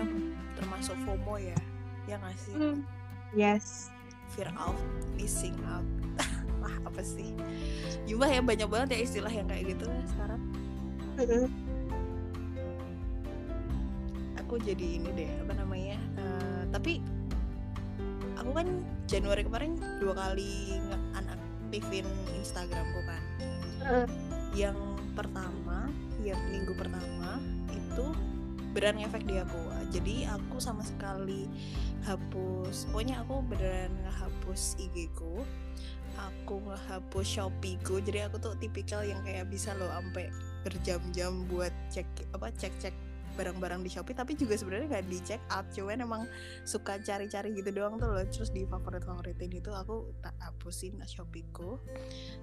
termasuk 0.57 0.97
FOMO 1.05 1.37
ya? 1.37 1.57
Ya 2.09 2.17
nggak 2.17 2.35
sih? 2.41 2.53
Hmm 2.57 3.00
yes. 3.35 3.91
Fear 4.35 4.51
out 4.55 4.79
missing 5.19 5.55
out. 5.67 5.85
Wah 6.63 6.75
apa 6.87 7.01
sih? 7.03 7.35
Jumlah 8.07 8.29
ya 8.31 8.41
banyak 8.43 8.67
banget 8.67 8.89
ya 8.95 8.99
istilah 9.03 9.33
yang 9.33 9.47
kayak 9.47 9.75
gitu 9.75 9.85
ya 9.87 10.03
sekarang 10.15 10.41
aku 14.51 14.57
jadi 14.67 14.99
ini 14.99 15.09
deh 15.15 15.31
apa 15.47 15.53
namanya 15.53 15.95
uh, 16.19 16.63
tapi 16.75 16.99
aku 18.35 18.51
kan 18.51 18.67
Januari 19.07 19.47
kemarin 19.47 19.79
dua 20.03 20.11
kali 20.11 20.75
aktifin 21.71 22.03
Instagramku 22.35 22.99
kan. 23.07 23.23
Yang 24.51 24.75
pertama 25.15 25.87
yang 26.19 26.35
minggu 26.51 26.75
pertama 26.75 27.39
itu 27.71 28.11
beran 28.71 28.97
efek 28.99 29.27
di 29.27 29.37
aku. 29.39 29.59
Jadi 29.91 30.23
aku 30.27 30.57
sama 30.57 30.83
sekali 30.83 31.47
hapus 32.07 32.89
pokoknya 32.89 33.21
aku 33.21 33.43
beneran 33.45 33.93
ngehapus 34.03 34.79
IG 34.79 35.11
ku. 35.15 35.43
Aku 36.19 36.59
ngehapus 36.63 37.27
Shopee 37.27 37.79
ku. 37.83 37.99
Jadi 37.99 38.23
aku 38.27 38.39
tuh 38.39 38.55
tipikal 38.59 39.03
yang 39.03 39.19
kayak 39.23 39.47
bisa 39.47 39.75
loh 39.75 39.91
sampai 39.91 40.31
berjam-jam 40.63 41.47
buat 41.47 41.71
cek 41.91 42.07
apa 42.35 42.51
cek-cek 42.55 42.93
barang-barang 43.39 43.83
di 43.83 43.89
Shopee. 43.91 44.15
Tapi 44.15 44.35
juga 44.35 44.59
sebenarnya 44.59 44.87
nggak 44.91 45.07
di 45.07 45.19
check 45.23 45.41
out 45.51 45.67
cuman 45.71 46.03
emang 46.03 46.23
suka 46.67 46.99
cari-cari 46.99 47.55
gitu 47.55 47.71
doang 47.71 47.99
tuh 47.99 48.11
loh. 48.11 48.23
Terus 48.27 48.51
di 48.51 48.67
favorit-favoritin 48.67 49.51
itu 49.51 49.71
aku 49.71 50.11
tak 50.23 50.35
hapusin 50.39 50.99
Shopee 51.03 51.47
ku. 51.55 51.79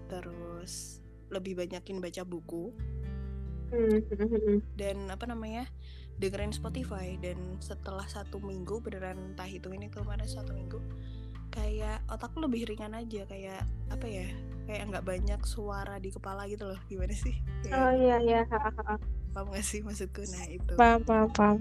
Terus 0.08 1.04
lebih 1.28 1.60
banyakin 1.60 2.00
baca 2.00 2.24
buku. 2.24 2.72
Hmm, 3.68 4.00
dan 4.80 5.12
apa 5.12 5.28
namanya 5.28 5.68
dengerin 6.18 6.50
Spotify 6.50 7.14
dan 7.22 7.38
setelah 7.62 8.06
satu 8.10 8.42
minggu 8.42 8.82
beneran 8.82 9.34
entah 9.34 9.46
ini 9.46 9.86
kemarin 9.86 10.26
satu 10.26 10.50
minggu 10.50 10.82
kayak 11.48 12.04
otakku 12.10 12.42
lebih 12.44 12.68
ringan 12.68 12.92
aja 12.92 13.24
kayak 13.24 13.64
apa 13.88 14.06
ya 14.06 14.28
kayak 14.68 14.84
nggak 14.92 15.06
banyak 15.06 15.40
suara 15.48 15.96
di 15.96 16.12
kepala 16.12 16.44
gitu 16.44 16.68
loh 16.68 16.78
gimana 16.92 17.14
sih? 17.16 17.34
Kayak, 17.64 17.72
oh 17.72 17.92
iya 17.96 18.16
iya. 18.20 18.40
Paham 19.32 19.48
gak 19.52 19.64
sih 19.64 19.80
maksudku? 19.80 20.28
Nah 20.28 20.44
itu. 20.44 20.72
Paham 20.76 21.00
paham 21.08 21.28
paham. 21.32 21.58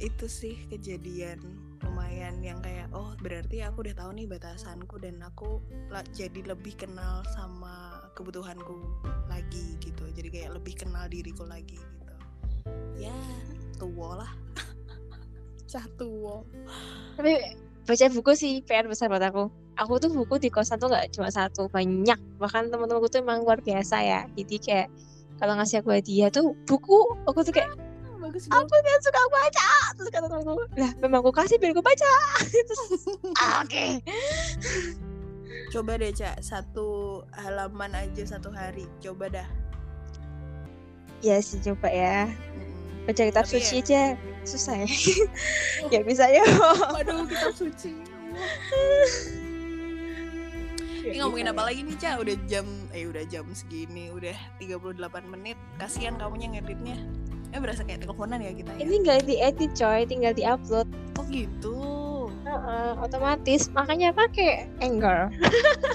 Itu 0.00 0.24
sih 0.24 0.56
kejadian 0.72 1.42
lumayan 1.84 2.40
yang 2.40 2.64
kayak 2.64 2.88
oh 2.96 3.12
berarti 3.20 3.60
aku 3.60 3.84
udah 3.84 3.94
tahu 3.94 4.10
nih 4.16 4.26
batasanku 4.26 4.96
dan 4.98 5.20
aku 5.20 5.60
jadi 6.16 6.40
lebih 6.48 6.80
kenal 6.80 7.20
sama 7.36 8.00
kebutuhanku 8.16 9.04
lagi 9.28 9.76
gitu. 9.84 10.08
Jadi 10.16 10.28
kayak 10.32 10.56
lebih 10.56 10.80
kenal 10.80 11.04
diriku 11.12 11.44
lagi 11.44 11.76
gitu 11.76 12.07
ya 12.98 13.14
tua 13.78 14.26
lah. 14.26 14.32
Cah 15.70 15.86
tua 15.94 16.42
tapi 17.18 17.34
baca 17.82 18.06
buku 18.14 18.32
sih 18.38 18.52
PR 18.62 18.86
besar 18.86 19.10
buat 19.10 19.24
aku. 19.26 19.50
Aku 19.78 19.98
tuh 19.98 20.10
buku 20.10 20.38
di 20.38 20.50
kosan 20.54 20.78
tuh 20.78 20.90
gak 20.90 21.10
cuma 21.14 21.30
satu 21.34 21.66
banyak. 21.66 22.18
Bahkan 22.38 22.70
teman-temanku 22.70 23.10
tuh 23.10 23.22
emang 23.22 23.42
luar 23.42 23.58
biasa 23.58 23.96
ya. 24.02 24.20
Jadi 24.38 24.56
kayak 24.62 24.88
kalau 25.42 25.58
ngasih 25.58 25.82
aku 25.82 25.94
hadiah 25.94 26.30
tuh 26.30 26.54
buku 26.66 26.98
aku 27.26 27.46
tuh 27.46 27.54
kayak 27.54 27.74
bagus 28.18 28.50
aku 28.50 28.66
kan 28.66 29.00
suka 29.00 29.22
baca 29.30 29.70
terus 29.94 30.10
kata 30.10 30.26
temanku 30.26 30.66
lah 30.74 30.90
memang 30.98 31.22
aku 31.22 31.30
kasih 31.30 31.56
biar 31.58 31.72
aku 31.74 31.82
baca. 31.82 32.10
Ah, 33.38 33.62
oke. 33.62 33.70
Okay. 33.70 33.90
coba 35.70 35.94
deh 36.00 36.10
cak 36.10 36.42
satu 36.42 37.22
halaman 37.34 37.94
aja 37.94 38.38
satu 38.38 38.50
hari. 38.50 38.86
Coba 38.98 39.30
dah. 39.30 39.48
Ya 41.22 41.38
sih 41.42 41.62
coba 41.62 41.90
ya 41.90 42.30
baca 43.08 43.22
kitab 43.24 43.44
Tapi 43.48 43.56
suci 43.56 43.72
ya. 43.72 43.80
aja 43.80 44.02
susah 44.44 44.74
ya 44.84 44.88
ya 45.96 46.00
bisa 46.04 46.28
ya 46.28 46.44
waduh 46.92 47.24
kitab 47.24 47.56
suci 47.56 47.96
ini 51.08 51.24
ngomongin 51.24 51.48
apa 51.48 51.64
lagi 51.64 51.80
nih 51.88 51.96
Ca? 51.96 52.20
Udah 52.20 52.36
jam 52.44 52.68
eh 52.92 53.08
udah 53.08 53.24
jam 53.32 53.48
segini, 53.56 54.12
udah 54.12 54.36
38 54.60 55.00
menit. 55.24 55.56
Kasihan 55.80 56.20
kamunya 56.20 56.52
ngeditnya. 56.52 57.00
Eh 57.56 57.58
berasa 57.64 57.80
kayak 57.80 58.04
teleponan 58.04 58.44
ya 58.44 58.52
kita 58.52 58.76
ya. 58.76 58.84
Ini 58.84 58.94
nggak 59.08 59.20
diedit 59.24 59.72
coy, 59.72 60.04
tinggal 60.04 60.36
diupload. 60.36 60.84
Oh 61.16 61.24
gitu. 61.32 61.80
Uh 62.44 62.52
-uh, 62.52 62.92
otomatis, 63.00 63.72
makanya 63.72 64.12
pakai 64.12 64.68
Anchor. 64.84 65.32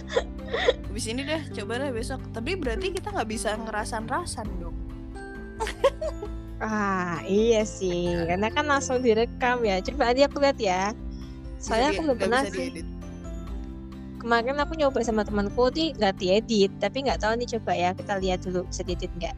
Habis 0.90 1.06
ini 1.06 1.22
deh, 1.26 1.42
coba 1.62 1.78
deh 1.78 1.94
besok. 1.94 2.22
Tapi 2.34 2.58
berarti 2.58 2.90
kita 2.90 3.14
nggak 3.14 3.30
bisa 3.30 3.54
ngerasan-rasan 3.54 4.50
dong. 4.58 4.78
Ah, 6.64 7.20
iya 7.28 7.68
sih. 7.68 8.16
Karena 8.24 8.48
kan 8.48 8.64
langsung 8.64 9.04
direkam 9.04 9.68
ya. 9.68 9.84
Coba 9.84 10.16
aja 10.16 10.32
aku 10.32 10.40
lihat 10.40 10.58
ya. 10.64 10.96
Soalnya 11.60 11.92
aku 11.92 12.02
belum 12.08 12.18
pernah 12.18 12.42
sih. 12.48 12.88
Kemarin 14.24 14.56
aku 14.56 14.80
nyoba 14.80 15.04
sama 15.04 15.28
temanku 15.28 15.68
nih 15.76 15.92
nggak 16.00 16.16
diedit, 16.16 16.72
tapi 16.80 17.04
nggak 17.04 17.20
tahu 17.20 17.36
nih 17.36 17.48
coba 17.60 17.72
ya 17.76 17.92
kita 17.92 18.16
lihat 18.24 18.40
dulu 18.48 18.64
bisa 18.72 18.88
diedit 18.88 19.12
nggak. 19.20 19.36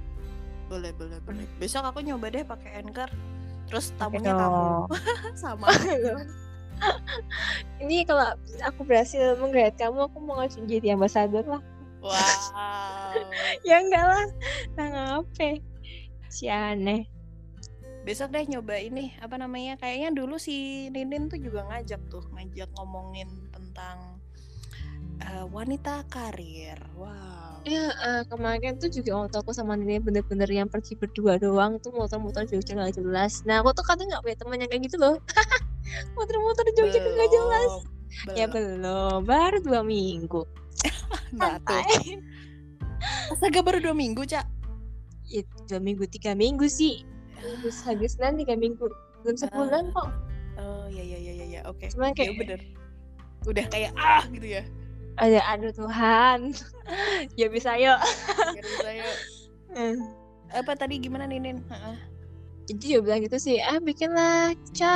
Boleh, 0.69 0.93
boleh, 0.93 1.17
boleh. 1.25 1.45
Besok 1.57 1.89
aku 1.89 2.05
nyoba 2.05 2.29
deh 2.29 2.45
pakai 2.45 2.85
Anchor. 2.85 3.09
Terus 3.65 3.89
tamunya 3.97 4.37
kamu. 4.37 4.85
Sama. 5.41 5.73
Ini 7.81 8.05
kalau 8.05 8.37
aku 8.61 8.85
berhasil 8.85 9.33
menggait 9.41 9.73
kamu, 9.73 10.05
aku 10.05 10.21
mau 10.21 10.37
ngajuin 10.37 10.69
jadi 10.69 10.93
ambasador 10.93 11.45
lah. 11.49 11.61
Wow. 12.05 12.13
Ya 13.65 13.81
enggak 13.81 14.05
lah. 14.05 14.27
Nah 14.77 14.85
ngapain? 14.93 15.65
Si 16.29 16.45
aneh. 16.45 17.14
Besok 18.05 18.37
deh 18.37 18.45
nyoba 18.45 18.77
ini 18.77 19.17
apa 19.17 19.33
namanya? 19.41 19.81
Kayaknya 19.81 20.13
dulu 20.13 20.37
si 20.37 20.87
Ninin 20.93 21.25
tuh 21.25 21.41
juga 21.41 21.65
ngajak 21.65 22.05
tuh, 22.05 22.21
ngajak 22.37 22.69
ngomongin 22.77 23.25
tentang 23.49 24.21
eh, 25.25 25.45
wanita 25.49 26.05
karir. 26.13 26.77
Wow. 26.93 27.65
Ya 27.65 27.89
eh, 27.89 28.21
kemarin 28.29 28.77
tuh 28.77 28.93
juga 28.93 29.25
waktu 29.25 29.41
aku 29.41 29.49
sama 29.57 29.73
Nini 29.73 29.97
bener-bener 29.97 30.45
yang 30.45 30.69
pergi 30.69 30.93
berdua 30.93 31.41
doang 31.41 31.81
tuh 31.81 31.89
muter-muter 31.97 32.45
Jogja 32.45 32.77
nggak 32.77 33.01
jelas. 33.01 33.41
Nah 33.49 33.65
aku 33.65 33.73
tuh 33.73 33.81
kadang 33.81 34.05
nggak 34.05 34.21
punya 34.21 34.37
teman 34.37 34.61
yang 34.61 34.69
kayak 34.69 34.85
gitu 34.85 35.01
loh. 35.01 35.17
muter-muter 36.15 36.65
Jogja 36.77 37.01
nggak 37.01 37.31
jelas. 37.33 37.71
Belum. 38.29 38.37
Ya 38.37 38.45
belum, 38.45 39.25
baru 39.25 39.57
dua 39.65 39.81
minggu. 39.81 40.45
Nah, 41.35 41.59
tuh. 41.59 41.75
Santai. 41.83 42.21
Astaga 43.33 43.59
baru 43.59 43.81
dua 43.81 43.91
minggu, 43.97 44.23
Cak. 44.23 44.45
Ya, 45.27 45.41
dua 45.67 45.81
minggu, 45.83 46.07
tiga 46.07 46.31
minggu 46.31 46.69
sih. 46.69 47.03
Hari 47.85 48.07
Senin 48.07 48.41
tiga 48.41 48.55
minggu. 48.57 48.87
Belum 49.21 49.37
sebulan 49.37 49.93
kok. 49.93 50.07
Oh, 50.55 50.85
ya 50.87 51.03
ya 51.03 51.17
ya 51.19 51.33
ya 51.33 51.45
ya. 51.59 51.61
Oke. 51.67 51.91
Cuman 51.91 52.13
Ya 52.13 52.15
kayak 52.17 52.33
bener. 52.39 52.59
Udah 53.45 53.65
kayak 53.69 53.91
ah 53.99 54.23
gitu 54.31 54.47
ya. 54.59 54.63
ada 55.15 55.39
aduh 55.47 55.71
Tuhan. 55.71 56.51
ya 57.39 57.47
bisa 57.47 57.77
yuk. 57.79 57.99
Biar 58.51 58.65
saya 58.83 59.07
apa 60.55 60.71
tadi 60.77 60.99
gimana 61.01 61.27
Ninin? 61.27 61.59
Heeh. 61.67 61.97
Jadi 62.65 62.81
dia 62.81 62.97
bilang 62.97 63.21
gitu 63.21 63.37
sih, 63.37 63.61
ah 63.61 63.77
bikinlah 63.77 64.57
Ca 64.73 64.95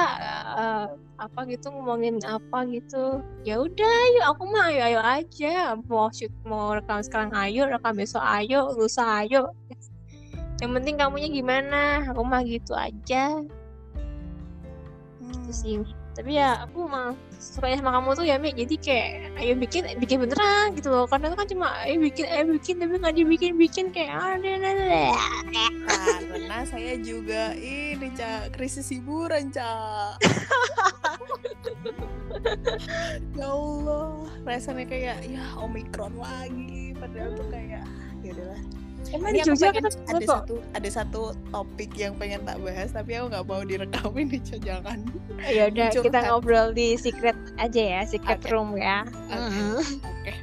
eh, 0.58 0.86
apa 1.22 1.40
gitu 1.46 1.70
ngomongin 1.70 2.18
apa 2.26 2.66
gitu. 2.66 3.22
Ya 3.46 3.62
udah, 3.62 3.98
yuk 4.18 4.26
aku 4.26 4.44
mah 4.50 4.74
ayo 4.74 4.82
ayo 4.90 5.00
aja. 5.06 5.78
Mau 5.86 6.10
shoot 6.10 6.34
mau 6.50 6.74
rekam 6.74 6.98
sekarang 7.06 7.30
ayo, 7.38 7.70
rekam 7.70 7.94
besok 7.94 8.26
ayo, 8.26 8.74
lusa 8.74 9.22
ayo. 9.22 9.54
Yang 10.60 10.72
penting 10.76 10.96
kamunya 11.00 11.30
gimana? 11.32 12.12
Aku 12.12 12.22
mah 12.28 12.44
gitu 12.44 12.76
aja. 12.76 13.40
Hmm. 15.24 15.32
Gitu 15.32 15.52
sih. 15.56 15.80
Tapi 16.20 16.36
ya 16.36 16.68
aku 16.68 16.84
mah 16.84 17.16
sukanya 17.40 17.80
sama 17.80 17.96
kamu 17.96 18.20
tuh 18.20 18.28
ya 18.28 18.36
Mi. 18.36 18.52
Jadi 18.52 18.76
kayak 18.76 19.40
ayo 19.40 19.56
bikin 19.56 19.88
bikin 20.04 20.20
beneran 20.20 20.76
gitu 20.76 20.92
loh. 20.92 21.08
Karena 21.08 21.32
itu 21.32 21.38
kan 21.40 21.48
cuma 21.48 21.68
ayo 21.88 21.96
bikin 21.96 22.28
ayo 22.28 22.44
bikin 22.52 22.76
tapi 22.84 23.00
nggak 23.00 23.16
dibikin 23.16 23.56
bikin 23.56 23.88
kayak 23.96 24.20
ada 24.20 24.52
Karena 26.28 26.68
saya 26.68 27.00
juga 27.00 27.56
ini 27.56 28.12
Cak 28.12 28.52
krisis 28.52 28.92
hiburan 28.92 29.48
Cak. 29.56 30.20
ya 33.40 33.48
Allah, 33.48 34.28
rasanya 34.44 34.92
kayak 34.92 35.24
ya 35.24 35.56
omikron 35.56 36.20
lagi. 36.20 36.92
Padahal 37.00 37.32
tuh 37.40 37.48
kayak 37.48 37.80
ya. 37.80 37.84
Emang 39.10 39.32
Ini 39.32 39.38
di 39.38 39.48
Jogja 39.48 39.70
pengen- 39.70 39.90
ketemu 39.90 40.06
ada 40.06 40.20
kok. 40.20 40.30
satu 40.38 40.56
ada 40.72 40.90
satu 40.92 41.22
topik 41.50 41.92
yang 41.94 42.14
pengen 42.16 42.42
tak 42.44 42.58
bahas 42.60 42.90
tapi 42.90 43.12
aku 43.14 43.26
nggak 43.28 43.44
mau 43.44 43.62
direkamin 43.64 44.28
Cak, 44.40 44.60
jangan. 44.62 45.00
Ya 45.42 45.64
udah 45.68 45.88
kita 45.90 46.06
Curhat. 46.12 46.24
ngobrol 46.28 46.68
di 46.72 46.94
secret 46.94 47.34
aja 47.58 47.82
ya, 47.82 48.02
secret 48.04 48.38
Oke. 48.40 48.50
room 48.50 48.76
ya. 48.76 49.02
Oke. 49.28 49.50
Mm. 49.50 49.78
Oke. 49.98 50.34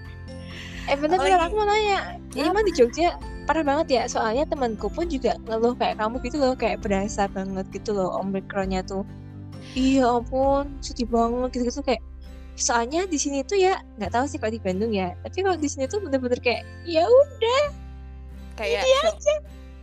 Eh 0.87 0.97
bener 0.97 1.17
Apalagi? 1.17 1.45
aku 1.45 1.55
mau 1.55 1.65
nanya. 1.65 2.01
Ini 2.33 2.49
mah 2.49 2.63
di 2.63 2.73
Jogja 2.73 3.09
parah 3.45 3.63
banget 3.63 3.87
ya. 3.89 4.03
Soalnya 4.07 4.45
temanku 4.45 4.87
pun 4.87 5.07
juga 5.07 5.39
ngeluh 5.45 5.75
kayak 5.75 5.97
kamu 5.97 6.19
gitu 6.21 6.37
loh, 6.37 6.55
kayak 6.55 6.79
berasa 6.81 7.27
banget 7.29 7.67
gitu 7.71 7.91
loh 7.93 8.19
omikronnya 8.19 8.83
tuh. 8.83 9.07
Iya 9.73 10.11
ampun, 10.17 10.75
sedih 10.81 11.07
banget 11.07 11.55
gitu-gitu 11.55 11.83
kayak 11.85 12.03
soalnya 12.57 13.05
di 13.05 13.15
sini 13.15 13.45
tuh 13.45 13.61
ya 13.61 13.77
nggak 13.95 14.11
tahu 14.11 14.25
sih 14.25 14.41
kalau 14.41 14.49
di 14.49 14.57
Bandung 14.57 14.89
ya 14.89 15.13
tapi 15.21 15.45
kalau 15.45 15.61
di 15.61 15.69
sini 15.69 15.85
tuh 15.85 16.01
bener-bener 16.01 16.41
kayak 16.41 16.65
ya 16.89 17.05
udah 17.05 17.63
Kayak 18.57 18.83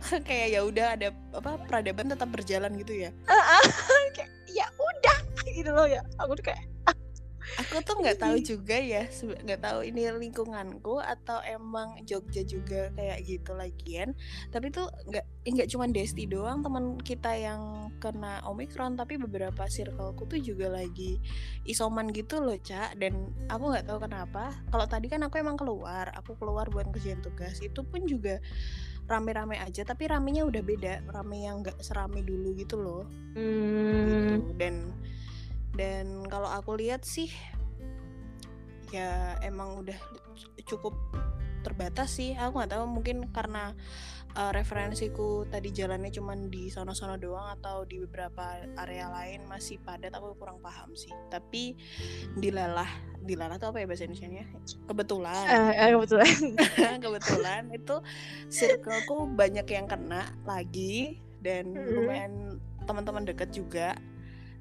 kayak 0.28 0.46
ya 0.52 0.60
udah 0.66 0.86
ada 0.98 1.08
apa 1.32 1.56
peradaban 1.64 2.12
tetap 2.12 2.28
berjalan 2.28 2.76
gitu 2.76 3.08
ya. 3.08 3.10
kayak 4.16 4.30
ya 4.52 4.66
udah 4.76 5.18
gitu 5.48 5.70
loh 5.70 5.86
ya 5.88 6.02
aku 6.20 6.36
tuh 6.38 6.52
kayak 6.52 6.62
Aku 7.60 7.80
tuh 7.84 8.00
nggak 8.00 8.18
tahu 8.20 8.36
juga 8.50 8.76
ya, 8.76 9.06
nggak 9.10 9.60
tahu 9.60 9.84
ini 9.84 10.08
lingkunganku 10.10 10.98
atau 11.00 11.40
emang 11.44 12.00
Jogja 12.08 12.42
juga 12.44 12.90
kayak 12.96 13.18
gitu 13.24 13.52
lagian. 13.54 14.16
Tapi 14.50 14.72
tuh 14.72 14.88
nggak 15.08 15.24
nggak 15.44 15.68
cuma 15.68 15.84
Desti 15.88 16.24
doang 16.24 16.64
teman 16.64 16.96
kita 17.00 17.36
yang 17.36 17.92
kena 18.00 18.40
Omikron, 18.48 18.96
tapi 18.96 19.20
beberapa 19.20 19.68
circleku 19.68 20.24
tuh 20.24 20.40
juga 20.40 20.72
lagi 20.72 21.20
isoman 21.68 22.10
gitu 22.10 22.40
loh, 22.40 22.56
Cak. 22.56 22.96
Dan 22.96 23.32
aku 23.52 23.64
nggak 23.74 23.86
tahu 23.86 23.98
kenapa. 24.04 24.52
Kalau 24.72 24.86
tadi 24.88 25.06
kan 25.12 25.22
aku 25.24 25.38
emang 25.40 25.60
keluar, 25.60 26.10
aku 26.16 26.36
keluar 26.40 26.68
buat 26.72 26.88
kerjaan 26.90 27.20
tugas. 27.20 27.60
Itu 27.60 27.84
pun 27.84 28.08
juga 28.08 28.40
rame-rame 29.04 29.60
aja, 29.60 29.84
tapi 29.84 30.08
ramenya 30.08 30.48
udah 30.48 30.62
beda, 30.64 31.04
rame 31.12 31.44
yang 31.44 31.60
nggak 31.60 31.76
serame 31.84 32.24
dulu 32.24 32.56
gitu 32.56 32.80
loh 32.80 33.04
hmm, 33.36 34.08
gitu 34.08 34.34
dan 34.56 34.74
dan 35.74 36.26
kalau 36.30 36.50
aku 36.50 36.78
lihat 36.78 37.02
sih 37.02 37.30
ya 38.94 39.34
emang 39.42 39.82
udah 39.82 39.98
cukup 40.66 40.94
terbatas 41.64 42.20
sih. 42.20 42.36
Aku 42.36 42.60
nggak 42.60 42.76
tahu 42.76 42.84
mungkin 42.86 43.32
karena 43.32 43.72
uh, 44.36 44.52
referensiku 44.52 45.48
tadi 45.48 45.72
jalannya 45.72 46.12
cuman 46.12 46.52
di 46.52 46.68
sono-sono 46.68 47.16
doang 47.16 47.56
atau 47.58 47.88
di 47.88 47.98
beberapa 48.04 48.62
area 48.84 49.08
lain 49.08 49.48
masih 49.48 49.80
padat 49.80 50.12
aku 50.12 50.36
kurang 50.36 50.60
paham 50.60 50.92
sih. 50.92 51.10
Tapi 51.32 51.74
dilalah 52.38 52.86
dilalah 53.24 53.56
tuh 53.56 53.72
apa 53.72 53.80
ya 53.80 53.86
bahasa 53.88 54.04
Indonesia 54.04 54.44
kebetulan. 54.86 55.44
Eh, 55.48 55.72
eh, 55.74 55.90
kebetulan. 55.96 56.34
Kebetulan 57.04 57.62
itu 57.72 57.96
circleku 58.52 59.26
banyak 59.32 59.66
yang 59.66 59.88
kena 59.88 60.28
lagi 60.44 61.18
dan 61.40 61.72
Mm-mm. 61.72 61.92
lumayan 61.96 62.32
teman-teman 62.84 63.24
deket 63.24 63.48
juga 63.56 63.96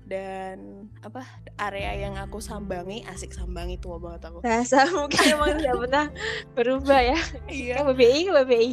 dan 0.04 0.88
apa 1.00 1.24
area 1.58 1.96
yang 1.96 2.20
aku 2.20 2.38
sambangi 2.38 3.08
asik 3.08 3.32
sambangi 3.32 3.80
tua 3.80 3.96
banget 3.98 4.28
aku 4.28 4.44
Rasa 4.44 4.84
mungkin 5.00 5.24
emang 5.32 5.56
tidak 5.60 5.76
pernah 5.80 6.06
berubah 6.54 7.00
ya. 7.00 7.20
iya 7.48 7.82
BBI 7.82 8.28
ke 8.28 8.32
BBI. 8.44 8.72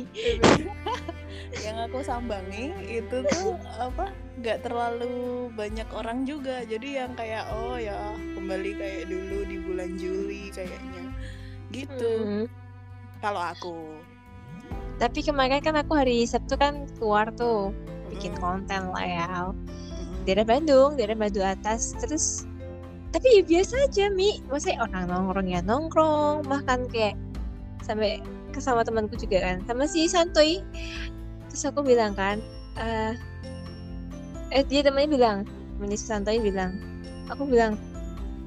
yang 1.63 1.77
aku 1.83 1.99
sambangi 2.01 2.71
itu 2.87 3.23
tuh 3.27 3.59
apa 3.79 4.11
nggak 4.39 4.63
terlalu 4.63 5.51
banyak 5.53 5.87
orang 5.91 6.23
juga 6.23 6.63
jadi 6.63 7.05
yang 7.05 7.13
kayak 7.15 7.47
oh 7.53 7.75
ya 7.75 8.15
kembali 8.35 8.71
kayak 8.79 9.05
dulu 9.07 9.39
di 9.45 9.57
bulan 9.59 9.91
Juli 9.95 10.51
kayaknya 10.51 11.05
gitu 11.71 12.13
Hmm. 12.23 12.47
kalau 13.19 13.43
aku 13.43 13.79
Tapi 14.97 15.25
kemarin 15.25 15.65
kan 15.65 15.81
aku 15.81 15.97
hari 15.97 16.29
Sabtu 16.29 16.61
kan 16.61 16.85
keluar 17.01 17.33
tuh 17.33 17.73
bikin 18.13 18.37
konten 18.37 18.93
lah 18.93 19.01
ya. 19.01 19.27
Daerah 20.29 20.45
Bandung, 20.45 20.97
daerah 20.97 21.17
Bandung 21.17 21.47
atas. 21.47 21.97
Terus 21.99 22.45
tapi 23.11 23.41
ya 23.41 23.43
biasa 23.43 23.75
aja 23.91 24.05
Mi. 24.13 24.39
Maksudnya 24.47 24.87
orang 24.87 25.05
nongkrong 25.11 25.49
ya 25.51 25.61
nongkrong, 25.67 26.47
makan 26.47 26.87
kayak 26.91 27.19
sampai 27.83 28.23
sama 28.59 28.83
temanku 28.83 29.15
juga 29.19 29.43
kan, 29.43 29.57
sama 29.67 29.87
si 29.87 30.07
Santoy. 30.07 30.63
Terus 31.51 31.63
aku 31.67 31.83
bilang 31.83 32.15
kan, 32.15 32.39
eh 32.79 33.15
eh 34.55 34.63
dia 34.67 34.83
temannya 34.87 35.11
bilang, 35.11 35.39
temannya 35.79 35.99
si 35.99 36.07
Santoy 36.07 36.39
bilang, 36.39 36.79
aku 37.31 37.47
bilang, 37.47 37.75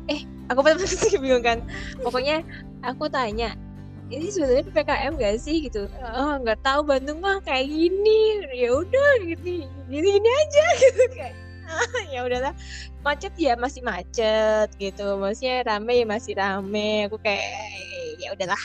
eh 0.08 0.24
aku 0.48 0.60
pada 0.66 0.80
bingung 1.20 1.44
kan. 1.44 1.60
Pokoknya 2.04 2.44
aku 2.84 3.08
tanya, 3.12 3.56
ini 4.14 4.28
sebenarnya 4.30 4.64
ppkm 4.70 5.14
gak 5.18 5.36
sih 5.42 5.66
gitu 5.66 5.90
oh 5.90 6.34
nggak 6.44 6.62
tahu 6.62 6.86
Bandung 6.86 7.24
mah 7.24 7.42
kayak 7.42 7.66
gini 7.66 8.46
ya 8.54 8.70
udah 8.70 9.10
gini 9.26 9.66
gini 9.90 10.08
gini 10.20 10.30
aja 10.30 10.66
gitu 10.86 11.04
kayak 11.18 11.34
ya 12.14 12.26
udahlah. 12.26 12.54
Macet 13.02 13.34
ya 13.36 13.54
masih 13.58 13.82
macet 13.86 14.70
gitu. 14.78 15.18
Maksudnya 15.18 15.66
rame 15.68 16.04
ya 16.04 16.06
masih 16.08 16.34
rame. 16.38 17.08
Aku 17.08 17.18
kayak 17.20 17.44
ya 18.22 18.34
udahlah. 18.34 18.62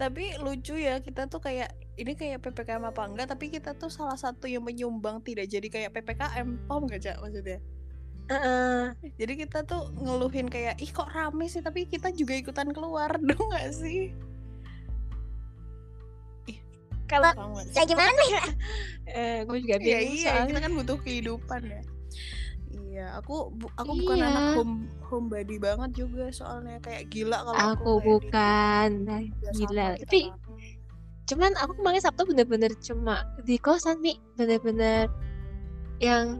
Tapi 0.00 0.24
lucu 0.42 0.74
ya 0.74 0.98
kita 0.98 1.30
tuh 1.30 1.38
kayak 1.38 1.70
ini 1.94 2.18
kayak 2.18 2.42
PPKM 2.42 2.90
apa 2.90 3.06
enggak 3.06 3.30
tapi 3.30 3.54
kita 3.54 3.78
tuh 3.78 3.86
salah 3.86 4.18
satu 4.18 4.50
yang 4.50 4.66
menyumbang 4.66 5.22
tidak 5.22 5.46
jadi 5.46 5.68
kayak 5.70 5.94
PPKM 5.94 6.66
paham 6.66 6.90
gak 6.90 7.06
Cak 7.06 7.22
maksudnya? 7.22 7.62
Heeh. 8.24 8.96
jadi 9.20 9.32
kita 9.44 9.68
tuh 9.68 9.92
ngeluhin 10.00 10.48
kayak 10.48 10.80
ih 10.80 10.90
kok 10.90 11.12
rame 11.12 11.46
sih? 11.46 11.62
Tapi 11.62 11.86
kita 11.86 12.10
juga 12.10 12.34
ikutan 12.34 12.74
keluar 12.74 13.14
dong 13.28 13.46
gak 13.54 13.70
sih 13.70 14.10
kalau 17.06 17.30
sih? 17.60 17.72
kayak 17.72 17.88
gimana 17.88 18.22
ya? 18.28 18.44
Eh 19.14 19.38
gue 19.42 19.58
juga 19.60 19.76
ya 19.76 19.80
bingung 19.98 20.14
iya 20.14 20.24
soalnya 20.26 20.48
kita 20.48 20.60
kan 20.60 20.72
butuh 20.74 20.98
kehidupan 20.98 21.60
ya. 21.64 21.82
Iya 22.74 23.06
aku 23.14 23.34
bu- 23.50 23.74
aku 23.74 23.92
bukan 23.96 24.16
Iya. 24.16 24.26
anak 24.28 24.44
home 24.54 24.76
homebody 25.04 25.56
banget 25.56 25.90
juga 25.94 26.30
soalnya. 26.30 26.78
Kayak 26.78 27.04
gila 27.08 27.38
kalau 27.42 27.58
aku 27.72 27.92
di- 27.92 28.04
bukan. 28.04 28.88
Nah, 29.04 29.20
udah 29.20 29.34
sama 29.44 29.58
gila. 29.60 29.86
kita 29.90 30.02
tapi 30.04 30.20
banget. 30.24 30.78
cuman 31.24 31.52
aku 31.56 31.72
kemarin 31.74 32.00
Sabtu 32.00 32.22
bener-bener 32.24 32.72
cuma 32.78 33.14
di 33.40 33.56
kosan 33.56 33.96
nih 33.98 34.16
bener-bener 34.34 35.08
yang 35.96 36.38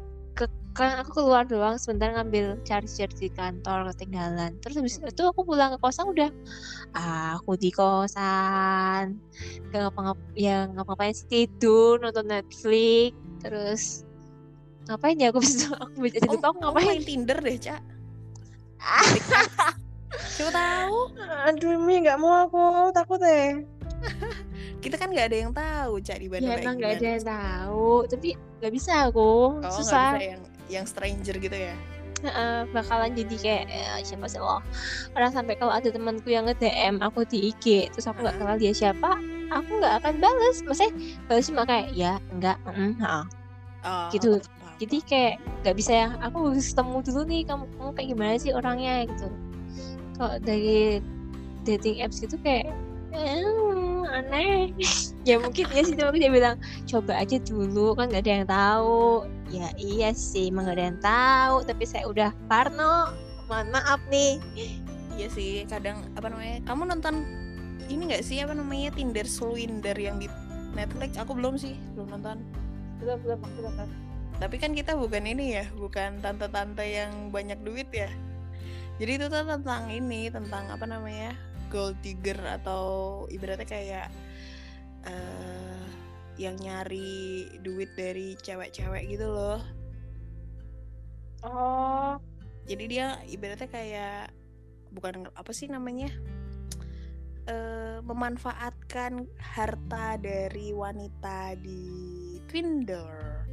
kan 0.75 0.99
aku 0.99 1.23
keluar 1.23 1.47
doang 1.47 1.79
sebentar 1.79 2.11
ngambil 2.11 2.59
charger 2.67 3.07
di 3.15 3.31
kantor 3.31 3.95
ketinggalan. 3.95 4.59
Terus 4.59 4.75
habis 4.83 4.99
itu 4.99 5.23
aku 5.23 5.47
pulang 5.47 5.71
ke 5.71 5.79
kosan 5.79 6.11
udah 6.11 6.31
aku 7.39 7.55
di 7.55 7.71
kosan. 7.71 9.23
Gak 9.71 9.81
ngapa-ngapa 9.87 10.23
ya 10.35 10.67
ngapa-ngapain 10.75 11.15
sih 11.15 11.31
tidur 11.31 12.03
nonton 12.03 12.27
Netflix. 12.27 13.15
Terus 13.39 14.03
ngapain 14.91 15.15
ya 15.15 15.31
aku 15.31 15.39
bisa 15.39 15.71
aku 15.87 16.11
bisa 16.11 16.19
jadi 16.19 16.27
Oh, 16.27 16.35
aku 16.35 16.43
kamu 16.43 16.59
ngapain? 16.59 16.87
Main 16.91 17.05
Tinder 17.07 17.39
deh, 17.39 17.57
Cak. 17.57 17.83
Siapa 20.35 20.51
tahu? 20.51 20.99
aduh 21.47 21.79
mi 21.79 22.03
nggak 22.03 22.19
mau 22.19 22.51
aku. 22.51 22.91
Takut 22.91 23.23
deh. 23.23 23.63
Kita 24.83 24.99
kan 25.01 25.15
nggak 25.15 25.31
ada 25.31 25.37
yang 25.39 25.53
tahu, 25.55 26.03
Cak, 26.03 26.19
di 26.19 26.27
Bandung 26.29 26.51
ya 26.51 26.61
emang 26.61 26.77
nggak 26.83 26.93
ada 26.99 27.09
yang 27.15 27.25
tahu. 27.25 28.11
Tapi 28.11 28.29
nggak 28.59 28.73
bisa 28.75 28.93
aku. 29.09 29.23
Oh, 29.23 29.63
nggak 29.63 29.75
susah. 29.79 30.19
bisa 30.19 30.27
yang 30.35 30.43
yang 30.75 30.87
stranger 30.87 31.37
gitu 31.39 31.55
ya. 31.55 31.75
Heeh, 32.25 32.65
bakalan 32.73 33.13
jadi 33.13 33.37
kayak 33.37 33.65
eh, 33.69 34.01
siapa 34.01 34.25
sih 34.25 34.41
lo 34.41 34.65
orang 35.13 35.29
sampai 35.29 35.61
kalau 35.61 35.77
ada 35.77 35.93
temanku 35.93 36.33
yang 36.33 36.49
nge 36.49 36.57
DM 36.57 36.97
aku 37.05 37.21
di 37.29 37.53
IG 37.53 37.93
terus 37.93 38.09
aku 38.09 38.25
nggak 38.25 38.41
kenal 38.41 38.57
dia 38.57 38.73
siapa 38.73 39.21
aku 39.53 39.71
nggak 39.77 39.95
akan 40.01 40.15
balas 40.25 40.65
maksudnya 40.65 40.93
balas 41.29 41.45
cuma 41.53 41.69
kayak 41.69 41.93
ya 41.93 42.17
enggak 42.33 42.57
mm, 42.65 42.97
heeh. 42.97 43.25
Oh, 43.85 44.09
Gitu. 44.09 44.41
jadi 44.81 44.97
kayak 45.05 45.35
nggak 45.61 45.77
bisa 45.77 45.93
yang 45.93 46.13
aku 46.25 46.49
harus 46.49 46.73
ketemu 46.73 46.97
dulu 47.05 47.21
nih 47.29 47.43
kamu 47.45 47.65
kamu 47.77 47.91
kayak 47.93 48.09
gimana 48.17 48.33
sih 48.41 48.53
orangnya 48.57 48.95
gitu 49.05 49.29
kalau 50.17 50.35
dari 50.41 51.05
dating 51.63 52.01
apps 52.01 52.25
gitu 52.25 52.41
kayak 52.41 52.73
"Eh, 53.13 53.45
aneh 54.09 54.73
ya 55.29 55.41
mungkin 55.41 55.65
ya 55.73 55.83
sih 55.85 55.97
tapi 55.97 56.21
dia 56.21 56.33
bilang 56.33 56.57
coba 56.85 57.17
aja 57.21 57.41
dulu 57.41 57.97
kan 57.97 58.13
nggak 58.13 58.23
ada 58.25 58.33
yang 58.43 58.49
tahu 58.49 59.25
ya 59.49 59.69
iya 59.81 60.11
sih 60.13 60.53
emang 60.53 60.69
nggak 60.69 60.77
ada 60.77 60.87
yang 60.91 61.01
tahu 61.01 61.57
tapi 61.65 61.85
saya 61.89 62.05
udah 62.09 62.31
parno 62.47 63.13
mohon 63.49 63.69
maaf 63.73 64.01
nih 64.09 64.41
Iya 65.15 65.29
sih, 65.31 65.63
kadang 65.71 66.03
apa 66.19 66.27
namanya? 66.27 66.59
Kamu 66.67 66.91
nonton 66.91 67.23
ini 67.87 68.11
nggak 68.11 68.25
sih 68.27 68.43
apa 68.43 68.51
namanya 68.51 68.91
Tinder 68.91 69.27
Swindler 69.27 69.95
yang 69.95 70.19
di 70.19 70.27
Netflix? 70.75 71.15
Aku 71.23 71.39
belum 71.39 71.55
sih, 71.55 71.79
belum 71.95 72.19
nonton. 72.19 72.43
belum 73.03 73.19
belum 73.27 73.39
aku 73.43 73.55
belum 73.59 73.75
Tapi 74.39 74.57
kan 74.59 74.75
kita 74.75 74.99
bukan 74.99 75.23
ini 75.27 75.63
ya, 75.63 75.67
bukan 75.79 76.19
tante-tante 76.19 76.83
yang 76.83 77.31
banyak 77.31 77.59
duit 77.63 77.87
ya. 77.95 78.11
Jadi 78.99 79.23
itu 79.23 79.27
tuh 79.31 79.47
tentang 79.47 79.91
ini, 79.91 80.31
tentang 80.31 80.67
apa 80.71 80.83
namanya? 80.87 81.35
Gold 81.75 81.99
digger 82.07 82.39
atau 82.39 82.85
ibaratnya 83.27 83.67
kayak 83.67 84.07
eh 85.03 85.83
yang 86.39 86.55
nyari 86.59 87.51
duit 87.67 87.91
dari 87.99 88.39
cewek-cewek 88.39 89.11
gitu 89.11 89.27
loh. 89.27 89.59
oh 91.43 92.15
Jadi 92.71 92.85
dia 92.87 93.19
ibaratnya 93.27 93.67
kayak 93.67 94.31
bukan 94.95 95.27
apa 95.35 95.51
sih 95.51 95.67
namanya? 95.67 96.15
eh 97.45 98.01
memanfaatkan 98.01 99.29
harta 99.37 100.17
dari 100.17 100.73
wanita 100.73 101.53
di 101.61 101.85
Tinder 102.49 103.45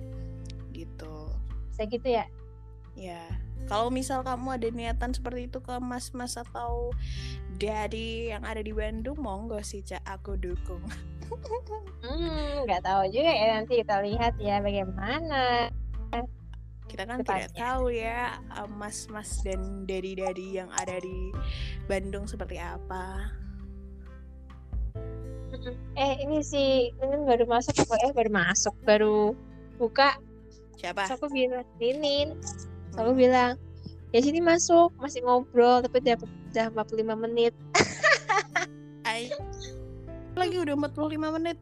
gitu. 0.72 1.28
saya 1.76 1.88
gitu 1.92 2.08
ya 2.08 2.26
Ya, 2.96 3.24
kalau 3.66 3.90
misal 3.90 4.22
kamu 4.22 4.58
ada 4.58 4.68
niatan 4.70 5.12
seperti 5.12 5.48
itu 5.48 5.60
ke 5.60 5.78
mas-mas 5.78 6.36
atau 6.36 6.92
daddy 7.56 8.34
yang 8.34 8.42
ada 8.42 8.60
di 8.60 8.72
Bandung, 8.72 9.18
monggo 9.18 9.62
sih 9.62 9.82
cak 9.82 10.02
aku 10.06 10.36
dukung. 10.36 10.82
hmm 12.04 12.68
nggak 12.68 12.84
tahu 12.84 13.08
juga 13.08 13.32
ya 13.32 13.46
nanti 13.56 13.80
kita 13.80 14.04
lihat 14.04 14.36
ya 14.36 14.60
bagaimana 14.60 15.72
Kita 16.84 17.08
kan 17.08 17.24
Depannya. 17.24 17.48
tidak 17.48 17.56
tahu 17.56 17.86
ya 17.88 18.36
eh, 18.36 18.68
mas-mas 18.68 19.40
dan 19.48 19.88
daddy-daddy 19.88 20.60
yang 20.60 20.68
ada 20.76 21.00
di 21.00 21.32
Bandung 21.88 22.28
seperti 22.28 22.60
apa. 22.60 23.32
Eh 25.96 26.14
ini 26.20 26.44
si 26.44 26.92
Ninin 27.00 27.24
baru 27.24 27.48
masuk 27.48 27.80
kok 27.80 27.96
eh 27.96 28.12
baru 28.12 28.32
masuk 28.32 28.76
baru 28.84 29.32
buka 29.80 30.20
Siapa? 30.76 31.08
terus 31.08 31.16
aku 31.16 31.28
bilang 31.32 31.64
Ninin 31.80 32.36
aku 32.94 33.12
Hmm. 33.12 33.20
bilang 33.20 33.52
ya 34.12 34.20
sini 34.20 34.40
masuk 34.40 34.92
masih 35.00 35.24
ngobrol 35.24 35.80
tapi 35.80 36.04
udah 36.04 36.16
udah 36.52 36.66
45 36.74 37.16
menit 37.16 37.54
Ay. 39.02 39.34
Lagi 40.32 40.56
udah 40.56 40.78
45 40.78 41.36
menit. 41.36 41.58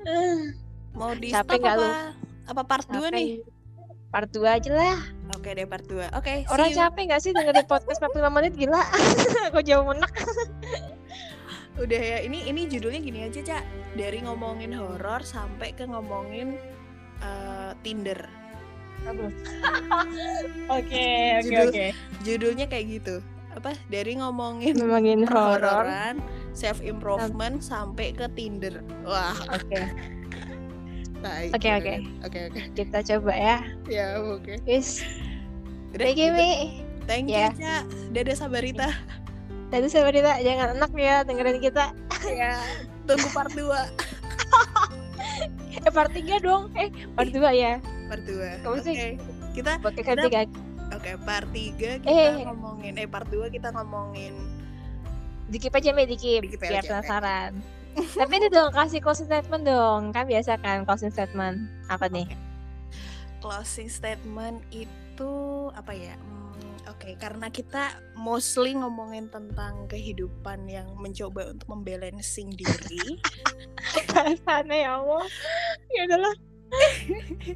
Mau 0.98 1.12
di 1.12 1.28
Capek 1.28 1.58
stop 1.58 1.64
nggak 1.64 1.76
lu? 1.76 1.84
apa? 1.84 2.00
Apa 2.48 2.62
part 2.64 2.86
2 2.88 3.10
nih? 3.10 3.28
part 4.08 4.30
2 4.30 4.46
aja 4.46 4.70
lah 4.70 4.98
Oke 5.34 5.50
deh 5.52 5.66
part 5.66 5.82
2. 5.82 6.14
Oke, 6.14 6.46
see 6.46 6.52
orang 6.54 6.70
capek 6.70 7.10
gak 7.10 7.20
sih 7.20 7.34
dengerin 7.34 7.66
podcast 7.66 7.98
45 7.98 8.30
menit 8.30 8.52
gila 8.54 8.78
aku 9.50 9.58
jauh 9.60 9.82
menek 9.82 10.12
Udah 11.74 11.98
ya, 11.98 12.18
ini 12.22 12.46
ini 12.46 12.70
judulnya 12.70 13.02
gini 13.02 13.26
aja, 13.26 13.42
Cak. 13.42 13.64
Dari 13.98 14.22
ngomongin 14.22 14.78
horor 14.78 15.26
sampai 15.26 15.74
ke 15.74 15.82
ngomongin 15.82 16.54
eh, 17.18 17.72
Tinder. 17.82 18.22
oke 20.70 21.06
Judul- 21.42 21.94
Judulnya 22.22 22.66
kayak 22.66 22.86
gitu. 22.92 23.14
Apa? 23.54 23.76
Dari 23.86 24.16
ngomongin 24.16 24.74
ngomongin 24.74 25.22
horor 25.24 25.86
self 26.52 26.78
improvement 26.80 27.60
sampai 27.60 28.10
ke 28.10 28.26
Tinder. 28.32 28.82
Wah, 29.02 29.34
oke 29.48 29.80
baik. 31.20 31.50
Oke, 31.52 31.68
oke. 31.72 31.94
Oke, 32.22 32.38
oke. 32.48 32.60
kita 32.74 32.98
coba 33.02 33.32
ya 33.32 33.58
Ya, 33.86 34.06
oke. 34.18 34.60
wis 34.64 35.00
thank 35.92 36.16
you. 36.16 36.30
Mi 36.30 36.82
Thank 37.04 37.28
you, 37.28 37.36
Ya. 37.36 37.52
Cak. 37.52 37.84
Dadah 38.12 38.32
Sabarita. 38.34 38.88
tadi 39.68 39.86
saya 39.86 40.06
berita 40.06 40.38
jangan 40.38 40.72
enak 40.72 40.92
ya 40.94 41.20
dengerin 41.20 41.58
kita 41.58 41.92
ya, 42.24 42.56
tunggu 43.04 43.28
part 43.28 43.52
2. 43.52 43.60
eh 45.76 45.90
part 45.90 46.10
3 46.10 46.38
dong. 46.38 46.70
Eh 46.74 46.88
part 47.12 47.28
2 47.28 47.40
ya. 47.52 47.72
Part 48.06 48.22
2. 48.22 48.62
Kamu 48.62 48.74
Oke. 48.74 48.82
sih- 48.84 49.18
Kita 49.52 49.78
pakai 49.78 50.02
ketiga 50.02 50.40
Oke, 50.90 51.10
part 51.20 51.46
3 51.48 51.70
kita 51.96 52.10
Eh. 52.10 52.42
ngomongin 52.44 52.94
eh 52.96 53.06
part 53.06 53.26
2 53.26 53.46
kita 53.48 53.70
ngomongin 53.70 54.34
dikip 55.46 55.70
aja 55.70 55.90
Mi 55.90 56.04
dikip 56.04 56.42
Dikip 56.42 56.58
biar 56.58 56.80
aja, 56.80 56.90
penasaran. 56.90 57.52
Tapi 57.94 58.32
ini 58.34 58.48
dong 58.48 58.70
kasih 58.70 58.98
closing 58.98 59.24
statement 59.24 59.62
dong. 59.62 60.10
Kan 60.10 60.26
biasa 60.26 60.58
kan 60.58 60.82
closing 60.82 61.08
statement. 61.08 61.62
Apa 61.86 62.10
nih? 62.10 62.26
Closing 63.38 63.86
statement 63.86 64.58
itu 64.68 65.32
apa 65.70 65.92
ya? 65.92 66.16
Hmm, 66.16 66.43
Oke, 66.94 67.18
karena 67.18 67.50
kita 67.50 67.98
mostly 68.14 68.72
ngomongin 68.78 69.26
tentang 69.28 69.90
kehidupan 69.90 70.70
yang 70.70 70.86
mencoba 70.94 71.50
untuk 71.50 71.66
membalancing 71.74 72.54
diri. 72.54 73.18
bahasannya 74.14 74.78
ya 74.86 74.90
Allah 75.02 75.24
ya 75.92 76.02
adalah 76.08 76.34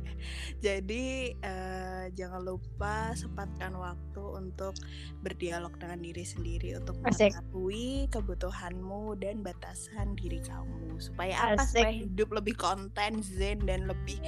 Jadi 0.67 1.35
eh, 1.35 2.05
jangan 2.15 2.39
lupa 2.39 3.11
sempatkan 3.19 3.75
waktu 3.75 4.23
untuk 4.23 4.79
berdialog 5.27 5.75
dengan 5.75 5.99
diri 5.99 6.23
sendiri 6.23 6.79
untuk 6.79 7.03
Asik. 7.03 7.35
mengetahui 7.35 8.07
kebutuhanmu 8.15 9.19
dan 9.19 9.43
batasan 9.43 10.15
diri 10.15 10.39
kamu 10.47 11.03
supaya 11.03 11.55
apa? 11.55 11.63
Asik. 11.63 11.83
Supaya 11.83 11.91
hidup 11.95 12.29
lebih 12.31 12.55
konten, 12.55 13.19
zen 13.23 13.59
dan 13.67 13.91
lebih 13.91 14.23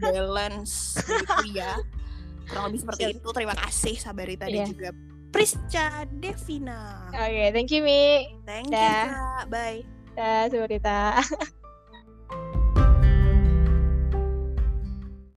balance 0.00 0.96
gitu 1.04 1.52
ya. 1.52 1.76
Kurang 2.44 2.64
lebih 2.68 2.80
seperti 2.80 3.02
itu. 3.12 3.28
Terima 3.30 3.54
kasih 3.54 3.94
Sabarita 3.96 4.44
dan 4.44 4.54
Iya. 4.54 4.66
juga 4.66 4.90
Prisca 5.30 5.86
Devina. 6.12 7.08
oke 7.08 7.44
thank 7.50 7.70
you 7.70 7.80
Mi 7.80 8.28
Thank 8.44 8.68
you, 8.68 8.76
Dah. 8.76 9.06
Kak. 9.08 9.44
Bye. 9.48 9.80
dah 10.12 10.44
cerita 10.46 11.16